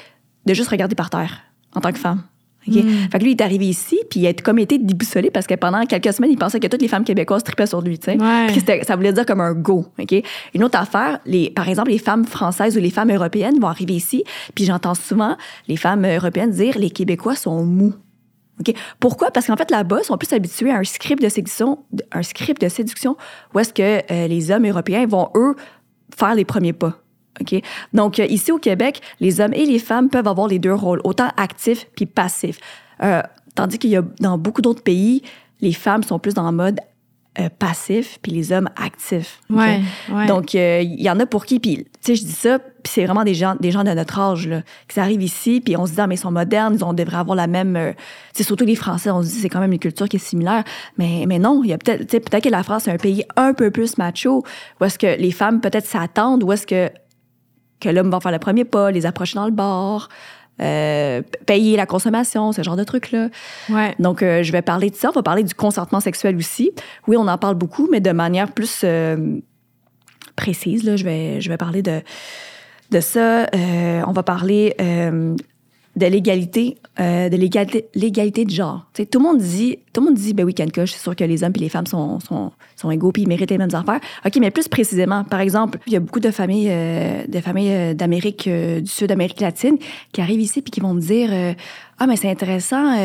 de 0.46 0.54
juste 0.54 0.70
regarder 0.70 0.96
par 0.96 1.10
terre 1.10 1.42
en 1.76 1.82
tant 1.82 1.92
que 1.92 2.00
femme. 2.00 2.24
Hmm. 2.68 2.82
Fait 3.12 3.20
que 3.20 3.24
lui, 3.24 3.32
il 3.32 3.36
est 3.36 3.44
arrivé 3.44 3.68
ici, 3.68 4.00
puis 4.10 4.22
il 4.22 4.28
a 4.28 4.34
comme 4.34 4.60
été 4.60 4.80
déboussolé 4.80 5.30
parce 5.30 5.46
que 5.46 5.54
pendant 5.54 5.86
quelques 5.86 6.14
semaines, 6.14 6.32
il 6.32 6.38
pensait 6.38 6.60
que 6.60 6.68
toutes 6.68 6.82
les 6.82 6.88
femmes 6.88 7.04
québécoises 7.04 7.44
tripaient 7.44 7.68
sur 7.68 7.82
lui. 7.82 8.00
ça 8.02 8.96
voulait 8.96 9.14
dire 9.14 9.26
comme 9.26 9.42
un 9.42 9.54
go. 9.54 9.86
Une 10.54 10.64
autre 10.64 10.80
affaire, 10.80 11.20
les, 11.26 11.52
par 11.52 11.70
exemple, 11.70 11.92
les 11.92 12.00
femmes 12.00 12.26
françaises 12.26 12.76
ou 12.76 12.80
les 12.80 12.90
femmes 12.90 13.12
européennes 13.12 13.60
vont 13.60 13.68
arriver 13.68 13.94
ici, 13.94 14.24
puis 14.56 14.66
j'entends 14.66 14.96
souvent 14.96 15.38
les 15.68 15.78
femmes 15.78 16.06
européennes 16.06 16.52
dire 16.52 16.78
les 16.78 16.90
Québécois 16.90 17.36
sont 17.36 17.64
mous. 17.64 17.94
Pourquoi? 19.00 19.32
Parce 19.32 19.48
qu'en 19.48 19.58
fait, 19.58 19.70
là-bas, 19.70 20.00
ils 20.02 20.06
sont 20.06 20.18
plus 20.18 20.32
habitués 20.32 20.72
à 20.72 20.78
un 20.78 20.84
script 20.84 21.22
de 21.22 21.30
séduction, 21.30 21.80
un 22.14 22.24
script 22.24 22.62
de 22.62 22.70
séduction 22.70 23.18
où 23.54 23.60
est-ce 23.60 23.74
que 23.74 24.02
euh, 24.12 24.28
les 24.28 24.50
hommes 24.50 24.66
européens 24.66 25.06
vont, 25.06 25.30
eux, 25.36 25.56
faire 26.18 26.36
les 26.36 26.46
premiers 26.46 26.74
pas. 26.74 26.98
OK? 27.42 27.62
Donc, 27.94 28.20
euh, 28.20 28.26
ici 28.26 28.52
au 28.52 28.58
Québec, 28.58 29.02
les 29.20 29.42
hommes 29.42 29.54
et 29.54 29.66
les 29.66 29.80
femmes 29.80 30.10
peuvent 30.10 30.28
avoir 30.28 30.48
les 30.48 30.60
deux 30.60 30.74
rôles, 30.74 31.02
autant 31.04 31.30
actifs 31.38 31.88
puis 31.96 32.06
passifs. 32.06 32.60
Euh, 33.04 33.22
tandis 33.56 33.78
qu'il 33.78 33.90
y 33.90 33.98
a 33.98 34.04
dans 34.20 34.38
beaucoup 34.38 34.62
d'autres 34.62 34.84
pays, 34.84 35.22
les 35.62 35.74
femmes 35.74 36.04
sont 36.04 36.20
plus 36.20 36.34
dans 36.34 36.50
le 36.50 36.56
mode 36.56 36.80
euh, 37.38 37.50
passif 37.60 38.20
puis 38.22 38.32
les 38.32 38.54
hommes 38.54 38.70
actifs. 38.82 39.42
Ouais, 39.50 39.82
Donc, 40.28 40.54
il 40.54 41.02
y 41.02 41.10
en 41.10 41.20
a 41.20 41.26
pour 41.26 41.46
qui, 41.46 41.60
puis 41.60 41.78
tu 41.86 41.86
sais, 42.02 42.16
je 42.16 42.24
dis 42.24 42.32
ça, 42.32 42.60
puis 42.60 42.94
c'est 42.94 43.04
vraiment 43.04 43.26
des 43.26 43.34
gens, 43.34 43.56
des 43.60 43.72
gens 43.72 43.84
de 43.84 43.92
notre 43.92 44.18
âge 44.20 44.48
là, 44.48 44.62
qui 44.88 45.00
arrivent 45.02 45.24
ici, 45.24 45.60
puis 45.60 45.76
on 45.76 45.86
se 45.86 45.92
dit, 45.94 46.00
ah, 46.00 46.08
mais 46.08 46.16
ils 46.16 46.20
sont 46.20 46.32
modernes, 46.32 46.78
ils 46.80 46.96
devraient 46.96 47.18
avoir 47.18 47.36
la 47.36 47.48
même... 47.48 47.94
c'est 48.32 48.44
surtout 48.44 48.64
les 48.64 48.76
Français, 48.76 49.10
on 49.12 49.22
se 49.22 49.28
dit, 49.28 49.40
c'est 49.40 49.50
quand 49.50 49.60
même 49.60 49.74
une 49.74 49.80
culture 49.80 50.08
qui 50.08 50.16
est 50.16 50.20
similaire. 50.20 50.64
Mais, 50.98 51.26
mais 51.28 51.40
non, 51.40 51.62
il 51.64 51.72
y 51.72 51.74
a 51.74 51.78
peut-être, 51.78 52.08
peut-être 52.08 52.44
que 52.44 52.50
la 52.50 52.64
France, 52.64 52.84
c'est 52.84 52.92
un 52.92 52.98
pays 52.98 53.26
un 53.36 53.54
peu 53.54 53.70
plus 53.70 53.98
macho, 53.98 54.46
où 54.80 54.86
est-ce 54.86 54.98
que 54.98 55.20
les 55.20 55.32
femmes 55.32 55.60
peut-être 55.60 55.86
s'attendent, 55.86 56.42
où 56.44 56.54
est-ce 56.54 56.66
que 56.66 56.90
que 57.80 57.90
l'homme 57.90 58.10
va 58.10 58.20
faire 58.20 58.32
le 58.32 58.40
premier 58.40 58.66
pas, 58.66 58.92
les 58.92 59.06
approcher 59.06 59.36
dans 59.36 59.46
le 59.46 59.52
bar, 59.52 60.10
euh, 60.62 61.22
payer 61.46 61.76
la 61.76 61.86
consommation, 61.86 62.54
ce 62.54 62.64
genre 62.64 62.78
de 62.78 62.84
trucs-là. 62.84 63.30
Ouais. 63.70 63.94
Donc, 64.00 64.24
euh, 64.24 64.42
je 64.42 64.52
vais 64.52 64.62
parler 64.62 64.90
de 64.90 64.96
ça. 64.96 65.10
On 65.10 65.12
va 65.12 65.24
parler 65.24 65.44
du 65.44 65.54
consentement 65.54 66.00
sexuel 66.00 66.38
aussi. 66.38 66.72
Oui, 67.08 67.18
on 67.18 67.28
en 67.28 67.38
parle 67.38 67.56
beaucoup, 67.56 67.90
mais 67.92 68.00
de 68.00 68.12
manière 68.12 68.52
plus 68.52 68.82
euh, 68.84 69.38
précise. 70.38 70.84
Là, 70.84 70.96
je, 70.96 71.04
vais, 71.04 71.42
je 71.42 71.50
vais 71.50 71.58
parler 71.58 71.82
de, 71.82 72.02
de 72.92 73.00
ça. 73.02 73.48
on 73.54 74.12
va 74.14 74.24
parler 74.24 74.76
de 75.96 76.06
l'égalité, 76.08 76.78
euh, 77.00 77.30
de 77.30 77.38
l'égalité, 77.38 77.88
l'égalité 77.96 78.46
de 78.46 78.52
genre. 78.52 78.86
tout 78.94 79.06
le 79.14 79.20
monde 79.20 79.38
dit, 79.38 79.80
tout 79.94 80.02
le 80.02 80.08
monde 80.08 80.16
dit, 80.16 80.34
ben 80.34 80.44
oui, 80.44 80.54
Ken 80.54 80.70
c'est 80.76 80.88
sûr 80.88 81.16
que 81.16 81.24
les 81.24 81.44
hommes 81.44 81.54
et 81.56 81.60
les 81.60 81.70
femmes 81.70 81.86
sont, 81.86 82.20
sont, 82.20 82.52
sont 82.76 82.92
égaux 82.92 83.12
puis 83.12 83.22
ils 83.24 83.28
méritent 83.28 83.52
les 83.52 83.58
mêmes 83.58 83.74
affaires. 83.74 84.02
Ok, 84.26 84.36
mais 84.40 84.52
plus 84.52 84.68
précisément, 84.68 85.24
par 85.24 85.40
exemple, 85.40 85.80
il 85.88 85.94
y 85.94 85.96
a 85.96 86.00
beaucoup 86.00 86.20
de 86.20 86.32
familles, 86.32 86.70
euh, 86.70 87.26
de 87.28 87.40
familles 87.40 87.72
euh, 87.72 87.94
d'Amérique 87.94 88.50
du 88.50 88.88
Sud, 88.88 89.12
Amérique 89.12 89.40
latine, 89.40 89.78
qui 90.12 90.22
arrivent 90.22 90.42
ici 90.42 90.62
puis 90.62 90.72
qui 90.72 90.82
vont 90.82 90.94
me 90.94 91.02
dire, 91.02 91.30
ah, 91.98 92.08
mais 92.08 92.18
c'est 92.18 92.30
intéressant. 92.30 92.98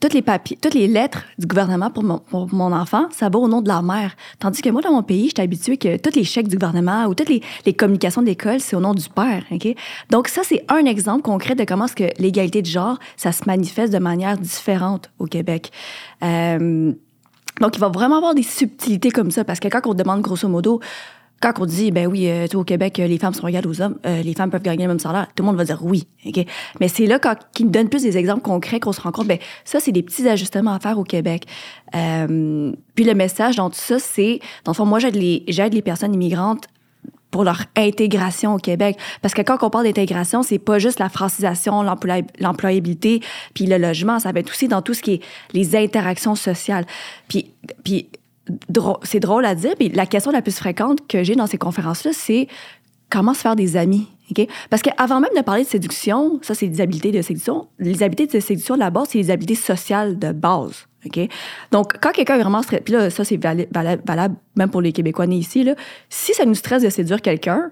Toutes 0.00 0.14
les 0.14 0.22
papiers, 0.22 0.58
toutes 0.60 0.74
les 0.74 0.88
lettres 0.88 1.24
du 1.38 1.46
gouvernement 1.46 1.90
pour 1.90 2.02
mon, 2.02 2.72
enfant, 2.72 3.06
ça 3.10 3.28
va 3.28 3.38
au 3.38 3.48
nom 3.48 3.60
de 3.60 3.68
la 3.68 3.82
mère. 3.82 4.16
Tandis 4.38 4.62
que 4.62 4.70
moi, 4.70 4.80
dans 4.80 4.92
mon 4.92 5.02
pays, 5.02 5.28
j'étais 5.28 5.42
habituée 5.42 5.76
que 5.76 5.98
tous 5.98 6.16
les 6.16 6.24
chèques 6.24 6.48
du 6.48 6.56
gouvernement 6.56 7.04
ou 7.04 7.14
toutes 7.14 7.28
les, 7.28 7.72
communications 7.74 8.22
de 8.22 8.26
l'école, 8.26 8.60
c'est 8.60 8.76
au 8.76 8.80
nom 8.80 8.94
du 8.94 9.08
père. 9.08 9.44
OK? 9.50 9.68
Donc, 10.08 10.28
ça, 10.28 10.40
c'est 10.42 10.64
un 10.68 10.86
exemple 10.86 11.22
concret 11.22 11.54
de 11.54 11.64
comment 11.64 11.84
est-ce 11.84 11.96
que 11.96 12.10
l'égalité 12.18 12.62
de 12.62 12.66
genre, 12.66 12.98
ça 13.18 13.32
se 13.32 13.44
manifeste 13.46 13.92
de 13.92 13.98
manière 13.98 14.38
différente 14.38 15.10
au 15.18 15.26
Québec. 15.26 15.70
Euh, 16.24 16.92
donc, 17.60 17.76
il 17.76 17.80
va 17.80 17.88
vraiment 17.88 18.16
avoir 18.16 18.34
des 18.34 18.42
subtilités 18.42 19.10
comme 19.10 19.30
ça, 19.30 19.44
parce 19.44 19.60
que 19.60 19.68
quand 19.68 19.86
on 19.86 19.92
demande 19.92 20.22
grosso 20.22 20.48
modo, 20.48 20.80
quand 21.40 21.54
on 21.58 21.64
dit, 21.64 21.90
ben 21.90 22.06
oui, 22.06 22.28
euh, 22.28 22.46
au 22.54 22.64
Québec, 22.64 22.98
les 22.98 23.18
femmes 23.18 23.32
sont 23.32 23.48
égales 23.48 23.66
aux 23.66 23.80
hommes, 23.80 23.98
euh, 24.04 24.22
les 24.22 24.34
femmes 24.34 24.50
peuvent 24.50 24.62
gagner 24.62 24.84
le 24.84 24.88
même 24.88 24.98
salaire, 24.98 25.26
tout 25.34 25.42
le 25.42 25.46
monde 25.46 25.56
va 25.56 25.64
dire 25.64 25.78
oui. 25.82 26.06
ok 26.26 26.44
Mais 26.80 26.88
c'est 26.88 27.06
là 27.06 27.18
qu'ils 27.54 27.66
nous 27.66 27.72
donnent 27.72 27.88
plus 27.88 28.02
des 28.02 28.18
exemples 28.18 28.42
concrets 28.42 28.78
qu'on 28.78 28.92
se 28.92 29.00
rend 29.00 29.10
compte, 29.10 29.26
ben 29.26 29.38
ça, 29.64 29.80
c'est 29.80 29.92
des 29.92 30.02
petits 30.02 30.28
ajustements 30.28 30.74
à 30.74 30.80
faire 30.80 30.98
au 30.98 31.04
Québec. 31.04 31.46
Euh, 31.94 32.72
puis 32.94 33.04
le 33.04 33.14
message 33.14 33.56
dans 33.56 33.70
tout 33.70 33.78
ça, 33.78 33.98
c'est, 33.98 34.40
dans 34.64 34.72
le 34.72 34.76
fond, 34.76 34.84
moi, 34.84 34.98
j'aide 34.98 35.16
les, 35.16 35.44
j'aide 35.48 35.72
les 35.72 35.82
personnes 35.82 36.14
immigrantes 36.14 36.66
pour 37.30 37.44
leur 37.44 37.64
intégration 37.76 38.54
au 38.54 38.58
Québec. 38.58 38.98
Parce 39.22 39.34
que 39.34 39.42
quand 39.42 39.62
on 39.62 39.70
parle 39.70 39.84
d'intégration, 39.84 40.42
c'est 40.42 40.58
pas 40.58 40.78
juste 40.78 40.98
la 40.98 41.08
francisation, 41.08 41.82
l'employabilité, 41.82 43.20
puis 43.54 43.66
le 43.66 43.78
logement, 43.78 44.18
ça 44.18 44.32
va 44.32 44.40
être 44.40 44.50
aussi 44.50 44.68
dans 44.68 44.82
tout 44.82 44.94
ce 44.94 45.02
qui 45.02 45.14
est 45.14 45.22
les 45.52 45.76
interactions 45.76 46.34
sociales. 46.34 46.86
Puis, 47.28 47.52
puis 47.84 48.08
c'est 49.02 49.20
drôle 49.20 49.44
à 49.44 49.54
dire, 49.54 49.74
mais 49.80 49.88
la 49.88 50.06
question 50.06 50.30
la 50.30 50.42
plus 50.42 50.56
fréquente 50.56 51.06
que 51.08 51.22
j'ai 51.22 51.34
dans 51.34 51.46
ces 51.46 51.58
conférences-là, 51.58 52.12
c'est 52.12 52.48
comment 53.10 53.34
se 53.34 53.40
faire 53.40 53.56
des 53.56 53.76
amis. 53.76 54.08
OK? 54.30 54.46
Parce 54.70 54.82
qu'avant 54.82 55.20
même 55.20 55.30
de 55.36 55.42
parler 55.42 55.64
de 55.64 55.68
séduction, 55.68 56.38
ça, 56.42 56.54
c'est 56.54 56.68
des 56.68 56.80
habiletés 56.80 57.12
de 57.12 57.22
séduction. 57.22 57.68
Les 57.78 58.02
habiletés 58.02 58.38
de 58.38 58.40
séduction, 58.40 58.74
de 58.74 58.80
la 58.80 58.90
base, 58.90 59.08
c'est 59.10 59.18
les 59.18 59.30
habiletés 59.30 59.56
sociales 59.56 60.18
de 60.18 60.32
base. 60.32 60.86
Donc, 61.72 61.94
quand 62.00 62.12
quelqu'un 62.12 62.36
est 62.36 62.42
vraiment 62.42 62.62
stressé, 62.62 62.82
puis 62.82 62.92
là, 62.92 63.10
ça, 63.10 63.24
c'est 63.24 63.38
valable, 63.42 64.34
même 64.54 64.70
pour 64.70 64.82
les 64.82 64.92
Québécois 64.92 65.26
nés 65.26 65.36
ici, 65.36 65.64
là, 65.64 65.74
si 66.10 66.34
ça 66.34 66.44
nous 66.44 66.54
stresse 66.54 66.82
de 66.82 66.90
séduire 66.90 67.22
quelqu'un, 67.22 67.70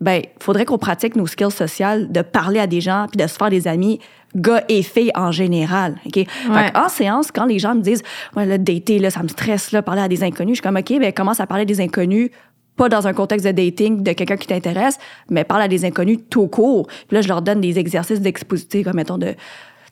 ben, 0.00 0.22
faudrait 0.38 0.64
qu'on 0.64 0.78
pratique 0.78 1.16
nos 1.16 1.26
skills 1.26 1.50
sociales, 1.50 2.10
de 2.12 2.22
parler 2.22 2.60
à 2.60 2.66
des 2.66 2.80
gens, 2.80 3.06
puis 3.10 3.22
de 3.22 3.26
se 3.26 3.36
faire 3.36 3.50
des 3.50 3.66
amis, 3.66 3.98
gars 4.36 4.62
et 4.68 4.82
filles 4.82 5.10
en 5.14 5.32
général. 5.32 5.96
OK? 6.06 6.24
en 6.74 6.88
séance, 6.88 7.32
quand 7.32 7.46
les 7.46 7.58
gens 7.58 7.74
me 7.74 7.80
disent, 7.80 8.02
ouais, 8.36 8.46
le 8.46 8.58
dater, 8.58 8.98
là, 8.98 9.10
ça 9.10 9.22
me 9.22 9.28
stresse, 9.28 9.72
là, 9.72 9.82
parler 9.82 10.02
à 10.02 10.08
des 10.08 10.22
inconnus, 10.22 10.56
je 10.56 10.60
suis 10.60 10.62
comme, 10.62 10.76
OK, 10.76 11.00
ben, 11.00 11.12
commence 11.12 11.40
à 11.40 11.46
parler 11.46 11.64
des 11.64 11.80
inconnus, 11.80 12.30
pas 12.76 12.88
dans 12.88 13.08
un 13.08 13.12
contexte 13.12 13.44
de 13.44 13.50
dating 13.50 14.02
de 14.02 14.12
quelqu'un 14.12 14.36
qui 14.36 14.46
t'intéresse, 14.46 14.98
mais 15.30 15.42
parle 15.44 15.62
à 15.62 15.68
des 15.68 15.84
inconnus 15.84 16.18
tout 16.30 16.46
court. 16.46 16.86
Puis 16.86 17.16
là, 17.16 17.22
je 17.22 17.28
leur 17.28 17.42
donne 17.42 17.60
des 17.60 17.78
exercices 17.78 18.20
d'exposition, 18.20 18.84
comme 18.84 18.96
mettons, 18.96 19.18
de 19.18 19.34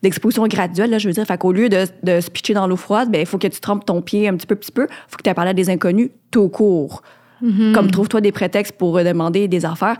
d'exposition 0.03 0.47
graduelle, 0.47 0.91
là, 0.91 0.99
je 0.99 1.09
veux 1.09 1.15
dire. 1.15 1.25
Fait 1.25 1.39
qu'au 1.39 1.53
lieu 1.53 1.71
de, 1.71 1.87
de 2.03 2.21
se 2.21 2.31
pitcher 2.31 2.53
dans 2.53 2.67
l'eau 2.67 2.77
froide, 2.77 3.11
ben, 3.11 3.21
il 3.21 3.27
faut 3.27 3.39
que 3.39 3.47
tu 3.47 3.61
trempes 3.61 3.87
ton 3.87 4.03
pied 4.03 4.29
un 4.29 4.37
petit 4.37 4.47
peu, 4.47 4.55
petit 4.55 4.71
peu. 4.71 4.87
Faut 5.09 5.17
que 5.17 5.23
tu 5.23 5.31
aies 5.31 5.35
parlé 5.35 5.51
à 5.51 5.55
des 5.55 5.71
inconnus 5.71 6.11
tout 6.31 6.51
court. 6.51 7.03
Mm-hmm. 7.43 7.73
Comme 7.73 7.91
trouve-toi 7.91 8.21
des 8.21 8.33
prétextes 8.33 8.73
pour 8.73 8.99
demander 9.03 9.49
des 9.49 9.65
affaires. 9.65 9.97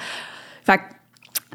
Fait 0.65 0.81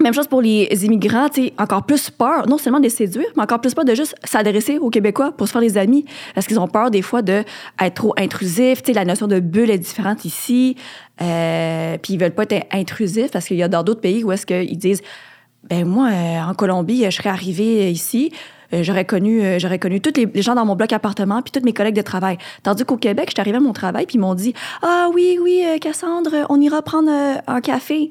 même 0.02 0.14
chose 0.14 0.28
pour 0.28 0.42
les 0.42 0.68
immigrants, 0.86 1.28
encore 1.58 1.86
plus 1.86 2.10
peur, 2.10 2.48
non 2.48 2.58
seulement 2.58 2.80
de 2.80 2.86
les 2.86 2.90
séduire, 2.90 3.28
mais 3.36 3.44
encore 3.44 3.62
plus 3.62 3.74
peur 3.74 3.86
de 3.86 3.94
juste 3.94 4.16
s'adresser 4.24 4.78
aux 4.78 4.90
Québécois 4.90 5.32
pour 5.32 5.48
se 5.48 5.52
faire 5.52 5.62
des 5.62 5.78
amis. 5.78 6.06
Parce 6.34 6.48
qu'ils 6.48 6.60
ont 6.60 6.68
peur 6.68 6.92
des 6.92 7.02
fois 7.02 7.22
d'être 7.22 7.46
trop 7.94 8.14
intrusifs. 8.18 8.82
la 8.88 9.06
notion 9.06 9.28
de 9.28 9.40
bulle 9.40 9.70
est 9.70 9.78
différente 9.78 10.26
ici. 10.26 10.76
Euh, 11.22 11.98
puis 12.02 12.14
ils 12.14 12.20
veulent 12.20 12.32
pas 12.32 12.46
être 12.50 12.68
intrusifs 12.72 13.32
parce 13.32 13.46
qu'il 13.46 13.58
y 13.58 13.64
a 13.64 13.68
dans 13.68 13.84
d'autres 13.84 14.02
pays 14.02 14.24
où 14.24 14.32
est-ce 14.32 14.46
qu'ils 14.46 14.78
disent, 14.78 15.02
ben 15.70 15.86
moi, 15.86 16.10
euh, 16.10 16.42
en 16.42 16.54
Colombie, 16.56 17.04
je 17.06 17.12
serais 17.12 17.30
arrivé 17.30 17.92
ici, 17.92 18.32
euh, 18.74 18.84
j'aurais 18.84 19.06
connu, 19.06 19.60
j'aurais 19.60 19.80
connu 19.80 20.02
tous 20.02 20.14
les, 20.16 20.42
gens 20.42 20.56
dans 20.56 20.66
mon 20.66 20.76
bloc 20.76 20.94
appartement 20.94 21.42
puis 21.42 21.52
tous 21.52 21.66
mes 21.66 21.74
collègues 21.74 21.96
de 21.96 22.02
travail. 22.02 22.38
Tandis 22.64 22.86
qu'au 22.86 22.98
Québec, 22.98 23.26
je 23.30 23.34
suis 23.34 23.42
arrivée 23.42 23.58
à 23.58 23.62
mon 23.62 23.74
travail 23.74 24.06
puis 24.06 24.16
ils 24.16 24.22
m'ont 24.22 24.36
dit, 24.36 24.54
ah 24.82 25.10
oui, 25.14 25.38
oui, 25.42 25.64
Cassandre, 25.80 26.46
on 26.50 26.60
ira 26.60 26.82
prendre 26.82 27.12
un 27.46 27.62
café. 27.62 28.10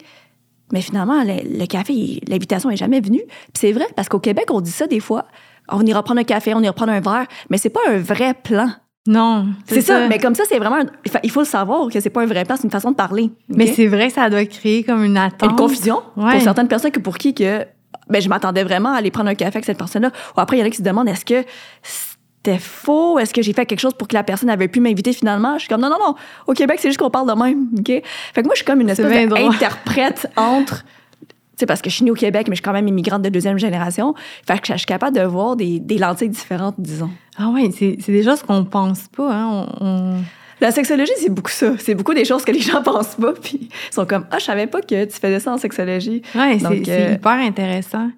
Mais 0.73 0.81
finalement, 0.81 1.23
le, 1.25 1.67
café, 1.67 2.21
l'invitation 2.29 2.71
est 2.71 2.77
jamais 2.77 3.01
venue. 3.01 3.23
Puis 3.27 3.59
c'est 3.59 3.73
vrai, 3.73 3.87
parce 3.97 4.09
qu'au 4.09 4.21
Québec, 4.21 4.47
on 4.51 4.61
dit 4.61 4.71
ça 4.71 4.87
des 4.87 5.01
fois. 5.01 5.27
On 5.69 5.85
ira 5.85 6.03
prendre 6.03 6.21
un 6.21 6.25
café, 6.25 6.55
on 6.55 6.61
ira 6.61 6.73
prendre 6.73 6.93
un 6.93 7.01
verre, 7.01 7.27
mais 7.49 7.59
c'est 7.59 7.71
pas 7.71 7.81
un 7.89 7.99
vrai 7.99 8.35
plan. 8.35 8.71
Non. 9.07 9.47
C'est 9.67 9.81
ça. 9.81 10.09
Mais 10.09 10.19
comme 10.19 10.35
ça, 10.35 10.45
c'est 10.49 10.59
vraiment. 10.59 10.85
Il 11.25 11.31
faut 11.31 11.41
le 11.41 11.47
savoir 11.47 11.89
que 11.89 12.01
c'est 12.01 12.11
pas 12.11 12.23
un 12.23 12.27
vrai 12.27 12.45
plan, 12.45 12.57
c'est 12.57 12.65
une 12.65 12.71
façon 12.71 12.91
de 12.91 12.97
parler. 12.97 13.31
Mais 13.49 13.67
c'est 13.67 13.87
vrai 13.87 14.09
que 14.09 14.15
ça 14.15 14.29
doit 14.29 14.45
créer 14.45 14.85
comme 14.85 15.05
une 15.05 15.17
attente. 15.17 15.51
Une 15.51 15.57
confusion 15.57 16.03
pour 16.15 16.41
certaines 16.41 16.69
personnes 16.69 16.91
que 16.91 17.01
pour 17.01 17.19
qui 17.19 17.35
que 17.35 17.65
ben, 18.09 18.21
je 18.21 18.29
m'attendais 18.29 18.65
vraiment 18.65 18.93
à 18.93 18.99
aller 18.99 19.11
prendre 19.11 19.31
un 19.31 19.35
café 19.35 19.57
avec 19.57 19.65
cette 19.65 19.79
personne-là. 19.79 20.11
Ou 20.37 20.41
après, 20.41 20.57
il 20.57 20.61
y 20.61 20.63
en 20.63 20.67
a 20.67 20.71
qui 20.71 20.79
se 20.79 20.83
demandent 20.83 21.09
est-ce 21.09 21.25
que 21.25 21.45
c'était 21.83 22.59
faux? 22.59 23.19
Est-ce 23.19 23.33
que 23.33 23.43
j'ai 23.43 23.53
fait 23.53 23.67
quelque 23.67 23.81
chose 23.81 23.95
pour 23.95 24.09
que 24.09 24.15
la 24.15 24.23
personne 24.23 24.51
avait 24.51 24.69
pu 24.69 24.81
m'inviter 24.81 25.13
finalement? 25.13 25.55
Je 25.55 25.61
suis 25.61 25.69
comme 25.69 25.81
non, 25.81 25.91
non, 25.91 25.99
non. 25.99 26.15
Au 26.47 26.53
Québec, 26.53 26.79
c'est 26.81 26.89
juste 26.89 26.99
qu'on 27.01 27.11
parle 27.11 27.29
de 27.29 27.41
même. 27.41 27.69
OK? 27.79 27.87
Fait 27.87 28.43
que 28.43 28.47
moi, 28.47 28.55
je 28.55 28.59
suis 28.59 28.65
comme 28.65 28.81
une 28.81 28.91
espèce 28.91 29.29
d'interprète 29.29 30.31
entre. 30.37 30.85
Tu 31.23 31.65
sais, 31.65 31.67
parce 31.67 31.83
que 31.83 31.91
je 31.91 31.97
suis 31.97 32.05
née 32.05 32.11
au 32.11 32.15
Québec, 32.15 32.47
mais 32.49 32.55
je 32.55 32.61
suis 32.61 32.65
quand 32.65 32.73
même 32.73 32.89
immigrante 32.89 33.21
de 33.21 33.29
deuxième 33.29 33.59
génération. 33.59 34.15
Fait 34.47 34.59
que 34.59 34.73
je 34.73 34.79
suis 34.79 34.87
capable 34.87 35.15
de 35.15 35.23
voir 35.23 35.57
des, 35.57 35.79
des 35.79 35.99
lentilles 35.99 36.31
différentes, 36.31 36.77
disons. 36.79 37.11
Ah 37.37 37.51
oui, 37.53 37.71
c'est 37.79 37.97
des 38.07 38.23
choses 38.23 38.43
qu'on 38.43 38.65
pense 38.65 39.09
pas. 39.09 39.31
Hein? 39.31 39.67
On, 39.81 40.15
La 40.61 40.71
sexologie, 40.71 41.13
c'est 41.17 41.31
beaucoup 41.31 41.51
ça. 41.51 41.75
C'est 41.79 41.95
beaucoup 41.95 42.15
des 42.15 42.25
choses 42.25 42.45
que 42.45 42.53
les 42.53 42.61
gens 42.61 42.83
pensent 42.85 43.17
pas. 43.17 43.33
Puis 43.33 43.69
ils 43.71 43.95
sont 43.95 44.07
comme 44.07 44.27
Ah, 44.31 44.39
je 44.39 44.45
savais 44.45 44.67
pas 44.67 44.81
que 44.81 45.05
tu 45.05 45.13
faisais 45.13 45.41
ça 45.41 45.53
en 45.53 45.59
sexologie. 45.59 46.23
Oui, 46.35 46.61
c'est 46.61 46.89
euh... 46.89 47.15
hyper 47.15 47.33
intéressant. 47.33 48.11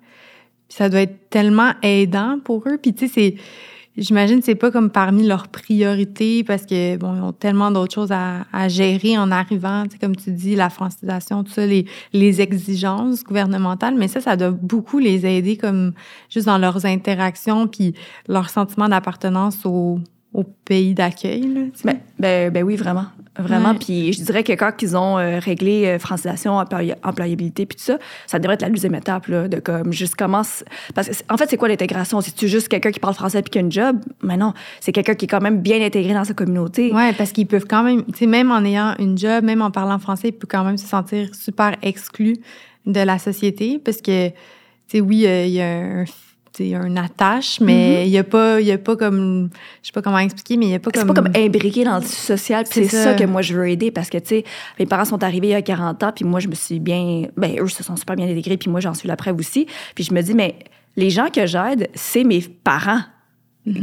Puis 0.68 0.76
ça 0.76 0.88
doit 0.88 1.02
être 1.02 1.31
tellement 1.31 1.72
aidant 1.83 2.38
pour 2.42 2.64
eux. 2.66 2.78
Puis 2.81 2.94
tu 2.94 3.07
sais, 3.07 3.12
c'est 3.14 3.35
J'imagine 3.98 4.38
que 4.38 4.46
c'est 4.46 4.55
pas 4.55 4.70
comme 4.70 4.88
parmi 4.88 5.26
leurs 5.26 5.48
priorités 5.48 6.44
parce 6.44 6.64
que 6.64 6.96
bon, 6.96 7.14
ils 7.14 7.20
ont 7.20 7.33
tellement 7.33 7.70
d'autres 7.70 7.94
choses 7.94 8.11
à, 8.11 8.46
à, 8.50 8.66
gérer 8.68 9.18
en 9.18 9.31
arrivant, 9.31 9.85
tu 9.85 9.90
sais, 9.92 9.98
comme 9.98 10.16
tu 10.16 10.33
dis, 10.33 10.57
la 10.57 10.70
francisation, 10.70 11.44
tout 11.44 11.52
ça, 11.52 11.66
les, 11.66 11.85
les 12.14 12.40
exigences 12.40 13.22
gouvernementales, 13.22 13.94
mais 13.94 14.09
ça, 14.09 14.22
ça 14.22 14.37
doit 14.37 14.50
beaucoup 14.50 14.98
les 14.98 15.26
aider 15.26 15.59
comme 15.59 15.92
juste 16.31 16.46
dans 16.46 16.57
leurs 16.57 16.87
interactions 16.87 17.66
puis 17.66 17.92
leur 18.28 18.48
sentiment 18.48 18.88
d'appartenance 18.88 19.66
au, 19.66 20.00
au 20.35 20.45
pays 20.45 20.95
d'accueil. 20.95 21.73
Ben, 21.85 21.99
ben, 22.18 22.51
ben, 22.51 22.62
oui, 22.62 22.77
vraiment. 22.77 23.07
Vraiment. 23.38 23.75
Puis 23.75 24.12
je 24.12 24.23
dirais 24.23 24.45
que 24.45 24.53
quand 24.53 24.73
ils 24.83 24.95
ont 24.95 25.18
euh, 25.18 25.38
réglé 25.38 25.87
euh, 25.87 25.99
francisation, 25.99 26.62
employabilité, 27.03 27.64
puis 27.64 27.77
tout 27.77 27.85
ça, 27.85 27.99
ça 28.27 28.38
devrait 28.38 28.55
être 28.55 28.62
la 28.62 28.68
deuxième 28.68 28.95
étape, 28.95 29.27
là, 29.27 29.49
de 29.49 29.59
comme 29.59 29.92
juste 29.92 30.16
commence. 30.16 30.64
Parce 30.95 31.09
que, 31.09 31.14
en 31.31 31.38
fait, 31.38 31.49
c'est 31.49 31.57
quoi 31.57 31.68
l'intégration? 31.68 32.21
C'est-tu 32.21 32.47
juste 32.47 32.68
quelqu'un 32.68 32.90
qui 32.90 33.01
parle 33.01 33.14
français 33.14 33.40
puis 33.40 33.51
qui 33.51 33.59
a 33.59 33.62
un 33.62 33.71
job? 33.71 34.01
Mais 34.23 34.37
non, 34.37 34.53
c'est 34.81 34.92
quelqu'un 34.92 35.14
qui 35.14 35.25
est 35.25 35.29
quand 35.29 35.40
même 35.40 35.61
bien 35.61 35.81
intégré 35.83 36.12
dans 36.12 36.25
sa 36.25 36.35
communauté. 36.35 36.92
Oui, 36.95 37.12
parce 37.16 37.33
qu'ils 37.33 37.47
peuvent 37.47 37.66
quand 37.66 37.83
même, 37.83 38.05
tu 38.05 38.18
sais, 38.18 38.27
même 38.27 38.51
en 38.51 38.62
ayant 38.64 38.95
une 38.99 39.16
job, 39.16 39.45
même 39.45 39.62
en 39.62 39.71
parlant 39.71 39.99
français, 39.99 40.29
ils 40.29 40.33
peuvent 40.33 40.51
quand 40.51 40.64
même 40.64 40.79
se 40.79 40.87
sentir 40.87 41.35
super 41.35 41.77
exclus 41.83 42.37
de 42.85 43.01
la 43.01 43.18
société 43.18 43.79
parce 43.79 44.03
que, 44.03 44.29
tu 44.29 44.35
sais, 44.88 45.01
oui, 45.01 45.27
euh, 45.27 45.47
il 45.47 45.53
y 45.53 45.62
a 45.62 45.68
un 45.68 46.05
un 46.60 46.96
attache, 46.96 47.60
mais 47.60 48.06
il 48.06 48.10
n'y 48.10 48.18
a 48.18 48.24
pas, 48.24 48.60
il 48.60 48.66
y 48.66 48.72
a 48.72 48.78
pas 48.78 48.96
comme, 48.96 49.48
je 49.82 49.86
sais 49.86 49.92
pas 49.92 50.02
comment 50.02 50.18
expliquer, 50.18 50.56
mais 50.56 50.66
il 50.66 50.70
y 50.72 50.74
a 50.74 50.78
pas 50.78 50.90
comme. 50.90 51.02
C'est 51.02 51.14
pas 51.14 51.22
comme 51.22 51.32
imbriqué 51.34 51.84
dans 51.84 51.98
le 51.98 52.04
social. 52.04 52.64
C'est 52.68 52.88
ça. 52.88 53.14
que 53.14 53.24
moi 53.24 53.42
je 53.42 53.54
veux 53.54 53.68
aider 53.68 53.90
parce 53.90 54.10
que 54.10 54.18
tu 54.18 54.28
sais, 54.28 54.44
mes 54.78 54.86
parents 54.86 55.04
sont 55.04 55.22
arrivés 55.22 55.48
il 55.48 55.52
y 55.52 55.54
a 55.54 55.62
40 55.62 56.02
ans, 56.02 56.12
puis 56.14 56.24
moi 56.24 56.40
je 56.40 56.48
me 56.48 56.54
suis 56.54 56.80
bien, 56.80 57.24
ben 57.36 57.58
eux 57.58 57.68
se 57.68 57.82
sont 57.82 57.96
super 57.96 58.16
bien 58.16 58.26
intégrés, 58.26 58.56
puis 58.56 58.70
moi 58.70 58.80
j'en 58.80 58.94
suis 58.94 59.08
la 59.08 59.16
preuve 59.16 59.38
aussi. 59.38 59.66
Puis 59.94 60.04
je 60.04 60.14
me 60.14 60.20
dis 60.20 60.34
mais 60.34 60.56
les 60.96 61.10
gens 61.10 61.28
que 61.28 61.46
j'aide, 61.46 61.88
c'est 61.94 62.24
mes 62.24 62.40
parents. 62.40 63.00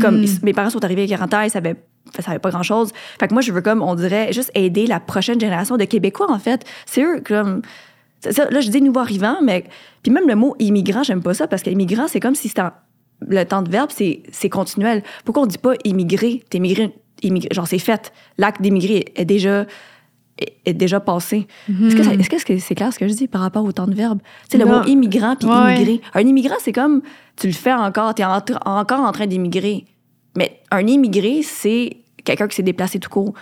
Comme 0.02 0.24
mm-hmm. 0.24 0.44
mes 0.44 0.54
parents 0.54 0.70
sont 0.70 0.84
arrivés 0.84 1.06
il 1.06 1.10
y 1.10 1.14
a 1.14 1.18
40 1.18 1.34
ans, 1.34 1.42
ils 1.42 1.50
savaient 1.50 1.76
ça 2.16 2.24
savait 2.24 2.40
pas 2.40 2.50
grand 2.50 2.64
chose. 2.64 2.92
Fait 3.20 3.28
que 3.28 3.34
moi, 3.34 3.42
je 3.42 3.52
veux 3.52 3.62
comme, 3.62 3.82
on 3.82 3.96
dirait, 3.96 4.34
juste 4.34 4.52
aider 4.56 4.88
la 4.88 5.00
prochaine 5.00 5.40
génération 5.40 5.78
de 5.78 5.86
Québécois, 5.86 6.32
en 6.32 6.40
fait. 6.40 6.66
C'est 6.86 7.04
eux, 7.04 7.22
comme, 7.26 7.62
là, 8.26 8.60
je 8.62 8.70
dis 8.70 8.82
nouveau 8.82 9.00
arrivant, 9.00 9.38
mais. 9.44 9.66
Puis 10.04 10.12
même 10.12 10.28
le 10.28 10.36
mot 10.36 10.56
immigrant, 10.60 11.04
j'aime 11.04 11.22
pas 11.22 11.34
ça 11.34 11.48
parce 11.48 11.64
qu'immigrant, 11.64 12.08
c'est 12.08 12.20
comme 12.20 12.36
si 12.36 12.48
c'était. 12.48 12.64
Le 13.22 13.44
temps 13.44 13.62
de 13.62 13.70
verbe, 13.70 13.90
c'est 13.92 14.50
continuel. 14.50 15.04
Pourquoi 15.26 15.44
on 15.44 15.46
dit 15.46 15.58
pas 15.58 15.74
immigrer? 15.84 16.42
T'es 16.50 16.58
immigré, 16.58 16.94
genre, 17.52 17.68
c'est 17.68 17.80
fait. 17.80 18.14
L'acte 18.38 18.62
d'immigrer 18.62 19.12
est 19.16 19.26
déjà 19.26 19.66
est 20.66 20.74
déjà 20.74 21.00
passé. 21.00 21.48
Est-ce 21.68 22.46
que 22.46 22.60
c'est 22.60 22.76
clair 22.76 22.94
ce 22.94 23.00
que 23.00 23.08
je 23.08 23.14
dis 23.14 23.28
par 23.28 23.42
rapport 23.42 23.66
au 23.66 23.72
temps 23.72 23.88
de 23.88 23.94
verbe? 23.94 24.20
Tu 24.50 24.58
sais, 24.58 24.64
le 24.64 24.70
mot 24.70 24.84
immigrant 24.84 25.36
puis 25.36 25.48
immigrer. 25.48 26.02
Un 26.14 26.22
immigrant, 26.22 26.56
c'est 26.60 26.72
comme 26.72 27.02
tu 27.36 27.48
le 27.48 27.54
fais 27.54 27.74
encore, 27.74 28.16
tu 28.16 28.22
es 28.22 28.26
encore 28.26 29.02
en 29.02 29.12
train 29.12 29.28
d'immigrer. 29.28 29.86
Mais 30.38 30.62
un 30.72 30.86
immigré, 30.86 31.42
c'est 31.44 31.98
quelqu'un 32.24 32.48
qui 32.48 32.56
s'est 32.56 32.64
déplacé 32.64 33.00
tout 33.00 33.10
court. 33.10 33.34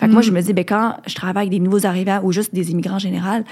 Fait 0.00 0.06
que 0.06 0.12
moi, 0.12 0.22
je 0.22 0.30
mm-hmm. 0.30 0.34
me 0.34 0.40
dis, 0.40 0.52
ben, 0.54 0.64
quand 0.64 0.96
je 1.06 1.14
travaille 1.14 1.42
avec 1.42 1.50
des 1.50 1.60
nouveaux 1.60 1.84
arrivants 1.84 2.20
ou 2.22 2.32
juste 2.32 2.54
des 2.54 2.70
immigrants 2.70 2.96
en 2.96 3.00
général, 3.00 3.44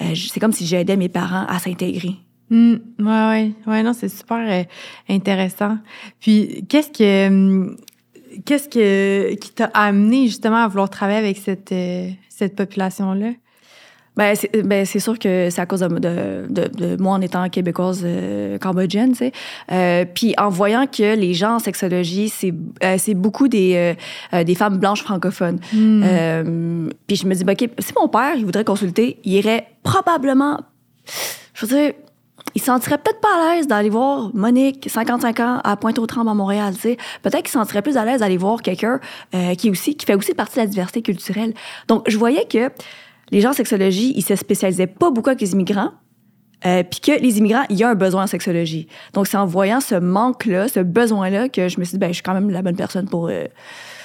euh, 0.00 0.14
c'est 0.14 0.40
comme 0.40 0.52
si 0.52 0.66
j'aidais 0.66 0.96
mes 0.96 1.08
parents 1.08 1.46
à 1.46 1.58
s'intégrer. 1.58 2.16
Mmh, 2.50 2.74
ouais, 2.98 3.06
ouais, 3.06 3.52
ouais, 3.66 3.82
non, 3.82 3.92
c'est 3.92 4.08
super 4.08 4.38
euh, 4.38 4.64
intéressant. 5.08 5.78
Puis, 6.18 6.64
qu'est-ce 6.68 6.90
que, 6.90 7.28
hum, 7.28 7.76
qu'est-ce 8.44 8.68
que, 8.68 9.34
qui 9.34 9.52
t'a 9.52 9.66
amené 9.66 10.26
justement 10.26 10.56
à 10.56 10.68
vouloir 10.68 10.90
travailler 10.90 11.18
avec 11.18 11.36
cette, 11.36 11.72
euh, 11.72 12.10
cette 12.28 12.56
population-là? 12.56 13.32
Ben, 14.20 14.36
c'est, 14.36 14.54
ben, 14.66 14.84
c'est 14.84 14.98
sûr 14.98 15.18
que 15.18 15.48
c'est 15.48 15.62
à 15.62 15.64
cause 15.64 15.80
de, 15.80 15.88
de, 15.88 16.68
de, 16.68 17.02
moi 17.02 17.14
en 17.14 17.22
étant 17.22 17.48
québécoise 17.48 18.02
euh, 18.04 18.58
cambodgienne, 18.58 19.12
tu 19.12 19.16
sais. 19.16 19.32
Euh, 19.72 20.04
puis 20.04 20.34
en 20.36 20.50
voyant 20.50 20.86
que 20.86 21.16
les 21.16 21.32
gens 21.32 21.54
en 21.54 21.58
sexologie, 21.58 22.28
c'est, 22.28 22.52
euh, 22.84 22.98
beaucoup 23.14 23.48
des, 23.48 23.94
euh, 24.34 24.44
des 24.44 24.54
femmes 24.54 24.76
blanches 24.76 25.02
francophones. 25.02 25.58
Mm. 25.72 26.90
puis 27.06 27.16
je 27.16 27.26
me 27.26 27.34
dis, 27.34 27.44
ben, 27.44 27.56
OK, 27.58 27.70
si 27.78 27.94
mon 27.98 28.08
père, 28.08 28.34
il 28.36 28.44
voudrait 28.44 28.62
consulter, 28.62 29.18
il 29.24 29.32
irait 29.32 29.68
probablement, 29.82 30.60
je 31.54 31.64
veux 31.64 31.74
dire, 31.74 31.92
il 32.54 32.60
sentirait 32.60 32.98
peut-être 32.98 33.20
pas 33.22 33.52
à 33.52 33.54
l'aise 33.54 33.68
d'aller 33.68 33.88
voir 33.88 34.32
Monique, 34.34 34.86
55 34.90 35.40
ans, 35.40 35.60
à 35.64 35.76
Pointe-aux-Trembles 35.78 36.28
à 36.28 36.34
Montréal. 36.34 36.74
sais. 36.74 36.98
Peut-être 37.22 37.44
qu'il 37.44 37.52
sentirait 37.52 37.80
plus 37.80 37.96
à 37.96 38.04
l'aise 38.04 38.20
d'aller 38.20 38.36
voir 38.36 38.60
quelqu'un 38.60 39.00
qui, 39.56 39.70
aussi, 39.70 39.94
qui 39.94 40.04
fait 40.04 40.14
aussi 40.14 40.34
partie 40.34 40.56
de 40.56 40.60
la 40.60 40.66
diversité 40.66 41.00
culturelle. 41.00 41.54
Donc, 41.88 42.02
je 42.06 42.18
voyais 42.18 42.44
que 42.44 42.70
les 43.30 43.40
gens 43.40 43.50
en 43.50 43.54
sexologie, 43.54 44.12
ils 44.16 44.22
se 44.22 44.36
spécialisaient 44.36 44.86
pas 44.86 45.10
beaucoup 45.10 45.30
avec 45.30 45.40
les 45.40 45.52
immigrants. 45.52 45.92
Euh, 46.66 46.82
puis 46.82 47.00
que 47.00 47.12
les 47.18 47.38
immigrants, 47.38 47.64
il 47.70 47.78
y 47.78 47.84
a 47.84 47.88
un 47.88 47.94
besoin 47.94 48.24
en 48.24 48.26
sexologie. 48.26 48.86
Donc, 49.14 49.26
c'est 49.26 49.38
en 49.38 49.46
voyant 49.46 49.80
ce 49.80 49.94
manque-là, 49.94 50.68
ce 50.68 50.80
besoin-là, 50.80 51.48
que 51.48 51.68
je 51.68 51.80
me 51.80 51.84
suis 51.84 51.92
dit, 51.92 51.98
ben, 51.98 52.08
je 52.08 52.14
suis 52.14 52.22
quand 52.22 52.34
même 52.34 52.50
la 52.50 52.60
bonne 52.60 52.76
personne 52.76 53.08
pour, 53.08 53.28
euh, 53.28 53.46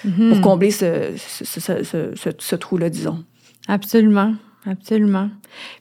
pour 0.04 0.40
combler 0.40 0.72
ce, 0.72 1.12
ce, 1.18 1.84
ce, 1.84 2.30
ce 2.38 2.56
trou-là, 2.56 2.90
disons. 2.90 3.26
Absolument. 3.68 4.36
Absolument. 4.68 5.30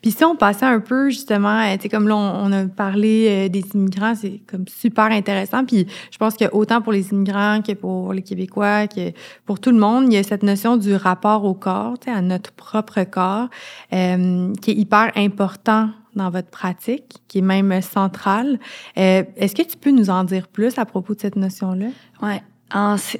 Puis 0.03 0.11
si 0.11 0.25
on 0.25 0.37
passait 0.37 0.67
un 0.67 0.81
peu 0.81 1.09
justement, 1.09 1.61
euh, 1.61 1.77
tu 1.77 1.83
sais 1.83 1.89
comme 1.89 2.07
là 2.07 2.17
on, 2.17 2.53
a 2.53 2.67
parlé 2.67 3.27
euh, 3.29 3.49
des 3.49 3.65
immigrants, 3.75 4.15
c'est 4.15 4.43
comme 4.47 4.69
super 4.69 5.07
intéressant. 5.07 5.65
Puis 5.65 5.87
je 6.11 6.19
pense 6.19 6.37
que 6.37 6.45
autant 6.53 6.83
pour 6.83 6.93
les 6.93 7.11
immigrants 7.11 7.63
que 7.63 7.73
pour 7.73 8.13
les 8.13 8.23
Québécois, 8.23 8.87
que 8.87 9.13
pour 9.47 9.59
tout 9.59 9.71
le 9.71 9.79
monde, 9.79 10.13
il 10.13 10.15
y 10.15 10.19
a 10.19 10.23
cette 10.23 10.43
notion 10.43 10.77
du 10.77 10.95
rapport 10.95 11.45
au 11.45 11.55
corps, 11.55 11.99
tu 11.99 12.11
sais, 12.11 12.17
à 12.17 12.21
notre 12.21 12.53
propre 12.53 13.03
corps, 13.05 13.49
euh, 13.93 14.53
qui 14.61 14.73
est 14.73 14.75
hyper 14.75 15.13
important 15.17 15.91
dans 16.15 16.31
votre 16.31 16.51
pratique, 16.51 17.23
qui 17.27 17.39
est 17.39 17.43
même 17.43 17.81
centrale. 17.83 18.61
Est-ce 18.95 19.55
que 19.55 19.63
tu 19.63 19.77
peux 19.77 19.91
nous 19.91 20.11
en 20.11 20.23
dire 20.23 20.47
plus 20.47 20.79
à 20.79 20.85
propos 20.85 21.15
de 21.15 21.21
cette 21.21 21.35
notion-là? 21.35 21.87
Ouais. 22.23 22.41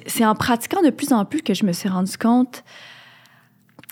C'est 0.05 0.25
en 0.25 0.33
pratiquant 0.33 0.81
de 0.81 0.91
plus 0.91 1.11
en 1.11 1.25
plus 1.25 1.41
que 1.41 1.53
je 1.53 1.65
me 1.65 1.73
suis 1.73 1.89
rendu 1.89 2.17
compte 2.17 2.63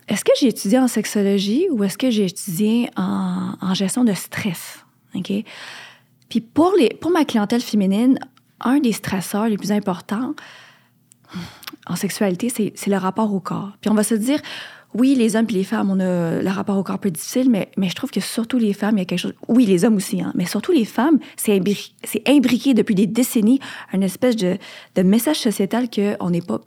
est-ce 0.07 0.23
que 0.23 0.31
j'ai 0.39 0.47
étudié 0.47 0.79
en 0.79 0.87
sexologie 0.87 1.67
ou 1.71 1.83
est-ce 1.83 1.97
que 1.97 2.09
j'ai 2.09 2.25
étudié 2.25 2.89
en, 2.95 3.73
gestion 3.73 4.03
de 4.03 4.13
stress? 4.13 4.85
OK? 5.15 5.31
Puis 6.29 6.41
pour, 6.41 6.73
les, 6.77 6.89
pour 6.89 7.11
ma 7.11 7.25
clientèle 7.25 7.61
féminine, 7.61 8.19
un 8.59 8.79
des 8.79 8.91
stresseurs 8.91 9.47
les 9.47 9.57
plus 9.57 9.71
importants 9.71 10.33
en 11.87 11.95
sexualité, 11.95 12.49
c'est 12.49 12.89
le 12.89 12.97
rapport 12.97 13.33
au 13.33 13.39
corps. 13.39 13.73
Puis 13.81 13.89
on 13.89 13.93
va 13.93 14.03
se 14.03 14.15
dire, 14.15 14.39
oui, 14.93 15.15
les 15.15 15.35
hommes 15.35 15.47
et 15.49 15.53
les 15.53 15.63
femmes, 15.63 15.89
on 15.89 15.99
a 15.99 16.41
le 16.41 16.49
rapport 16.49 16.77
au 16.77 16.83
corps 16.83 16.99
plus 16.99 17.11
difficile, 17.11 17.49
mais, 17.49 17.71
mais 17.77 17.89
je 17.89 17.95
trouve 17.95 18.11
que 18.11 18.19
surtout 18.19 18.59
les 18.59 18.73
femmes, 18.73 18.97
il 18.97 18.99
y 18.99 19.01
a 19.01 19.05
quelque 19.05 19.19
chose. 19.19 19.33
Oui, 19.47 19.65
les 19.65 19.85
hommes 19.85 19.95
aussi, 19.95 20.21
hein, 20.21 20.31
mais 20.35 20.45
surtout 20.45 20.71
les 20.71 20.85
femmes, 20.85 21.19
c'est 21.35 21.59
imbriqué, 22.27 22.73
depuis 22.73 22.95
des 22.95 23.07
décennies, 23.07 23.59
une 23.91 24.03
espèce 24.03 24.35
de, 24.35 24.57
de 24.95 25.01
message 25.01 25.39
sociétal 25.39 25.89
qu'on 25.89 26.29
n'est 26.29 26.41
pas 26.41 26.61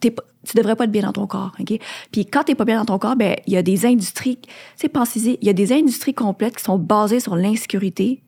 tu 0.00 0.56
devrais 0.56 0.76
pas 0.76 0.84
être 0.84 0.90
bien 0.90 1.02
dans 1.02 1.12
ton 1.12 1.26
corps, 1.26 1.52
OK? 1.60 1.78
Puis 2.12 2.26
quand 2.26 2.44
t'es 2.44 2.54
pas 2.54 2.64
bien 2.64 2.78
dans 2.78 2.86
ton 2.86 2.98
corps, 2.98 3.16
ben 3.16 3.36
il 3.46 3.52
y 3.52 3.56
a 3.56 3.62
des 3.62 3.86
industries, 3.86 4.38
c'est 4.76 4.88
pensez 4.88 5.38
il 5.40 5.46
y 5.46 5.50
a 5.50 5.52
des 5.52 5.72
industries 5.72 6.14
complètes 6.14 6.56
qui 6.56 6.64
sont 6.64 6.78
basées 6.78 7.20
sur 7.20 7.36
l'insécurité, 7.36 8.22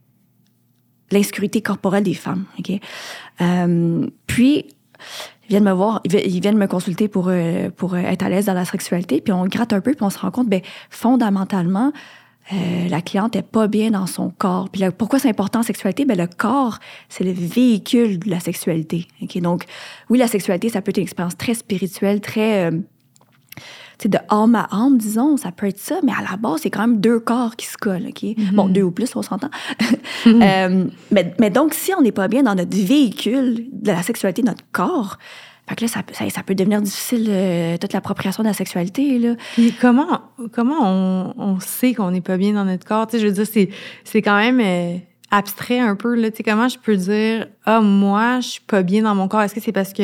l'insécurité 1.10 1.62
corporelle 1.62 2.04
des 2.04 2.14
femmes, 2.14 2.44
OK? 2.58 2.72
Euh, 3.40 4.06
puis 4.26 4.66
ils 5.44 5.48
viennent 5.48 5.64
me 5.64 5.72
voir, 5.72 6.00
ils 6.04 6.40
viennent 6.40 6.58
me 6.58 6.66
consulter 6.66 7.08
pour 7.08 7.28
euh, 7.28 7.70
pour 7.70 7.96
être 7.96 8.22
à 8.22 8.28
l'aise 8.28 8.46
dans 8.46 8.54
la 8.54 8.64
sexualité, 8.64 9.20
puis 9.20 9.32
on 9.32 9.46
gratte 9.46 9.72
un 9.72 9.80
peu, 9.80 9.92
puis 9.92 10.04
on 10.04 10.10
se 10.10 10.18
rend 10.18 10.30
compte, 10.30 10.48
ben 10.48 10.60
fondamentalement, 10.90 11.92
euh, 12.52 12.88
la 12.88 13.00
cliente 13.00 13.36
est 13.36 13.42
pas 13.42 13.68
bien 13.68 13.90
dans 13.90 14.06
son 14.06 14.30
corps. 14.30 14.68
Puis 14.68 14.82
pourquoi 14.98 15.18
c'est 15.18 15.28
important 15.28 15.60
en 15.60 15.62
sexualité? 15.62 16.04
Ben, 16.04 16.18
le 16.18 16.26
corps, 16.26 16.78
c'est 17.08 17.24
le 17.24 17.32
véhicule 17.32 18.18
de 18.18 18.30
la 18.30 18.40
sexualité. 18.40 19.06
Okay? 19.22 19.40
Donc, 19.40 19.64
oui, 20.10 20.18
la 20.18 20.26
sexualité, 20.26 20.68
ça 20.68 20.82
peut 20.82 20.90
être 20.90 20.98
une 20.98 21.04
expérience 21.04 21.36
très 21.36 21.54
spirituelle, 21.54 22.20
très... 22.20 22.70
Euh, 22.70 22.78
de 24.08 24.18
âme 24.30 24.56
à 24.56 24.68
âme, 24.72 24.98
disons, 24.98 25.36
ça 25.36 25.52
peut 25.52 25.66
être 25.66 25.78
ça, 25.78 26.00
mais 26.02 26.10
à 26.10 26.28
la 26.28 26.36
base, 26.36 26.62
c'est 26.62 26.70
quand 26.70 26.80
même 26.80 27.00
deux 27.00 27.20
corps 27.20 27.54
qui 27.54 27.66
se 27.66 27.76
collent, 27.76 28.08
OK? 28.08 28.22
Mm-hmm. 28.22 28.52
Bon, 28.52 28.68
deux 28.68 28.82
ou 28.82 28.90
plus, 28.90 29.14
on 29.16 29.22
s'entend. 29.22 29.50
Euh, 30.26 30.84
mais, 31.10 31.34
mais 31.40 31.50
donc, 31.50 31.74
si 31.74 31.92
on 31.94 32.00
n'est 32.00 32.12
pas 32.12 32.28
bien 32.28 32.44
dans 32.44 32.54
notre 32.54 32.76
véhicule 32.76 33.66
de 33.72 33.90
la 33.90 34.02
sexualité, 34.02 34.42
notre 34.42 34.62
corps, 34.70 35.18
fait 35.68 35.76
que 35.76 35.82
là, 35.84 35.88
ça, 35.88 36.02
ça, 36.12 36.28
ça 36.28 36.42
peut 36.42 36.54
devenir 36.54 36.82
difficile, 36.82 37.26
euh, 37.30 37.76
toute 37.78 37.92
l'appropriation 37.92 38.42
de 38.42 38.48
la 38.48 38.54
sexualité. 38.54 39.18
Là. 39.18 39.34
Comment, 39.80 40.20
comment 40.52 40.78
on, 40.82 41.34
on 41.38 41.60
sait 41.60 41.94
qu'on 41.94 42.10
n'est 42.10 42.20
pas 42.20 42.36
bien 42.36 42.52
dans 42.52 42.64
notre 42.64 42.84
corps? 42.84 43.06
Tu 43.06 43.12
sais, 43.16 43.22
je 43.22 43.26
veux 43.28 43.32
dire, 43.32 43.46
c'est, 43.46 43.68
c'est 44.04 44.22
quand 44.22 44.36
même 44.36 44.60
euh, 44.60 44.98
abstrait 45.30 45.78
un 45.78 45.94
peu, 45.96 46.14
là. 46.14 46.30
Tu 46.30 46.38
sais, 46.38 46.42
comment 46.42 46.68
je 46.68 46.78
peux 46.78 46.96
dire, 46.96 47.46
ah, 47.64 47.80
moi, 47.80 48.40
je 48.40 48.48
suis 48.48 48.60
pas 48.60 48.82
bien 48.82 49.02
dans 49.02 49.14
mon 49.14 49.28
corps? 49.28 49.42
Est-ce 49.42 49.54
que 49.54 49.60
c'est 49.60 49.72
parce 49.72 49.92
que 49.92 50.02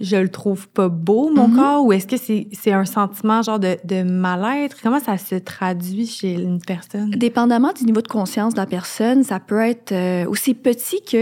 je 0.00 0.16
le 0.16 0.28
trouve 0.30 0.68
pas 0.68 0.88
beau, 0.88 1.30
mon 1.30 1.46
Mhm. 1.48 1.56
corps, 1.56 1.84
ou 1.84 1.92
est-ce 1.92 2.06
que 2.08 2.16
c'est 2.16 2.48
c'est 2.52 2.72
un 2.72 2.84
sentiment 2.84 3.42
genre 3.42 3.60
de, 3.60 3.76
de 3.84 4.02
mal-être? 4.02 4.76
Comment 4.82 4.98
ça 4.98 5.16
se 5.18 5.34
traduit 5.36 6.06
chez 6.06 6.32
une 6.32 6.60
personne? 6.60 7.10
Dépendamment 7.10 7.72
du 7.72 7.84
niveau 7.84 8.00
de 8.02 8.08
conscience 8.08 8.54
de 8.54 8.58
la 8.58 8.66
personne, 8.66 9.22
ça 9.22 9.38
peut 9.38 9.60
être 9.60 9.92
euh, 9.92 10.26
aussi 10.26 10.54
petit 10.54 11.02
que 11.04 11.16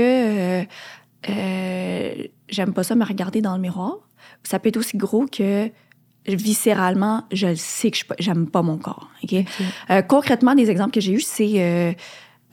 euh, 0.60 0.62
euh, 1.28 2.14
j'aime 2.50 2.72
pas 2.72 2.82
ça 2.82 2.94
me 2.94 3.04
regarder 3.04 3.40
dans 3.40 3.54
le 3.54 3.60
miroir. 3.60 3.96
Ça 4.42 4.58
peut 4.58 4.68
être 4.68 4.76
aussi 4.76 4.96
gros 4.96 5.26
que 5.26 5.70
viscéralement, 6.26 7.24
je 7.32 7.48
le 7.48 7.56
sais 7.56 7.90
que 7.90 7.96
je 7.98 8.04
j'aime 8.18 8.48
pas 8.48 8.62
mon 8.62 8.76
corps. 8.78 9.08
ok? 9.24 9.34
Euh, 9.90 10.02
concrètement, 10.02 10.54
des 10.54 10.70
exemples 10.70 10.92
que 10.92 11.00
j'ai 11.00 11.12
eus, 11.12 11.20
c'est 11.26 11.52
euh, 11.56 11.92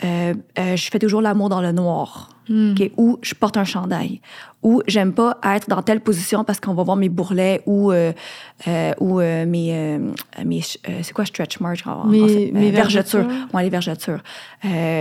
euh, 0.04 0.34
je 0.76 0.90
fais 0.90 1.00
toujours 1.00 1.22
l'amour 1.22 1.50
dans 1.50 1.62
le 1.62 1.72
noir. 1.72 2.30
Ok? 2.50 2.92
Ou 2.96 3.18
je 3.22 3.34
porte 3.34 3.58
un 3.58 3.66
chandail. 3.66 4.22
Ou 4.64 4.82
j'aime 4.88 5.12
pas 5.14 5.38
être 5.44 5.68
dans 5.68 5.82
telle 5.82 6.00
position 6.00 6.46
parce 6.46 6.62
qu'on 6.62 6.74
va 6.74 6.84
voir 6.84 6.96
mes 6.96 7.10
bourrelets 7.10 7.62
ou, 7.66 7.92
ou 7.92 9.20
mes. 9.20 10.00
mes 10.46 10.62
c'est 10.62 11.12
quoi 11.14 11.26
stretch 11.26 11.60
marks 11.60 11.86
en, 11.86 11.92
en 12.04 12.06
Mes- 12.08 12.20
français? 12.20 12.52
mes 12.54 12.68
Euh, 12.70 12.72
vergetures. 12.72 13.20
vergetures. 13.28 13.48
Ouais, 13.54 13.64
les 13.64 13.70
vergetures. 13.70 14.24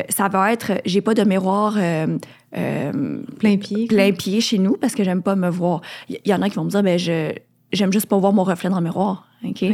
Ça 0.08 0.28
va 0.28 0.52
être. 0.52 0.72
J'ai 0.84 1.00
pas 1.02 1.14
de 1.14 1.22
miroir. 1.22 1.74
Euh, 2.56 3.22
Plein 3.38 3.56
pied. 3.58 3.86
plein 3.86 4.12
pied 4.12 4.40
chez 4.40 4.58
nous 4.58 4.76
parce 4.80 4.94
que 4.94 5.04
j'aime 5.04 5.22
pas 5.22 5.36
me 5.36 5.48
voir. 5.48 5.80
Il 6.08 6.18
y, 6.24 6.30
y 6.30 6.34
en 6.34 6.42
a 6.42 6.48
qui 6.48 6.56
vont 6.56 6.64
me 6.64 6.70
dire, 6.70 6.82
ben 6.82 6.98
je 6.98 7.32
j'aime 7.72 7.92
juste 7.92 8.06
pas 8.06 8.16
voir 8.16 8.32
mon 8.32 8.44
reflet 8.44 8.70
dans 8.70 8.78
le 8.78 8.84
miroir. 8.84 9.26
OK? 9.44 9.64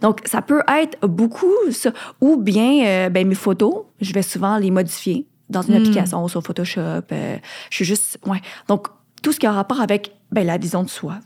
Donc, 0.00 0.20
ça 0.24 0.42
peut 0.42 0.62
être 0.80 1.06
beaucoup 1.06 1.52
ça. 1.70 1.92
Ou 2.20 2.36
bien, 2.36 2.84
euh, 2.86 3.08
ben, 3.10 3.28
mes 3.28 3.34
photos, 3.34 3.84
je 4.00 4.12
vais 4.12 4.22
souvent 4.22 4.56
les 4.58 4.70
modifier 4.70 5.26
dans 5.50 5.62
une 5.62 5.74
Mm. 5.74 5.82
application 5.82 6.26
sur 6.28 6.42
Photoshop. 6.42 6.80
euh, 7.12 7.36
je 7.70 7.76
suis 7.76 7.84
juste. 7.84 8.18
Ouais. 8.26 8.40
Donc, 8.66 8.88
tout 9.22 9.30
ce 9.32 9.38
qui 9.38 9.46
a 9.46 9.52
rapport 9.52 9.80
avec 9.80 10.12
ben, 10.32 10.44
la 10.46 10.56
vision 10.58 10.82
de 10.82 10.88
soi. 10.88 11.18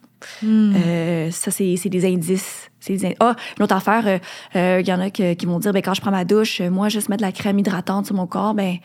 Hmm. 0.43 0.73
Euh, 0.77 1.31
ça, 1.31 1.51
c'est 1.53 1.77
des 1.89 2.05
indices. 2.13 2.69
Des 2.87 3.07
in- 3.07 3.13
Ah, 3.21 3.37
une 3.57 3.63
autre 3.65 3.77
affaire, 3.77 4.21
il 4.55 4.87
y 4.87 4.93
en 4.93 5.01
a 5.01 5.11
que- 5.11 5.35
qui 5.35 5.47
vont 5.47 5.61
dire, 5.61 5.73
ben, 5.73 5.81
quand 5.83 5.95
je 5.95 6.01
prends 6.01 6.11
ma 6.11 6.25
douche, 6.25 6.61
moi, 6.61 6.89
juste 6.89 7.09
mettre 7.09 7.23
de 7.23 7.27
la 7.27 7.33
crème 7.33 7.59
hydratante 7.61 8.07
sur 8.07 8.17
mon 8.17 8.27
corps, 8.27 8.55
ben, 8.55 8.77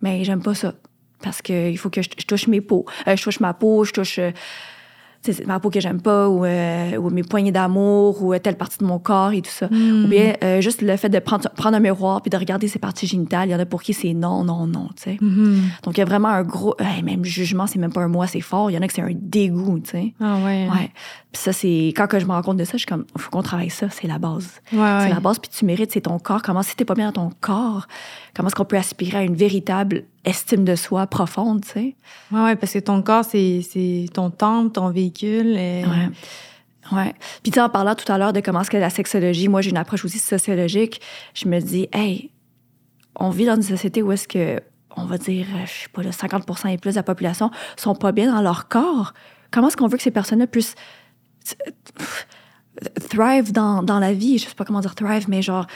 ben 0.00 0.22
j'aime 0.24 0.42
pas 0.42 0.54
ça. 0.54 0.74
Parce 1.22 1.42
qu'il 1.42 1.78
faut 1.78 1.90
que 1.90 2.02
je, 2.02 2.08
je 2.18 2.24
touche 2.24 2.46
mes 2.46 2.60
peaux. 2.60 2.84
Euh, 3.08 3.16
je 3.16 3.22
touche 3.22 3.40
ma 3.40 3.54
peau, 3.54 3.84
je 3.84 3.92
touche 3.92 4.18
euh, 4.18 4.30
ma 5.46 5.58
peau 5.58 5.70
que 5.70 5.80
j'aime 5.80 6.00
pas, 6.00 6.28
ou, 6.28 6.44
euh, 6.44 6.96
ou 6.96 7.10
mes 7.10 7.22
poignées 7.22 7.52
d'amour, 7.52 8.22
ou 8.22 8.32
euh, 8.32 8.38
telle 8.38 8.56
partie 8.56 8.78
de 8.78 8.84
mon 8.84 8.98
corps 8.98 9.32
et 9.32 9.42
tout 9.42 9.50
ça. 9.50 9.66
Hmm. 9.66 10.04
Ou 10.04 10.08
bien 10.08 10.34
euh, 10.44 10.60
juste 10.60 10.82
le 10.82 10.96
fait 10.96 11.08
de 11.08 11.18
prendre, 11.18 11.48
prendre 11.50 11.76
un 11.76 11.80
miroir 11.80 12.22
puis 12.22 12.30
de 12.30 12.36
regarder 12.36 12.68
ses 12.68 12.78
parties 12.78 13.06
génitales. 13.06 13.48
Il 13.48 13.52
y 13.52 13.54
en 13.54 13.58
a 13.58 13.66
pour 13.66 13.82
qui 13.82 13.92
c'est 13.92 14.14
non, 14.14 14.44
non, 14.44 14.66
non, 14.66 14.88
tu 14.96 15.02
sais. 15.02 15.16
Mhm. 15.20 15.62
Donc, 15.82 15.96
il 15.96 16.00
y 16.00 16.02
a 16.02 16.06
vraiment 16.06 16.28
un 16.28 16.42
gros... 16.42 16.76
hey, 16.78 17.02
même 17.02 17.24
jugement, 17.24 17.66
c'est 17.66 17.78
même 17.78 17.92
pas 17.92 18.02
un 18.02 18.08
moi, 18.08 18.26
c'est 18.26 18.40
fort. 18.40 18.70
Il 18.70 18.74
y 18.74 18.78
en 18.78 18.82
a 18.82 18.86
que 18.86 18.92
c'est 18.92 19.02
un 19.02 19.10
dégoût, 19.12 19.80
tu 19.80 19.90
sais. 19.90 20.14
Ah 20.20 20.36
ouais. 20.44 20.68
Ouais. 20.70 20.90
Puis 21.32 21.42
ça, 21.42 21.52
c'est... 21.52 21.92
Quand 21.96 22.06
que 22.06 22.18
je 22.18 22.26
me 22.26 22.32
rends 22.32 22.42
compte 22.42 22.58
de 22.58 22.64
ça, 22.64 22.72
je 22.74 22.78
suis 22.78 22.86
comme, 22.86 23.04
faut 23.16 23.30
qu'on 23.30 23.42
travaille 23.42 23.70
ça, 23.70 23.88
c'est 23.90 24.06
la 24.06 24.18
base. 24.18 24.60
Ouais, 24.72 24.78
ouais. 24.78 24.98
C'est 25.02 25.14
la 25.14 25.20
base, 25.20 25.38
puis 25.38 25.50
tu 25.50 25.64
mérites, 25.64 25.92
c'est 25.92 26.02
ton 26.02 26.18
corps. 26.18 26.42
Comment, 26.42 26.62
si 26.62 26.76
t'es 26.76 26.84
pas 26.84 26.94
bien 26.94 27.10
dans 27.10 27.28
ton 27.28 27.30
corps, 27.40 27.88
comment 28.34 28.48
est-ce 28.48 28.54
qu'on 28.54 28.64
peut 28.64 28.76
aspirer 28.78 29.18
à 29.18 29.22
une 29.22 29.34
véritable 29.34 30.04
estime 30.26 30.64
de 30.64 30.74
soi 30.76 31.06
profonde, 31.06 31.62
tu 31.64 31.70
sais? 31.70 31.96
Ouais, 32.32 32.40
ouais, 32.42 32.56
parce 32.56 32.72
que 32.74 32.78
ton 32.80 33.00
corps, 33.00 33.24
c'est 33.24 34.06
ton 34.12 34.30
temple, 34.30 34.72
ton 34.72 34.90
véhicule. 34.90 35.56
et- 35.56 35.84
Ouais. 35.86 36.10
Ouais. 36.92 37.14
Puis 37.42 37.50
tu 37.50 37.58
en 37.60 37.68
parlant 37.68 37.94
tout 37.96 38.10
à 38.12 38.16
l'heure 38.18 38.32
de 38.32 38.40
comment 38.40 38.60
est-ce 38.60 38.70
que 38.70 38.76
la 38.76 38.90
sexologie, 38.90 39.48
moi 39.48 39.60
j'ai 39.60 39.70
une 39.70 39.76
approche 39.76 40.04
aussi 40.04 40.18
sociologique, 40.20 41.00
je 41.34 41.48
me 41.48 41.58
dis, 41.60 41.88
hey, 41.92 42.30
on 43.16 43.30
vit 43.30 43.44
dans 43.46 43.56
une 43.56 43.62
société 43.62 44.02
où 44.02 44.12
est-ce 44.12 44.28
que, 44.28 44.60
on 44.96 45.04
va 45.04 45.18
dire, 45.18 45.46
euh, 45.54 45.66
je 45.66 45.70
sais 45.82 45.88
pas, 45.92 46.02
là, 46.02 46.12
50 46.12 46.44
et 46.68 46.78
plus 46.78 46.90
de 46.92 46.96
la 46.96 47.02
population 47.02 47.50
sont 47.76 47.94
pas 47.96 48.12
bien 48.12 48.32
dans 48.32 48.40
leur 48.40 48.68
corps. 48.68 49.14
Comment 49.50 49.66
est-ce 49.68 49.76
qu'on 49.76 49.88
veut 49.88 49.96
que 49.96 50.02
ces 50.02 50.10
personnes-là 50.12 50.46
puissent 50.46 50.74
thrive 53.10 53.52
dans, 53.52 53.82
dans 53.82 53.98
la 53.98 54.12
vie? 54.12 54.38
Je 54.38 54.46
sais 54.48 54.54
pas 54.54 54.64
comment 54.64 54.80
dire 54.80 54.94
thrive, 54.94 55.26
mais 55.28 55.42
genre, 55.42 55.66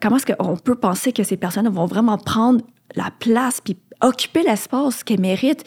comment 0.00 0.16
est-ce 0.16 0.26
qu'on 0.32 0.56
peut 0.56 0.74
penser 0.76 1.12
que 1.12 1.24
ces 1.24 1.36
personnes 1.36 1.68
vont 1.68 1.86
vraiment 1.86 2.18
prendre 2.18 2.60
la 2.96 3.10
place 3.18 3.60
puis 3.60 3.76
occuper 4.06 4.42
l'espace 4.42 5.02
qu'elles 5.04 5.20
méritent 5.20 5.64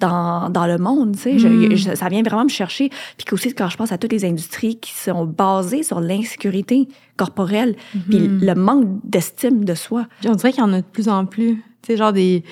dans, 0.00 0.50
dans 0.50 0.66
le 0.66 0.76
monde, 0.78 1.14
tu 1.16 1.22
sais? 1.22 1.38
Je- 1.38 1.46
Mm. 1.48 1.76
je- 1.76 1.94
ça 1.94 2.08
vient 2.08 2.22
vraiment 2.22 2.44
me 2.44 2.48
chercher. 2.48 2.90
Puis 3.16 3.26
aussi, 3.32 3.54
quand 3.54 3.68
je 3.68 3.76
pense 3.76 3.92
à 3.92 3.98
toutes 3.98 4.12
les 4.12 4.24
industries 4.24 4.76
qui 4.76 4.92
sont 4.92 5.24
basées 5.24 5.82
sur 5.84 6.00
l'insécurité 6.00 6.88
corporelle 7.16 7.76
puis 8.10 8.18
Mhm. 8.20 8.40
le 8.42 8.54
manque 8.54 8.88
d'estime 9.04 9.64
de 9.64 9.74
soi. 9.74 10.06
Puis 10.20 10.28
on 10.28 10.34
dirait 10.34 10.52
qu'il 10.52 10.62
y 10.62 10.66
en 10.66 10.72
a 10.72 10.80
de 10.80 10.86
plus 10.86 11.08
en 11.08 11.26
plus. 11.26 11.54
Tu 11.82 11.92
sais, 11.92 11.96
genre 11.96 12.12
des. 12.12 12.42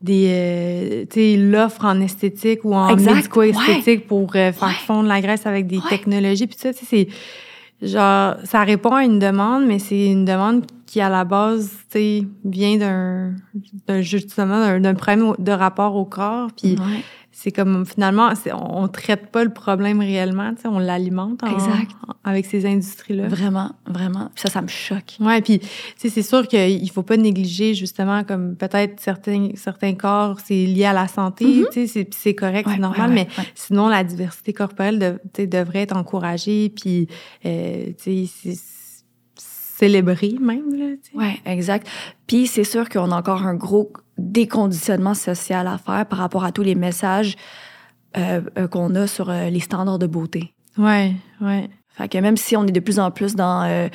des 0.00 0.26
euh, 0.30 1.04
tu 1.10 1.20
sais, 1.20 1.36
l'offre 1.36 1.84
en 1.84 2.00
esthétique 2.00 2.60
ou 2.64 2.72
en 2.72 2.94
médico-esthétique 2.96 4.06
pour 4.06 4.30
euh, 4.36 4.52
faire 4.52 4.68
Ouais. 4.68 4.74
fondre 4.86 5.08
la 5.08 5.20
graisse 5.20 5.44
avec 5.44 5.66
des 5.66 5.78
Ouais. 5.78 5.88
technologies. 5.90 6.46
Puis 6.46 6.56
ça, 6.58 6.72
tu 6.72 6.80
sais, 6.80 6.86
c'est. 6.88 7.08
Genre, 7.80 8.34
ça 8.44 8.64
répond 8.64 8.94
à 8.94 9.04
une 9.04 9.18
demande, 9.18 9.66
mais 9.66 9.78
c'est 9.78 10.06
une 10.06 10.24
demande 10.24 10.64
qui, 10.86 11.00
à 11.00 11.08
la 11.08 11.24
base, 11.24 11.70
tu 11.90 12.26
vient 12.44 12.76
d'un, 12.76 13.34
justement, 14.00 14.78
d'un, 14.80 14.94
problème 14.94 15.34
de 15.38 15.52
rapport 15.52 15.94
au 15.94 16.04
corps. 16.04 16.50
Puis. 16.56 16.76
C'est 17.40 17.52
comme, 17.52 17.86
finalement, 17.86 18.34
c'est- 18.34 18.52
on, 18.52 18.82
on 18.82 18.88
traite 18.88 19.28
pas 19.30 19.44
le 19.44 19.50
problème 19.52 20.00
réellement, 20.00 20.50
on 20.64 20.80
l'alimente 20.80 21.44
en- 21.44 21.54
Exact. 21.54 21.92
avec 22.24 22.46
ces 22.46 22.66
industries-là. 22.66 23.28
Vraiment, 23.28 23.70
vraiment. 23.86 24.30
Puis 24.34 24.42
ça, 24.42 24.50
ça 24.50 24.60
me 24.60 24.66
choque. 24.66 25.16
Ouais, 25.20 25.40
puis 25.40 25.60
c'est 25.96 26.22
sûr 26.22 26.48
qu'il 26.48 26.90
faut 26.90 27.04
pas 27.04 27.16
négliger 27.16 27.74
justement 27.74 28.24
comme 28.24 28.56
peut-être 28.56 28.98
certains 28.98 29.50
certains 29.54 29.94
corps 29.94 30.40
c'est 30.44 30.64
lié 30.66 30.86
à 30.86 30.92
la 30.92 31.06
santé, 31.06 31.64
tu 31.70 31.72
sais, 31.72 31.86
c'est 31.86 32.04
puis 32.04 32.18
c'est 32.20 32.34
correct, 32.34 32.66
Ouais, 32.66 32.74
c'est 32.74 32.80
normal, 32.80 33.10
ouais, 33.10 33.14
mais 33.14 33.28
ouais, 33.38 33.44
sinon 33.54 33.86
la 33.88 34.02
diversité 34.02 34.52
corporelle 34.52 34.98
de, 35.36 35.44
devrait 35.46 35.82
être 35.82 35.96
encouragée 35.96 36.70
puis 36.70 37.06
euh, 37.46 37.92
c'est- 37.98 38.26
célébrée 39.36 40.34
même 40.40 40.74
là. 40.74 40.86
Oui, 41.14 41.40
exact. 41.46 41.86
Puis 42.26 42.48
c'est 42.48 42.64
sûr 42.64 42.88
qu'on 42.88 43.12
a 43.12 43.16
encore 43.16 43.42
un 43.44 43.54
gros 43.54 43.92
déconditionnement 44.18 45.14
social 45.14 45.66
à 45.66 45.78
faire 45.78 46.06
par 46.06 46.18
rapport 46.18 46.44
à 46.44 46.52
tous 46.52 46.62
les 46.62 46.74
messages 46.74 47.36
euh, 48.16 48.40
euh, 48.58 48.66
qu'on 48.68 48.94
a 48.94 49.06
sur 49.06 49.30
euh, 49.30 49.48
les 49.50 49.60
standards 49.60 49.98
de 49.98 50.06
beauté. 50.06 50.52
Ouais, 50.76 51.12
ouais. 51.40 51.68
Fait 51.88 52.08
que 52.08 52.18
même 52.18 52.36
si 52.36 52.56
on 52.56 52.64
est 52.64 52.72
de 52.72 52.80
plus 52.80 53.00
en 53.00 53.10
plus 53.10 53.34
dans 53.34 53.62
euh, 53.64 53.88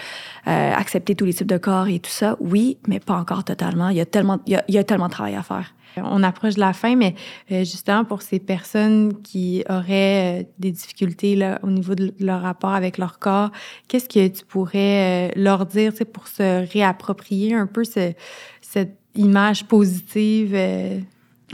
euh, 0.47 0.74
accepter 0.74 1.15
tous 1.15 1.24
les 1.26 1.34
types 1.34 1.47
de 1.47 1.57
corps 1.57 1.88
et 1.88 1.99
tout 1.99 2.11
ça, 2.11 2.36
oui, 2.41 2.78
mais 2.88 2.99
pas 2.99 3.15
encore 3.15 3.43
totalement. 3.45 3.88
Il 3.89 3.95
y 3.97 4.01
a 4.01 4.05
tellement, 4.05 4.39
il 4.45 4.53
y 4.53 4.55
a, 4.57 4.63
il 4.67 4.76
y 4.76 4.78
a 4.78 4.84
tellement 4.84 5.07
de 5.07 5.11
travail 5.11 5.36
à 5.36 5.43
faire. 5.43 5.74
On 5.95 6.24
approche 6.24 6.55
de 6.55 6.59
la 6.59 6.74
fin, 6.74 6.95
mais 6.95 7.13
euh, 7.51 7.59
justement 7.59 8.03
pour 8.03 8.24
ces 8.24 8.39
personnes 8.39 9.21
qui 9.21 9.63
auraient 9.69 10.49
des 10.57 10.71
difficultés 10.71 11.36
là, 11.36 11.59
au 11.61 11.69
niveau 11.69 11.93
de 11.93 12.11
leur 12.19 12.41
rapport 12.41 12.74
avec 12.74 12.97
leur 12.97 13.19
corps, 13.19 13.51
qu'est-ce 13.88 14.09
que 14.09 14.28
tu 14.28 14.43
pourrais 14.43 15.32
leur 15.36 15.65
dire 15.67 15.93
pour 16.11 16.28
se 16.28 16.67
réapproprier 16.74 17.53
un 17.53 17.67
peu 17.67 17.84
ce- 17.84 18.13
cette 18.61 18.97
image 19.16 19.66
positive? 19.66 20.53
euh? 20.55 20.99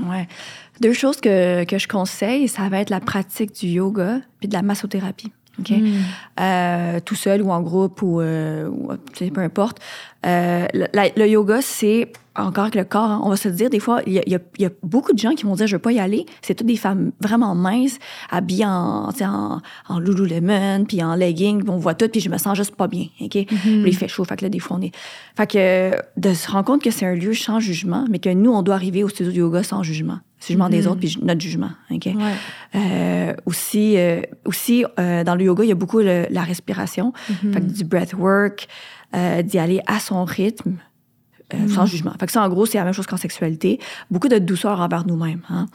Ouais. 0.02 0.28
Deux 0.82 0.94
choses 0.94 1.20
que, 1.20 1.64
que 1.66 1.78
je 1.78 1.88
conseille, 1.88 2.48
ça 2.48 2.70
va 2.70 2.80
être 2.80 2.90
la 2.90 3.00
pratique 3.02 3.54
du 3.60 3.68
yoga 3.68 4.20
puis 4.40 4.48
de 4.48 4.54
la 4.54 4.62
massothérapie. 4.62 5.32
OK? 5.60 5.72
Mm. 5.72 5.94
Euh, 6.40 7.00
tout 7.02 7.16
seul 7.16 7.42
ou 7.42 7.52
en 7.52 7.62
groupe 7.62 8.02
ou, 8.02 8.22
euh, 8.22 8.70
ou, 8.70 8.94
peu 9.34 9.42
importe. 9.42 9.80
La- 10.24 10.68
le 10.74 11.28
yoga, 11.28 11.62
c'est 11.62 12.14
encore 12.44 12.64
avec 12.66 12.76
le 12.76 12.84
corps. 12.84 13.10
hein. 13.10 13.22
on 13.24 13.30
va 13.30 13.36
se 13.38 13.50
dire, 13.50 13.70
des 13.70 13.80
fois, 13.80 14.02
il 14.08 14.14
y 14.14 14.20
a, 14.20 14.24
y 14.28 14.64
y 14.64 14.68
beaucoup 14.84 15.14
de 15.14 15.18
gens 15.20 15.32
qui 15.36 15.46
vont 15.46 15.56
dire 15.56 15.68
je 15.68 15.76
veux 15.76 15.82
pas 15.82 15.92
y 15.92 16.00
aller. 16.00 16.26
C'est 16.42 16.56
toutes 16.56 16.68
des 16.68 16.76
femmes 16.78 17.12
vraiment 17.22 17.56
minces, 17.56 17.98
habillées 18.30 18.66
en, 18.66 19.10
en, 19.22 19.62
en 19.88 20.00
Lululemon, 20.00 20.86
puis 20.86 21.04
en 21.04 21.16
legging, 21.16 21.62
puis 21.62 21.70
on 21.70 21.78
voit 21.78 21.94
tout, 21.96 22.08
puis 22.10 22.22
je 22.22 22.30
me 22.30 22.38
sens 22.38 22.56
juste 22.58 22.76
pas 22.76 22.88
bien. 22.88 23.06
OK? 23.22 23.32
Puis 23.32 23.48
il 23.86 23.96
fait 23.96 24.08
chaud, 24.08 24.24
fait 24.26 24.36
que 24.38 24.46
là, 24.46 24.50
des 24.50 24.60
fois, 24.60 24.78
on 24.80 24.82
est. 24.82 24.92
Fait 25.38 25.48
que 25.48 25.92
de 26.18 26.34
se 26.34 26.50
rendre 26.52 26.66
compte 26.66 26.82
que 26.82 26.92
c'est 26.92 27.06
un 27.06 27.16
lieu 27.16 27.34
sans 27.34 27.60
jugement, 27.60 28.06
mais 28.10 28.20
que 28.20 28.30
nous, 28.30 28.52
on 28.52 28.62
doit 28.62 28.76
arriver 28.76 29.04
au 29.04 29.10
studio 29.10 29.32
de 29.32 29.38
yoga 29.38 29.64
sans 29.64 29.84
jugement. 29.84 30.20
Jugement 30.46 30.70
des 30.70 30.88
autres, 30.88 31.00
puis 31.00 31.10
ju- 31.10 31.20
notre 31.22 31.42
jugement. 31.42 31.72
OK? 31.92 32.06
Ouais. 32.06 32.14
Euh, 32.76 33.34
aussi, 33.46 33.98
euh, 33.98 34.22
aussi 34.46 34.86
euh, 34.98 35.24
dans 35.26 35.36
le 35.36 35.44
yoga, 35.44 35.66
il 35.66 35.68
y 35.68 35.72
a 35.72 35.76
beaucoup 35.76 36.00
le- 36.00 36.28
la 36.30 36.44
respiration, 36.44 37.12
Mhm. 37.44 37.54
fait 37.54 37.60
que 37.62 37.66
du 37.66 37.84
breathwork, 37.84 38.68
euh, 39.16 39.42
d'y 39.42 39.60
aller 39.60 39.82
à 39.86 40.00
son 40.00 40.24
rythme, 40.24 40.76
euh, 41.54 41.68
sans 41.68 41.86
jugement. 41.86 42.14
Fait 42.20 42.26
que 42.26 42.32
ça, 42.32 42.44
en 42.44 42.50
gros, 42.50 42.66
c'est 42.66 42.78
la 42.78 42.84
même 42.84 42.94
chose 42.94 43.08
qu'en 43.08 43.18
sexualité. 43.18 43.80
Beaucoup 44.12 44.28
de 44.28 44.38
douceur 44.38 44.80
envers 44.80 45.06
nous-mêmes. 45.06 45.42
Hein. 45.50 45.68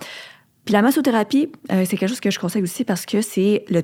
Puis 0.65 0.73
la 0.73 0.83
massothérapie, 0.83 1.51
euh, 1.73 1.85
c'est 1.87 1.97
quelque 1.97 2.09
chose 2.09 2.21
que 2.21 2.31
je 2.31 2.39
conseille 2.39 2.63
aussi 2.63 2.85
parce 2.85 3.07
que 3.07 3.21
c'est 3.21 3.65
le, 3.69 3.83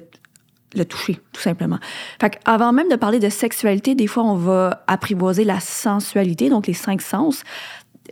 le 0.74 0.84
toucher, 0.84 1.18
tout 1.32 1.42
simplement. 1.42 1.78
Fait 2.20 2.38
avant 2.44 2.72
même 2.72 2.88
de 2.88 2.96
parler 2.96 3.18
de 3.18 3.28
sexualité, 3.28 3.94
des 3.94 4.06
fois, 4.06 4.24
on 4.24 4.36
va 4.36 4.84
apprivoiser 4.86 5.44
la 5.44 5.60
sensualité, 5.60 6.48
donc 6.48 6.66
les 6.66 6.74
cinq 6.74 7.02
sens. 7.02 7.42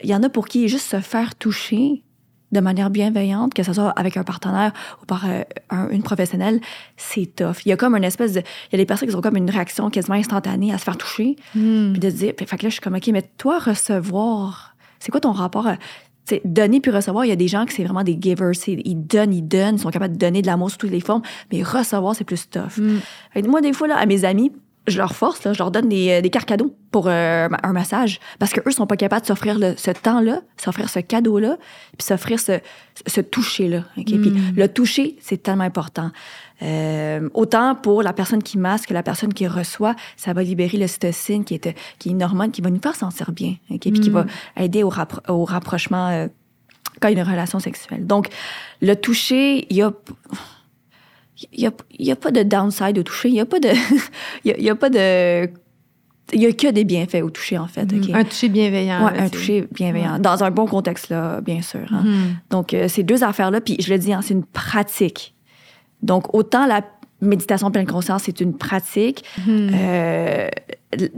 Il 0.03 0.11
y 0.11 0.15
en 0.15 0.23
a 0.23 0.29
pour 0.29 0.49
qui 0.49 0.69
juste 0.69 0.91
se 0.91 1.01
faire 1.01 1.35
toucher 1.35 2.03
de 2.53 2.61
manière 2.61 2.89
bienveillante, 2.91 3.53
que 3.55 3.63
ce 3.63 3.73
soit 3.73 3.91
avec 3.91 4.17
un 4.17 4.25
partenaire 4.25 4.73
ou 5.03 5.07
par 5.07 5.27
euh, 5.27 5.43
un- 5.71 5.89
une 5.91 6.03
professionnelle, 6.03 6.61
c'est 6.97 7.27
tough. 7.37 7.65
Il 7.67 7.69
y 7.69 7.73
a 7.73 7.77
comme 7.77 7.95
une 7.95 8.05
espèce 8.05 8.33
de... 8.33 8.41
Il 8.41 8.73
y 8.73 8.75
a 8.77 8.79
des 8.79 8.87
personnes 8.87 9.09
qui 9.09 9.15
ont 9.15 9.21
comme 9.21 9.37
une 9.37 9.51
réaction 9.51 9.91
quasiment 9.91 10.17
instantanée 10.17 10.73
à 10.73 10.79
se 10.79 10.85
faire 10.85 10.97
toucher, 10.97 11.37
Mm. 11.55 11.93
puis 11.93 12.01
de 12.01 12.11
se 12.11 12.15
dire... 12.17 12.33
Fait 12.39 12.45
que 12.47 12.63
là, 12.63 12.69
je 12.69 12.75
suis 12.75 12.81
comme, 12.81 12.95
OK, 12.95 13.07
mais 13.09 13.23
toi, 13.37 13.59
recevoir, 13.59 14.75
c'est 14.99 15.11
quoi 15.11 15.21
ton 15.21 15.33
rapport 15.33 15.67
à... 15.67 15.77
Donner 16.45 16.81
puis 16.81 16.91
recevoir, 16.91 17.25
il 17.25 17.29
y 17.29 17.33
a 17.33 17.37
des 17.37 17.49
gens 17.49 17.65
qui 17.65 17.75
c'est 17.75 17.85
vraiment 17.85 18.03
des 18.05 18.19
givers. 18.21 18.51
Ils 18.67 18.95
donnent, 19.07 19.33
ils 19.33 19.41
donnent, 19.49 19.77
ils 19.77 19.81
sont 19.81 19.89
capables 19.89 20.13
de 20.13 20.19
donner 20.19 20.43
de 20.43 20.47
l'amour 20.47 20.71
sous 20.71 20.77
toutes 20.77 20.91
les 20.91 21.01
formes, 21.01 21.23
mais 21.51 21.63
recevoir, 21.63 22.15
c'est 22.15 22.25
plus 22.25 22.51
tough. 22.51 22.79
Fait 23.33 23.41
que 23.41 23.49
moi, 23.49 23.63
des 23.63 23.73
fois, 23.73 23.89
là, 23.89 23.97
à 23.97 24.05
mes 24.05 24.27
amis, 24.27 24.53
je 24.89 24.99
leur 24.99 25.15
force, 25.15 25.45
là, 25.45 25.53
je 25.53 25.59
leur 25.59 25.71
donne 25.71 25.89
des, 25.89 26.21
des 26.23 26.31
cartes 26.31 26.49
cadeaux 26.49 26.75
pour 26.91 27.07
euh, 27.09 27.49
un 27.63 27.73
massage 27.73 28.19
parce 28.39 28.53
qu'eux 28.53 28.71
sont 28.71 28.87
pas 28.87 28.97
capables 28.97 29.23
de 29.23 29.27
s'offrir 29.27 29.59
le- 29.59 29.75
ce 29.77 29.91
temps-là, 29.91 30.41
s'offrir 30.57 30.89
ce 30.89 31.01
cadeau-là, 31.01 31.57
puis 31.97 32.07
s'offrir 32.07 32.41
ce, 32.41 32.59
ce 33.07 33.21
toucher-là. 33.21 33.85
ok? 33.97 34.05
Puis 34.07 34.33
le 34.57 34.69
toucher, 34.69 35.17
c'est 35.21 35.43
tellement 35.43 35.65
important. 35.65 36.11
Euh, 36.63 37.29
autant 37.35 37.75
pour 37.77 38.03
la 38.03 38.13
personne 38.13 38.43
qui 38.43 38.59
masse 38.59 38.85
que 38.87 38.95
la 38.95 39.03
personne 39.05 39.33
qui 39.33 39.47
reçoit, 39.47 39.95
ça 40.17 40.33
va 40.33 40.43
libérer 40.43 40.77
l'ocytocine, 40.79 41.45
qui 41.45 41.55
est, 41.55 41.77
qui 41.99 42.09
est 42.09 42.13
une 42.13 42.23
hormone 42.23 42.51
qui 42.51 42.61
va 42.63 42.71
nous 42.71 42.81
faire 42.81 42.97
sentir 42.97 43.31
bien, 43.33 43.55
ok? 43.71 43.81
puis 43.81 43.93
qui 44.01 44.11
va 44.11 44.27
aider 44.57 44.83
au, 44.83 44.91
rappro- 44.91 45.21
au 45.29 45.45
rapprochement 45.45 46.09
euh, 46.09 46.27
quand 47.01 47.09
il 47.09 47.17
y 47.17 47.21
a 47.21 47.23
une 47.23 47.31
relation 47.31 47.61
sexuelle. 47.61 48.07
Donc, 48.07 48.29
le 48.83 48.95
toucher, 48.97 49.67
il 49.71 49.77
y 49.77 49.83
a... 49.83 49.93
Il 51.53 51.61
n'y 51.61 51.67
a, 51.67 51.73
y 51.99 52.11
a 52.11 52.17
pas 52.17 52.31
de 52.31 52.43
downside 52.43 52.99
au 52.99 53.03
toucher. 53.03 53.29
Il 53.29 53.35
n'y 53.35 53.41
a 53.41 53.47
pas 53.47 53.61
de. 53.61 53.69
Il 54.45 54.49
y 54.49 54.53
a, 54.53 54.57
il 54.59 54.65
y 54.65 54.71
a 54.71 54.75
pas 54.75 54.91
de. 54.91 55.49
Il 56.35 56.41
n'y 56.41 56.47
a 56.47 56.53
que 56.53 56.71
des 56.71 56.85
bienfaits 56.85 57.23
au 57.23 57.31
toucher, 57.31 57.57
en 57.57 57.69
fait. 57.69 57.91
ok? 57.91 58.11
Un 58.13 58.23
toucher 58.23 58.51
bienveillant. 58.51 59.01
Là, 59.01 59.15
un 59.19 59.29
toucher 59.31 59.67
bienveillant. 59.73 60.19
Dans 60.19 60.45
un 60.45 60.51
bon 60.51 60.67
contexte, 60.67 61.09
là, 61.09 61.41
bien 61.41 61.63
sûr. 61.63 61.87
hein. 61.91 62.03
Mhm. 62.05 62.37
Donc, 62.51 62.75
euh, 62.75 62.87
ces 62.87 63.03
deux 63.03 63.25
affaires-là, 63.25 63.63
puis 63.63 63.79
je 63.81 63.91
le 63.91 63.99
dis, 63.99 64.13
hein, 64.13 64.21
c'est 64.23 64.35
une 64.35 64.45
pratique. 64.45 65.35
Donc, 66.03 66.35
autant 66.35 66.67
la 66.67 66.83
méditation 67.21 67.71
pleine 67.71 67.87
conscience, 67.87 68.23
c'est 68.25 68.41
une 68.41 68.57
pratique. 68.57 69.25
Mhm. 69.47 69.71
euh, 69.75 70.49
le, 70.99 71.09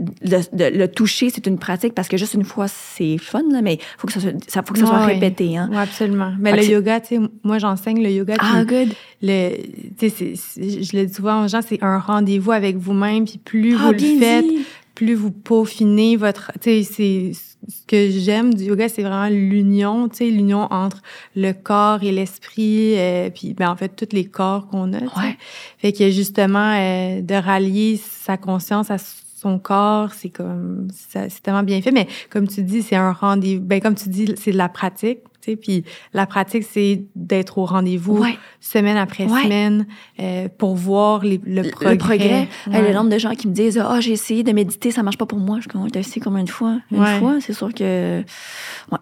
le- 0.53 0.77
le 0.77 0.87
toucher, 0.89 1.29
c'est 1.29 1.47
une 1.47 1.57
pratique 1.57 1.93
parce 1.93 2.09
que 2.09 2.17
juste 2.17 2.33
une 2.33 2.43
fois, 2.43 2.67
c'est 2.67 3.17
fun, 3.17 3.41
là, 3.51 3.61
mais 3.61 3.75
il 3.75 3.79
faut 3.97 4.05
que 4.07 4.11
ça, 4.13 4.19
faut 4.19 4.73
que 4.73 4.79
ça 4.79 4.85
soit 4.85 5.05
répété. 5.05 5.55
Hein. 5.57 5.69
Oui, 5.71 5.77
absolument. 5.77 6.33
Mais 6.39 6.51
Fait 6.51 6.57
le 6.57 6.63
yoga, 6.65 6.99
tu 6.99 7.15
sais, 7.15 7.21
moi, 7.43 7.57
j'enseigne 7.57 8.03
le 8.03 8.09
yoga. 8.09 8.35
Ah, 8.39 8.65
good. 8.65 8.89
le, 9.21 9.55
tu 9.97 10.09
sais, 10.09 10.09
c'est- 10.09 10.33
c'est- 10.35 10.83
je 10.83 10.97
le 10.97 11.05
dis 11.05 11.13
souvent 11.13 11.45
aux 11.45 11.47
gens, 11.47 11.61
c'est 11.65 11.81
un 11.81 11.99
rendez-vous 11.99 12.51
avec 12.51 12.75
vous-même. 12.77 13.23
Puis 13.25 13.37
plus 13.37 13.75
Ah, 13.79 13.85
vous 13.85 13.91
le 13.93 13.99
faites, 13.99 14.45
dit. 14.45 14.65
Plus 15.01 15.15
vous 15.15 15.31
peaufinez 15.31 16.15
votre. 16.15 16.51
Tu 16.61 16.83
sais, 16.83 16.83
c'est 16.83 17.31
ce 17.67 17.85
que 17.87 18.11
j'aime 18.11 18.53
du 18.53 18.65
yoga, 18.65 18.87
c'est 18.87 19.01
vraiment 19.01 19.29
l'union, 19.29 20.07
tu 20.09 20.17
sais, 20.17 20.29
l'union 20.29 20.67
entre 20.71 21.01
le 21.35 21.53
corps 21.53 22.03
et 22.03 22.11
l'esprit, 22.11 22.99
euh, 22.99 23.31
puis 23.31 23.55
ben, 23.55 23.69
en 23.69 23.75
fait 23.75 23.89
tous 23.89 24.15
les 24.15 24.25
corps 24.25 24.67
qu'on 24.67 24.93
a. 24.93 24.99
Ouais. 24.99 25.37
Fait 25.79 25.91
que 25.91 26.11
justement 26.11 26.75
euh, 26.75 27.21
de 27.21 27.33
rallier 27.33 27.97
sa 27.97 28.37
conscience 28.37 28.91
à 28.91 28.97
son 28.99 29.57
corps, 29.57 30.13
c'est 30.13 30.29
comme 30.29 30.87
c'est 30.93 31.41
tellement 31.41 31.63
bien 31.63 31.81
fait. 31.81 31.91
Mais 31.91 32.07
comme 32.29 32.47
tu 32.47 32.61
dis, 32.61 32.83
c'est 32.83 32.95
un 32.95 33.11
rendez-vous. 33.11 33.63
Ben 33.63 33.81
comme 33.81 33.95
tu 33.95 34.09
dis, 34.09 34.31
c'est 34.37 34.51
de 34.51 34.57
la 34.57 34.69
pratique. 34.69 35.21
Tu 35.41 35.51
sais, 35.51 35.55
puis 35.57 35.83
la 36.13 36.25
pratique, 36.25 36.63
c'est 36.69 37.03
d'être 37.15 37.57
au 37.57 37.65
rendez-vous 37.65 38.17
Ouais. 38.17 38.37
semaine 38.59 38.97
après 38.97 39.25
Ouais. 39.25 39.43
semaine 39.43 39.87
euh, 40.19 40.47
pour 40.57 40.75
voir 40.75 41.23
les- 41.23 41.41
le 41.43 41.69
progrès. 41.69 41.91
Le 41.93 41.97
progrès. 41.97 42.27
Hey, 42.27 42.47
Ouais. 42.81 42.87
le 42.87 42.93
nombre 42.93 43.09
de 43.09 43.17
gens 43.17 43.33
qui 43.33 43.47
me 43.47 43.53
disent 43.53 43.77
Ah, 43.83 43.99
j'ai 44.01 44.11
essayé 44.11 44.43
de 44.43 44.51
méditer, 44.51 44.91
ça 44.91 45.01
marche 45.03 45.17
pas 45.17 45.25
pour 45.25 45.39
moi. 45.39 45.57
Je 45.57 45.61
suis 45.61 45.69
comme, 45.69 45.89
t'as 45.89 45.99
essayé 46.01 46.21
combien 46.21 46.43
de 46.43 46.49
fois 46.49 46.79
Une 46.91 47.05
fois, 47.19 47.37
c'est 47.41 47.53
sûr 47.53 47.73
que. 47.73 48.23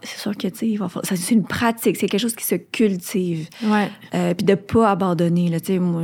C'est 0.04 0.20
sûr 0.20 0.36
que, 0.38 0.48
tu 0.48 0.72
sais, 0.72 0.76
falloir- 0.78 1.02
c'est 1.04 1.34
une 1.36 1.44
pratique, 1.44 1.98
c'est 1.98 2.08
quelque 2.08 2.22
chose 2.22 2.36
qui 2.36 2.46
se 2.46 2.56
cultive. 2.56 3.50
Euh, 4.14 4.34
puis 4.34 4.46
de 4.46 4.56
pas 4.56 4.92
abandonner. 4.92 5.50
Là, 5.50 5.60
tu 5.60 5.74
sais, 5.74 5.80
moi, 5.80 6.04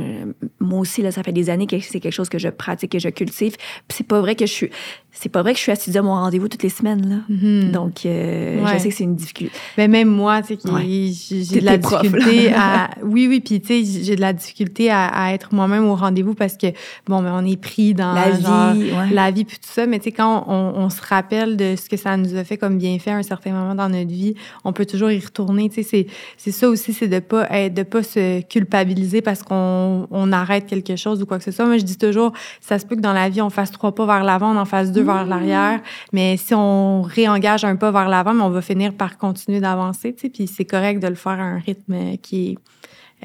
moi 0.60 0.80
aussi, 0.80 1.02
là, 1.02 1.12
ça 1.12 1.22
fait 1.22 1.32
des 1.32 1.50
années 1.50 1.66
que 1.66 1.78
c'est 1.80 2.00
quelque 2.00 2.12
chose 2.12 2.28
que 2.28 2.38
je 2.38 2.48
pratique 2.48 2.94
et 2.94 2.98
je 3.00 3.08
cultive. 3.08 3.56
Puis 3.88 3.96
c'est 3.98 4.06
pas 4.06 4.20
vrai 4.20 4.34
que 4.34 4.46
je 4.46 4.52
suis. 4.52 4.70
C'est 5.18 5.30
pas 5.30 5.42
vrai 5.42 5.52
que 5.52 5.58
je 5.58 5.62
suis 5.62 5.72
assise 5.72 5.96
à 5.96 6.02
mon 6.02 6.12
rendez-vous 6.14 6.48
toutes 6.48 6.62
les 6.62 6.68
semaines. 6.68 7.08
Là. 7.08 7.16
Mhm. 7.34 7.70
Donc, 7.72 8.04
euh, 8.04 8.62
Ouais. 8.62 8.72
je 8.74 8.78
sais 8.82 8.88
que 8.90 8.94
c'est 8.94 9.04
une 9.04 9.16
difficulté. 9.16 9.52
Ben 9.76 9.90
même 9.90 10.08
moi, 10.08 10.42
tu 10.42 10.56
sais, 10.60 10.70
Ouais. 10.70 11.10
j'ai 11.48 11.60
de 11.60 11.64
la 11.64 11.78
prof, 11.78 12.02
difficulté 12.02 12.52
à. 12.52 12.90
Oui, 13.02 13.26
oui, 13.28 13.40
puis 13.40 13.60
tu 13.60 13.82
sais, 13.84 14.02
j'ai 14.02 14.14
de 14.16 14.20
la 14.20 14.32
difficulté 14.32 14.90
à, 14.90 15.06
à 15.06 15.32
être 15.32 15.54
moi-même 15.54 15.84
au 15.86 15.94
rendez-vous 15.94 16.34
parce 16.34 16.56
que 16.56 16.66
bon, 17.06 17.22
ben 17.22 17.32
on 17.34 17.46
est 17.46 17.56
pris 17.60 17.94
dans 17.94 18.12
La 18.12 18.30
vie, 18.30 18.44
ouais. 18.92 19.10
la 19.12 19.30
vie 19.30 19.44
puis 19.44 19.56
tout 19.56 19.68
ça. 19.72 19.86
Mais 19.86 19.98
tu 19.98 20.04
sais, 20.04 20.12
quand 20.12 20.44
on, 20.48 20.72
on 20.84 20.90
se 20.90 21.00
rappelle 21.00 21.56
de 21.56 21.74
ce 21.76 21.88
que 21.88 21.96
ça 21.96 22.16
nous 22.16 22.34
a 22.36 22.44
fait 22.44 22.56
comme 22.58 22.76
bienfait 22.78 23.12
à 23.12 23.16
un 23.16 23.22
certain 23.22 23.52
moment 23.52 23.74
dans 23.74 23.88
notre 23.88 24.10
vie, 24.10 24.34
on 24.64 24.72
peut 24.72 24.86
toujours 24.86 25.10
y 25.10 25.18
retourner. 25.18 25.68
Tu 25.70 25.76
sais, 25.76 25.82
c'est 25.82 26.06
c'est 26.36 26.52
ça 26.52 26.68
aussi, 26.68 26.92
c'est 26.92 27.08
de 27.08 27.20
pas 27.20 27.46
être, 27.50 27.74
de 27.74 27.82
pas 27.84 28.02
se 28.02 28.42
culpabiliser 28.42 29.22
parce 29.22 29.42
qu'on 29.42 30.06
on 30.10 30.32
arrête 30.32 30.66
quelque 30.66 30.96
chose 30.96 31.22
ou 31.22 31.26
quoi 31.26 31.38
que 31.38 31.44
ce 31.44 31.50
soit. 31.52 31.64
Moi, 31.66 31.78
je 31.78 31.84
dis 31.84 31.96
toujours, 31.96 32.32
ça 32.60 32.78
se 32.78 32.84
peut 32.86 32.96
que 32.96 33.00
dans 33.00 33.12
la 33.12 33.28
vie 33.28 33.40
on 33.40 33.50
fasse 33.50 33.70
trois 33.70 33.94
pas 33.94 34.04
vers 34.06 34.24
l'avant, 34.24 34.54
on 34.54 34.58
en 34.58 34.64
fasse 34.64 34.92
deux. 34.92 35.05
Vers 35.06 35.26
l'arrière. 35.26 35.80
Mais 36.12 36.36
si 36.36 36.54
on 36.54 37.02
réengage 37.02 37.64
un 37.64 37.76
pas 37.76 37.90
vers 37.90 38.08
l'avant, 38.08 38.32
on 38.40 38.50
va 38.50 38.60
finir 38.62 38.92
par 38.92 39.16
continuer 39.18 39.60
d'avancer, 39.60 40.12
tu 40.14 40.22
sais. 40.22 40.28
Puis 40.28 40.46
c'est 40.46 40.64
correct 40.64 41.00
de 41.00 41.08
le 41.08 41.14
faire 41.14 41.32
à 41.32 41.42
un 41.44 41.58
rythme 41.58 42.16
qui 42.22 42.50
est 42.50 42.58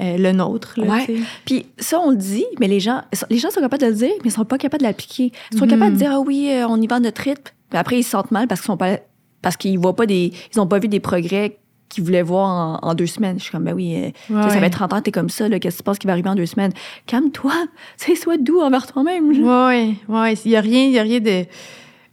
euh, 0.02 0.18
le 0.18 0.32
nôtre, 0.32 0.74
là, 0.78 0.86
Ouais. 0.86 1.06
Puis 1.46 1.66
ça, 1.78 2.00
on 2.00 2.12
le 2.12 2.16
dit, 2.16 2.46
mais 2.62 2.68
les 2.70 2.80
gens, 2.80 3.02
les 3.30 3.38
gens 3.38 3.50
sont 3.52 3.60
capables 3.60 3.82
de 3.84 3.88
le 3.90 3.94
dire, 3.96 4.12
mais 4.24 4.30
ils 4.30 4.32
sont 4.32 4.46
pas 4.46 4.58
capables 4.58 4.82
de 4.84 4.88
l'appliquer. 4.88 5.32
Ils 5.52 5.58
sont 5.58 5.66
Mhm. 5.66 5.72
capables 5.72 5.94
de 5.94 5.98
dire, 5.98 6.12
ah 6.14 6.20
oui, 6.22 6.50
euh, 6.50 6.66
on 6.68 6.82
y 6.82 6.88
va 6.88 6.96
à 6.96 7.00
notre 7.02 7.22
rythme. 7.22 7.52
Puis 7.70 7.78
après, 7.78 8.00
ils 8.00 8.04
se 8.04 8.12
sentent 8.12 8.32
mal 8.32 8.48
parce 8.48 8.62
qu'ils 8.62 8.68
sont 8.68 8.78
pas, 8.78 9.00
parce 9.42 9.58
qu'ils 9.58 9.78
voient 9.80 9.96
pas 9.96 10.06
des, 10.06 10.32
ils 10.54 10.60
ont 10.62 10.68
pas 10.68 10.80
vu 10.80 10.88
des 10.88 11.00
progrès 11.02 11.58
qu'ils 11.94 12.04
voulaient 12.04 12.22
voir 12.24 12.80
en, 12.84 12.88
en 12.90 12.94
deux 12.96 13.06
semaines. 13.06 13.38
Je 13.38 13.44
suis 13.44 13.52
comme, 13.52 13.64
ben 13.66 13.74
oui, 13.74 13.96
euh, 13.96 14.34
Ouais. 14.36 14.50
ça 14.50 14.60
fait 14.60 14.70
30 14.70 14.94
ans 14.94 15.02
t'es 15.02 15.12
comme 15.12 15.30
ça, 15.30 15.50
qu'est-ce 15.50 15.76
qui 15.76 15.78
se 15.80 15.84
passe 15.84 16.00
qui 16.00 16.08
va 16.08 16.14
arriver 16.14 16.30
en 16.30 16.36
deux 16.36 16.46
semaines? 16.46 16.72
Calme-toi, 17.06 17.54
sais, 17.98 18.16
sois 18.16 18.38
doux 18.38 18.60
envers 18.62 18.88
toi-même. 18.88 19.30
Oui, 19.30 19.96
ouais, 20.08 20.34
il 20.46 20.52
y 20.52 20.56
a 20.56 20.62
rien, 20.62 20.84
il 20.86 20.92
y 20.92 21.00
a 21.00 21.04
rien 21.04 21.20
de. 21.20 21.46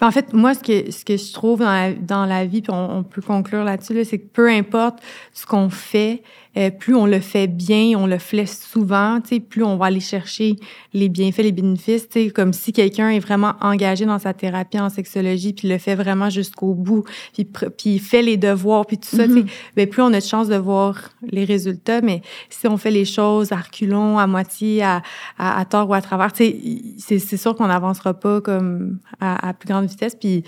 Ben, 0.00 0.06
En 0.06 0.10
fait, 0.12 0.32
moi, 0.32 0.54
ce 0.54 0.60
que, 0.60 0.90
ce 0.92 1.04
que 1.04 1.16
je 1.16 1.32
trouve 1.32 1.58
dans 1.60 1.72
la, 1.72 1.92
dans 1.92 2.24
la 2.26 2.44
vie, 2.46 2.62
puis 2.62 2.72
on, 2.72 2.98
on 2.98 3.02
peut 3.02 3.20
conclure 3.22 3.64
là-dessus, 3.64 3.94
là, 3.94 4.04
c'est 4.04 4.18
que 4.18 4.28
peu 4.28 4.48
importe 4.48 4.98
ce 5.34 5.44
qu'on 5.46 5.70
fait, 5.70 6.22
euh, 6.58 6.70
plus 6.70 6.94
on 6.94 7.06
le 7.06 7.20
fait 7.20 7.46
bien, 7.46 7.96
on 7.96 8.06
le 8.06 8.18
fait 8.18 8.46
souvent, 8.46 9.20
tu 9.20 9.36
sais, 9.36 9.40
plus 9.40 9.62
on 9.62 9.76
va 9.76 9.86
aller 9.86 10.00
chercher 10.00 10.56
les 10.92 11.08
bienfaits, 11.08 11.38
les 11.42 11.52
bénéfices, 11.52 12.08
tu 12.08 12.24
sais, 12.24 12.30
comme 12.30 12.52
si 12.52 12.72
quelqu'un 12.72 13.10
est 13.10 13.20
vraiment 13.20 13.54
engagé 13.60 14.06
dans 14.06 14.18
sa 14.18 14.34
thérapie 14.34 14.80
en 14.80 14.88
sexologie, 14.88 15.52
puis 15.52 15.68
le 15.68 15.78
fait 15.78 15.94
vraiment 15.94 16.30
jusqu'au 16.30 16.74
bout, 16.74 17.04
puis, 17.32 17.48
puis 17.76 17.98
fait 17.98 18.22
les 18.22 18.36
devoirs, 18.36 18.86
puis 18.86 18.98
tout 18.98 19.08
ça, 19.08 19.26
tu 19.26 19.34
sais, 19.34 19.44
ben, 19.76 19.88
plus 19.88 20.02
on 20.02 20.12
a 20.12 20.20
de 20.20 20.24
chance 20.24 20.48
de 20.48 20.56
voir 20.56 21.10
les 21.22 21.44
résultats, 21.44 22.00
mais 22.00 22.22
si 22.50 22.66
on 22.66 22.76
fait 22.76 22.90
les 22.90 23.04
choses 23.04 23.52
à 23.52 23.56
reculons, 23.56 24.18
à 24.18 24.26
moitié, 24.26 24.82
à, 24.82 25.02
à, 25.38 25.60
à 25.60 25.64
tort 25.64 25.88
ou 25.88 25.94
à 25.94 26.02
travers, 26.02 26.32
tu 26.32 26.44
sais, 26.44 26.56
c'est 26.98 27.18
c'est 27.18 27.36
sûr 27.36 27.54
qu'on 27.54 27.66
n'avancera 27.68 28.14
pas 28.14 28.40
comme 28.40 28.98
à, 29.20 29.48
à 29.48 29.52
plus 29.52 29.68
grande 29.68 29.86
vitesse. 29.86 30.14
Puis, 30.14 30.44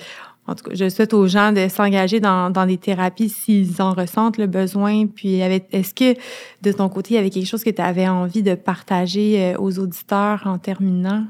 en 0.51 0.57
tout 0.57 0.65
cas, 0.65 0.75
je 0.75 0.89
souhaite 0.89 1.15
aux 1.15 1.29
gens 1.29 1.53
de 1.53 1.69
s'engager 1.69 2.19
dans, 2.19 2.51
des 2.67 2.77
thérapies 2.77 3.29
s'ils 3.29 3.81
en 3.81 3.95
ressentent 3.95 4.37
le 4.37 4.49
besoin. 4.49 5.07
Puis, 5.07 5.37
est-ce 5.37 5.95
que 5.95 6.19
de 6.63 6.73
ton 6.73 6.89
côté, 6.89 7.15
il 7.15 7.17
y 7.17 7.19
avait 7.19 7.31
quelque 7.31 7.47
chose 7.47 7.63
que 7.63 7.71
tu 7.71 7.81
avais 7.81 8.09
envie 8.09 8.43
de 8.43 8.57
partager 8.57 9.41
euh, 9.41 9.59
aux 9.59 9.79
auditeurs 9.79 10.43
en 10.47 10.59
terminant? 10.59 11.25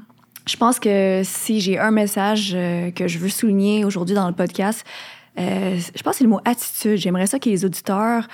Je 0.47 0.57
pense 0.57 0.79
que 0.79 1.21
si 1.23 1.61
j'ai 1.61 1.77
un 1.77 1.91
message 1.91 2.53
euh, 2.55 2.89
que 2.89 3.07
je 3.07 3.19
veux 3.19 3.29
souligner 3.29 3.85
aujourd'hui 3.85 4.15
dans 4.15 4.27
le 4.27 4.33
podcast, 4.33 4.83
euh, 5.39 5.77
je 5.77 6.01
pense 6.01 6.13
que 6.13 6.17
c'est 6.17 6.23
le 6.23 6.31
mot 6.31 6.41
attitude. 6.43 6.97
J'aimerais 6.97 7.27
ça 7.27 7.37
que 7.37 7.47
les 7.47 7.63
auditeurs, 7.63 8.27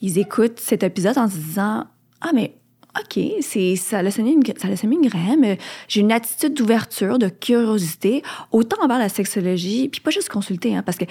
ils 0.00 0.18
écoutent 0.18 0.58
cet 0.58 0.82
épisode 0.82 1.18
en 1.18 1.28
se 1.28 1.36
disant 1.36 1.84
Ah, 2.22 2.30
mais 2.34 2.54
OK, 2.98 3.22
c'est, 3.40 3.76
ça 3.76 3.98
a 3.98 4.10
semé 4.10 4.32
une, 4.32 4.42
ça 4.58 4.68
a 4.68 4.76
semé 4.76 4.96
une 4.96 5.08
graine. 5.08 5.38
mais 5.40 5.58
J'ai 5.88 6.00
une 6.00 6.10
attitude 6.12 6.54
d'ouverture, 6.54 7.18
de 7.18 7.28
curiosité, 7.28 8.22
autant 8.50 8.82
envers 8.82 8.98
la 8.98 9.08
sexologie, 9.08 9.88
puis 9.88 10.00
pas 10.00 10.10
juste 10.10 10.28
consulter, 10.28 10.74
hein, 10.74 10.82
parce 10.84 10.98
que 10.98 11.04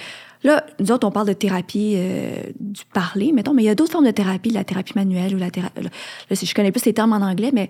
là, 0.44 0.64
nous 0.78 0.92
autres, 0.92 1.06
on 1.06 1.10
parle 1.10 1.28
de 1.28 1.32
thérapie 1.32 1.94
euh, 1.96 2.42
du 2.60 2.82
parler, 2.92 3.32
mettons, 3.32 3.54
mais 3.54 3.62
il 3.62 3.66
y 3.66 3.70
a 3.70 3.74
d'autres 3.74 3.92
formes 3.92 4.06
de 4.06 4.10
thérapie, 4.10 4.50
la 4.50 4.64
thérapie 4.64 4.92
manuelle 4.94 5.34
ou 5.34 5.38
la 5.38 5.50
thérapie. 5.50 5.82
Là, 5.82 5.90
je 6.30 6.54
connais 6.54 6.70
plus 6.72 6.84
les 6.84 6.92
termes 6.92 7.12
en 7.14 7.22
anglais, 7.24 7.50
mais 7.52 7.68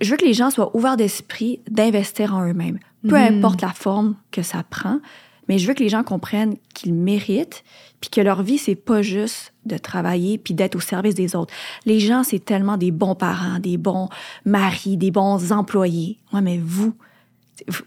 je 0.00 0.10
veux 0.10 0.16
que 0.16 0.24
les 0.24 0.34
gens 0.34 0.50
soient 0.50 0.76
ouverts 0.76 0.96
d'esprit 0.96 1.60
d'investir 1.68 2.34
en 2.34 2.46
eux-mêmes. 2.46 2.78
Peu 3.08 3.16
Mhm. 3.16 3.38
importe 3.38 3.62
la 3.62 3.70
forme 3.72 4.16
que 4.30 4.42
ça 4.42 4.62
prend, 4.68 4.98
mais 5.50 5.58
je 5.58 5.66
veux 5.66 5.74
que 5.74 5.82
les 5.82 5.88
gens 5.88 6.04
comprennent 6.04 6.54
qu'ils 6.74 6.94
méritent, 6.94 7.64
puis 8.00 8.08
que 8.08 8.20
leur 8.20 8.44
vie, 8.44 8.56
c'est 8.56 8.76
pas 8.76 9.02
juste 9.02 9.52
de 9.66 9.76
travailler 9.78 10.38
puis 10.38 10.54
d'être 10.54 10.76
au 10.76 10.80
service 10.80 11.16
des 11.16 11.34
autres. 11.34 11.52
Les 11.86 11.98
gens, 11.98 12.22
c'est 12.22 12.38
tellement 12.38 12.76
des 12.76 12.92
bons 12.92 13.16
parents, 13.16 13.58
des 13.58 13.76
bons 13.76 14.08
maris, 14.44 14.96
des 14.96 15.10
bons 15.10 15.50
employés. 15.50 16.18
Ouais, 16.32 16.40
mais 16.40 16.60
vous, 16.62 16.94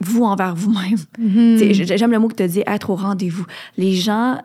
vous 0.01 0.23
envers 0.23 0.55
vous-même. 0.55 0.97
Mhm. 1.17 1.57
J'aime 1.97 2.11
le 2.11 2.19
mot 2.19 2.27
que 2.27 2.35
tu 2.35 2.43
as 2.43 2.49
dit, 2.49 2.63
être 2.67 2.89
au 2.89 2.95
rendez-vous. 2.95 3.45
Les 3.77 3.93
gens, 3.95 4.41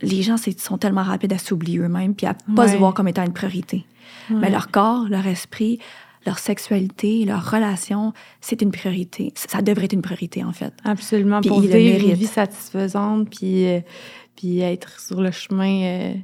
les 0.00 0.22
gens 0.22 0.36
sont 0.56 0.78
tellement 0.78 1.02
rapides 1.02 1.34
à 1.34 1.38
s'oublier 1.38 1.78
eux-mêmes 1.80 2.14
puis 2.14 2.26
à 2.26 2.32
pas 2.54 2.64
Ouais. 2.64 2.72
se 2.72 2.76
voir 2.78 2.94
comme 2.94 3.08
étant 3.08 3.22
une 3.26 3.34
priorité. 3.34 3.84
Mais 4.30 4.48
leur 4.48 4.70
corps, 4.70 5.04
leur 5.10 5.26
esprit, 5.26 5.78
leur 6.26 6.38
sexualité, 6.38 7.24
leur 7.24 7.50
relation, 7.50 8.12
c'est 8.40 8.60
une 8.62 8.70
priorité. 8.70 9.32
Ça 9.34 9.62
devrait 9.62 9.86
être 9.86 9.92
une 9.92 10.02
priorité, 10.02 10.44
en 10.44 10.52
fait. 10.52 10.72
Absolument. 10.84 11.40
Puis 11.40 11.48
pour 11.48 11.60
vivre 11.60 11.76
une 11.76 12.14
vie 12.14 12.26
satisfaisante, 12.26 13.30
puis, 13.30 13.66
euh, 13.66 13.80
puis 14.36 14.60
être 14.60 15.00
sur 15.00 15.20
le 15.20 15.30
chemin 15.30 15.82
euh, 15.82 16.14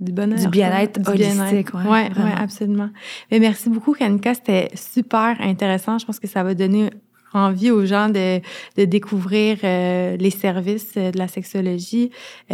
du 0.00 0.12
bonheur. 0.12 0.38
Du 0.38 0.48
bien-être 0.48 1.00
Du 1.00 1.08
holistique, 1.08 1.74
ouais, 1.74 1.86
ouais, 1.88 2.08
vraiment. 2.10 2.26
ouais, 2.26 2.36
absolument. 2.36 2.90
Mais 3.30 3.38
merci 3.38 3.70
beaucoup, 3.70 3.92
Kanika. 3.92 4.34
C'était 4.34 4.70
super 4.74 5.36
intéressant. 5.40 5.98
Je 5.98 6.04
pense 6.04 6.18
que 6.18 6.26
ça 6.28 6.42
va 6.42 6.54
donner 6.54 6.90
envie 7.34 7.70
aux 7.70 7.84
gens 7.84 8.08
de, 8.08 8.40
de 8.76 8.84
découvrir 8.84 9.58
euh, 9.64 10.16
les 10.16 10.30
services 10.30 10.94
de 10.94 11.18
la 11.18 11.28
sexologie, 11.28 12.10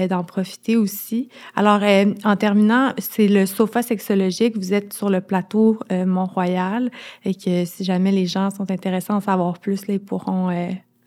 d'en 0.08 0.24
profiter 0.24 0.76
aussi. 0.76 1.28
Alors, 1.54 1.80
en 2.24 2.36
terminant, 2.36 2.92
c'est 2.98 3.28
le 3.28 3.46
sofa 3.46 3.82
sexologique. 3.82 4.56
Vous 4.56 4.72
êtes 4.72 4.92
sur 4.92 5.10
le 5.10 5.20
plateau 5.20 5.78
Mont-Royal 5.90 6.90
et 7.24 7.34
que 7.34 7.64
si 7.64 7.84
jamais 7.84 8.12
les 8.12 8.26
gens 8.26 8.50
sont 8.50 8.70
intéressés 8.70 9.12
à 9.12 9.16
en 9.16 9.20
savoir 9.20 9.58
plus, 9.58 9.86
là, 9.86 9.94
ils 9.94 10.00
pourront 10.00 10.50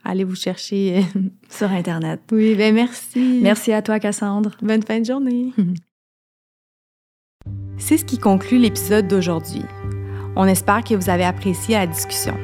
aller 0.04 0.24
vous 0.24 0.36
chercher 0.36 1.04
sur 1.50 1.72
Internet. 1.72 2.22
Oui, 2.32 2.56
ben 2.56 2.74
merci. 2.74 3.40
Merci 3.42 3.72
à 3.74 3.82
toi, 3.82 4.00
Cassandre. 4.00 4.52
Bonne 4.62 4.84
fin 4.84 5.00
de 5.00 5.06
journée. 5.06 5.52
C'est 7.78 7.98
ce 7.98 8.06
qui 8.06 8.18
conclut 8.18 8.60
l'épisode 8.60 9.08
d'aujourd'hui. 9.08 9.64
On 10.36 10.46
espère 10.46 10.84
que 10.84 10.96
vous 10.96 11.10
avez 11.10 11.26
apprécié 11.26 11.76
la 11.76 11.88
discussion. 11.88 12.36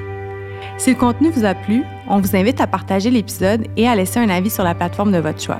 Si 0.77 0.91
le 0.91 0.95
contenu 0.95 1.29
vous 1.29 1.45
a 1.45 1.53
plu, 1.53 1.83
on 2.07 2.19
vous 2.19 2.35
invite 2.35 2.61
à 2.61 2.67
partager 2.67 3.09
l'épisode 3.09 3.67
et 3.77 3.87
à 3.87 3.95
laisser 3.95 4.19
un 4.19 4.29
avis 4.29 4.49
sur 4.49 4.63
la 4.63 4.75
plateforme 4.75 5.11
de 5.11 5.17
votre 5.17 5.41
choix. 5.41 5.59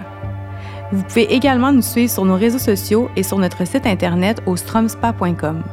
Vous 0.92 1.04
pouvez 1.04 1.34
également 1.34 1.72
nous 1.72 1.82
suivre 1.82 2.12
sur 2.12 2.26
nos 2.26 2.36
réseaux 2.36 2.58
sociaux 2.60 3.10
et 3.16 3.24
sur 3.24 3.38
notre 3.38 3.66
site 3.66 3.86
internet 3.86 4.42
au 4.46 4.56
stromspa.com. 4.56 5.64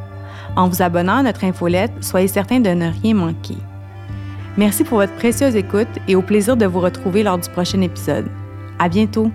En 0.57 0.69
vous 0.69 0.83
abonnant 0.83 1.19
à 1.19 1.23
notre 1.23 1.45
infolette, 1.45 1.93
soyez 2.01 2.29
certain 2.29 2.61
de 2.61 2.71
ne 2.71 2.91
rien 3.03 3.15
manquer. 3.15 3.57
Merci 4.57 4.85
pour 4.85 4.99
votre 4.99 5.15
précieuse 5.15 5.57
écoute 5.57 5.89
et 6.09 6.17
au 6.17 6.23
plaisir 6.23 6.57
de 6.57 6.67
vous 6.67 6.81
retrouver 6.81 7.23
lors 7.23 7.39
du 7.39 7.49
prochain 7.51 7.81
épisode. 7.83 8.27
À 8.79 8.89
bientôt! 8.89 9.31